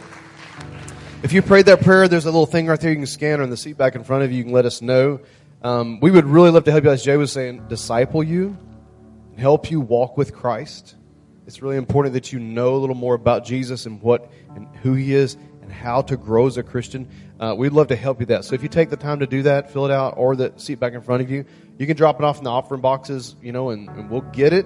If 1.22 1.34
you 1.34 1.42
prayed 1.42 1.66
that 1.66 1.82
prayer, 1.82 2.08
there's 2.08 2.24
a 2.24 2.32
little 2.32 2.46
thing 2.46 2.68
right 2.68 2.80
there 2.80 2.92
you 2.92 2.96
can 2.96 3.06
scan 3.06 3.42
on 3.42 3.50
the 3.50 3.58
seat 3.58 3.78
back 3.78 3.96
in 3.96 4.06
front 4.06 4.24
of 4.24 4.32
you. 4.32 4.38
You 4.38 4.44
can 4.46 4.54
let 4.54 4.66
us 4.66 4.82
know. 4.82 5.20
Um, 5.62 6.00
we 6.00 6.12
would 6.12 6.26
really 6.26 6.50
love 6.50 6.64
to 6.64 6.72
help 6.72 6.86
you, 6.86 6.92
as 6.92 7.04
Jay 7.04 7.18
was 7.18 7.34
saying, 7.34 7.68
disciple 7.68 8.24
you, 8.24 8.58
help 9.38 9.70
you 9.70 9.82
walk 9.82 10.16
with 10.18 10.34
Christ. 10.34 10.96
It's 11.46 11.62
really 11.62 11.76
important 11.76 12.14
that 12.14 12.32
you 12.32 12.40
know 12.40 12.74
a 12.74 12.78
little 12.78 12.96
more 12.96 13.16
about 13.16 13.44
Jesus 13.44 13.86
and 13.86 14.02
what 14.02 14.32
and 14.56 14.66
who 14.78 14.94
He 14.94 15.14
is 15.14 15.36
and 15.62 15.70
how 15.70 16.04
to 16.04 16.16
grow 16.16 16.48
as 16.48 16.56
a 16.56 16.64
Christian, 16.64 17.10
uh, 17.38 17.54
we'd 17.58 17.74
love 17.74 17.90
to 17.90 17.98
help 17.98 18.22
you 18.22 18.26
that. 18.28 18.46
So 18.46 18.56
if 18.56 18.64
you 18.64 18.70
take 18.70 18.90
the 18.90 18.96
time 18.96 19.20
to 19.20 19.28
do 19.28 19.44
that, 19.44 19.74
fill 19.74 19.86
it 19.86 19.92
out, 19.92 20.14
or 20.16 20.38
the 20.38 20.54
seat 20.56 20.80
back 20.80 20.94
in 20.94 21.02
front 21.02 21.22
of 21.22 21.30
you, 21.30 21.44
you 21.78 21.86
can 21.86 21.98
drop 21.98 22.20
it 22.20 22.24
off 22.24 22.38
in 22.38 22.46
the 22.46 22.50
offering 22.50 22.80
boxes, 22.80 23.36
you 23.42 23.52
know, 23.52 23.72
and, 23.72 23.90
and 23.90 24.10
we'll 24.10 24.22
get 24.22 24.54
it. 24.54 24.66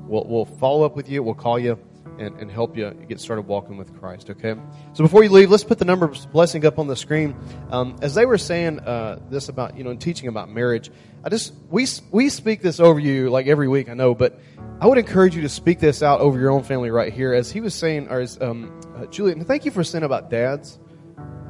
We'll, 0.00 0.24
we'll 0.24 0.46
follow 0.46 0.84
up 0.84 0.96
with 0.96 1.08
you. 1.08 1.22
We'll 1.22 1.34
call 1.34 1.60
you 1.60 1.78
and, 2.18 2.38
and 2.38 2.50
help 2.50 2.76
you 2.76 2.90
get 3.08 3.20
started 3.20 3.42
walking 3.42 3.76
with 3.76 3.98
Christ, 3.98 4.30
okay? 4.30 4.54
So 4.92 5.04
before 5.04 5.24
you 5.24 5.30
leave, 5.30 5.50
let's 5.50 5.64
put 5.64 5.78
the 5.78 5.84
number 5.84 6.06
blessing 6.32 6.64
up 6.64 6.78
on 6.78 6.86
the 6.86 6.96
screen. 6.96 7.36
Um, 7.70 7.96
as 8.02 8.14
they 8.14 8.26
were 8.26 8.38
saying 8.38 8.80
uh, 8.80 9.20
this 9.30 9.48
about, 9.48 9.76
you 9.76 9.84
know, 9.84 9.94
teaching 9.94 10.28
about 10.28 10.50
marriage, 10.50 10.90
I 11.24 11.28
just, 11.28 11.52
we, 11.70 11.86
we 12.10 12.28
speak 12.28 12.62
this 12.62 12.80
over 12.80 12.98
you 12.98 13.30
like 13.30 13.46
every 13.46 13.68
week, 13.68 13.88
I 13.88 13.94
know, 13.94 14.14
but 14.14 14.38
I 14.80 14.86
would 14.86 14.98
encourage 14.98 15.34
you 15.34 15.42
to 15.42 15.48
speak 15.48 15.80
this 15.80 16.02
out 16.02 16.20
over 16.20 16.38
your 16.38 16.50
own 16.50 16.62
family 16.62 16.90
right 16.90 17.12
here. 17.12 17.32
As 17.32 17.50
he 17.50 17.60
was 17.60 17.74
saying, 17.74 18.08
or 18.08 18.20
as 18.20 18.40
um, 18.40 18.80
uh, 18.96 19.06
Julian, 19.06 19.44
thank 19.44 19.64
you 19.64 19.70
for 19.70 19.82
saying 19.82 20.04
about 20.04 20.30
dads. 20.30 20.78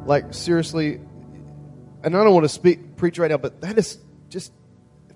Like, 0.04 0.32
seriously, 0.32 1.00
and 2.04 2.16
I 2.16 2.22
don't 2.22 2.32
want 2.32 2.44
to 2.44 2.48
speak, 2.48 2.96
preach 2.96 3.18
right 3.18 3.30
now, 3.30 3.38
but 3.38 3.60
that 3.62 3.76
is 3.76 3.98
just, 4.28 4.52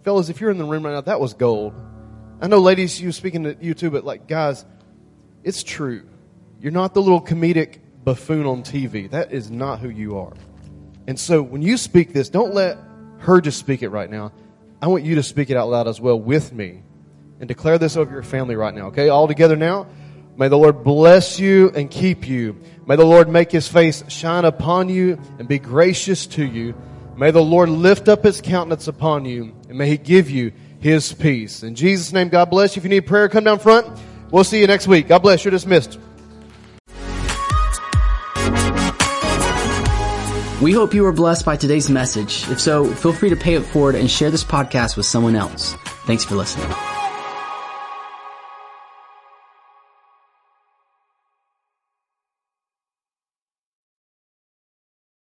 fellas, 0.03 0.29
if 0.29 0.41
you're 0.41 0.51
in 0.51 0.59
the 0.59 0.65
room 0.65 0.85
right 0.85 0.93
now, 0.93 1.01
that 1.03 1.21
was 1.21 1.35
gold. 1.35 1.75
I 2.41 2.49
know, 2.49 2.59
ladies, 2.59 3.01
you 3.01 3.13
speaking 3.13 3.45
to 3.45 3.57
you 3.61 3.75
too, 3.75 3.91
but 3.91 4.05
like, 4.05 4.27
guys, 4.27 4.65
it's 5.43 5.63
true. 5.63 6.07
You're 6.61 6.73
not 6.73 6.95
the 6.95 7.03
little 7.03 7.21
comedic 7.21 7.79
buffoon 8.05 8.47
on 8.47 8.63
TV. 8.63 9.11
That 9.11 9.33
is 9.33 9.51
not 9.51 9.81
who 9.81 9.89
you 9.89 10.19
are. 10.19 10.33
And 11.07 11.19
so 11.19 11.43
when 11.43 11.63
you 11.63 11.77
speak 11.77 12.13
this, 12.13 12.29
don't 12.29 12.55
let 12.55 12.79
her 13.19 13.41
just 13.41 13.59
speak 13.59 13.83
it 13.83 13.89
right 13.89 14.11
now. 14.11 14.33
I 14.83 14.89
want 14.89 15.05
you 15.05 15.17
to 15.17 15.23
speak 15.23 15.51
it 15.51 15.57
out 15.57 15.69
loud 15.69 15.89
as 15.89 16.01
well 16.01 16.19
with 16.19 16.53
me 16.53 16.83
and 17.39 17.49
declare 17.49 17.79
this 17.79 17.97
over 17.97 18.13
your 18.13 18.23
family 18.23 18.57
right 18.57 18.75
now. 18.75 18.87
Okay, 18.87 19.09
all 19.09 19.29
together 19.29 19.57
now. 19.57 19.87
May 20.37 20.49
the 20.49 20.57
Lord 20.57 20.85
bless 20.85 21.39
you 21.39 21.71
and 21.75 21.91
keep 21.91 22.27
you. 22.27 22.57
May 22.87 22.97
the 22.97 23.05
Lord 23.05 23.29
make 23.29 23.53
his 23.53 23.69
face 23.69 24.03
shine 24.09 24.45
upon 24.45 24.89
you 24.89 25.19
and 25.39 25.47
be 25.47 25.59
gracious 25.59 26.27
to 26.29 26.45
you. 26.45 26.75
May 27.17 27.31
the 27.31 27.43
Lord 27.43 27.69
lift 27.69 28.09
up 28.09 28.25
his 28.25 28.41
countenance 28.41 28.89
upon 28.89 29.27
you 29.27 29.55
and 29.69 29.77
may 29.77 29.89
he 29.89 29.99
give 29.99 30.31
you 30.31 30.53
his 30.79 31.13
peace. 31.13 31.63
In 31.63 31.75
Jesus' 31.75 32.13
name, 32.13 32.31
God 32.31 32.49
bless 32.49 32.75
you. 32.75 32.81
If 32.81 32.85
you 32.85 32.91
need 32.91 33.07
prayer, 33.07 33.29
come 33.29 33.45
down 33.45 33.59
front. 33.59 33.87
We'll 34.31 34.45
see 34.45 34.61
you 34.61 34.67
next 34.67 34.87
week. 34.87 35.09
God 35.09 35.21
bless. 35.21 35.45
You're 35.45 35.51
dismissed. 35.51 35.99
We 40.61 40.73
hope 40.73 40.93
you 40.93 41.05
were 41.05 41.13
blessed 41.13 41.47
by 41.47 41.57
today's 41.57 41.89
message. 41.89 42.47
If 42.51 42.61
so, 42.61 42.85
feel 42.85 43.15
free 43.15 43.31
to 43.31 43.37
pay 43.37 43.55
it 43.55 43.63
forward 43.63 43.95
and 43.95 44.11
share 44.11 44.31
this 44.31 44.45
podcast 44.45 44.95
with 44.97 45.07
someone 45.07 45.35
else. 45.35 45.75
Thanks 46.05 46.25
for 46.25 46.35
listening. 46.35 46.71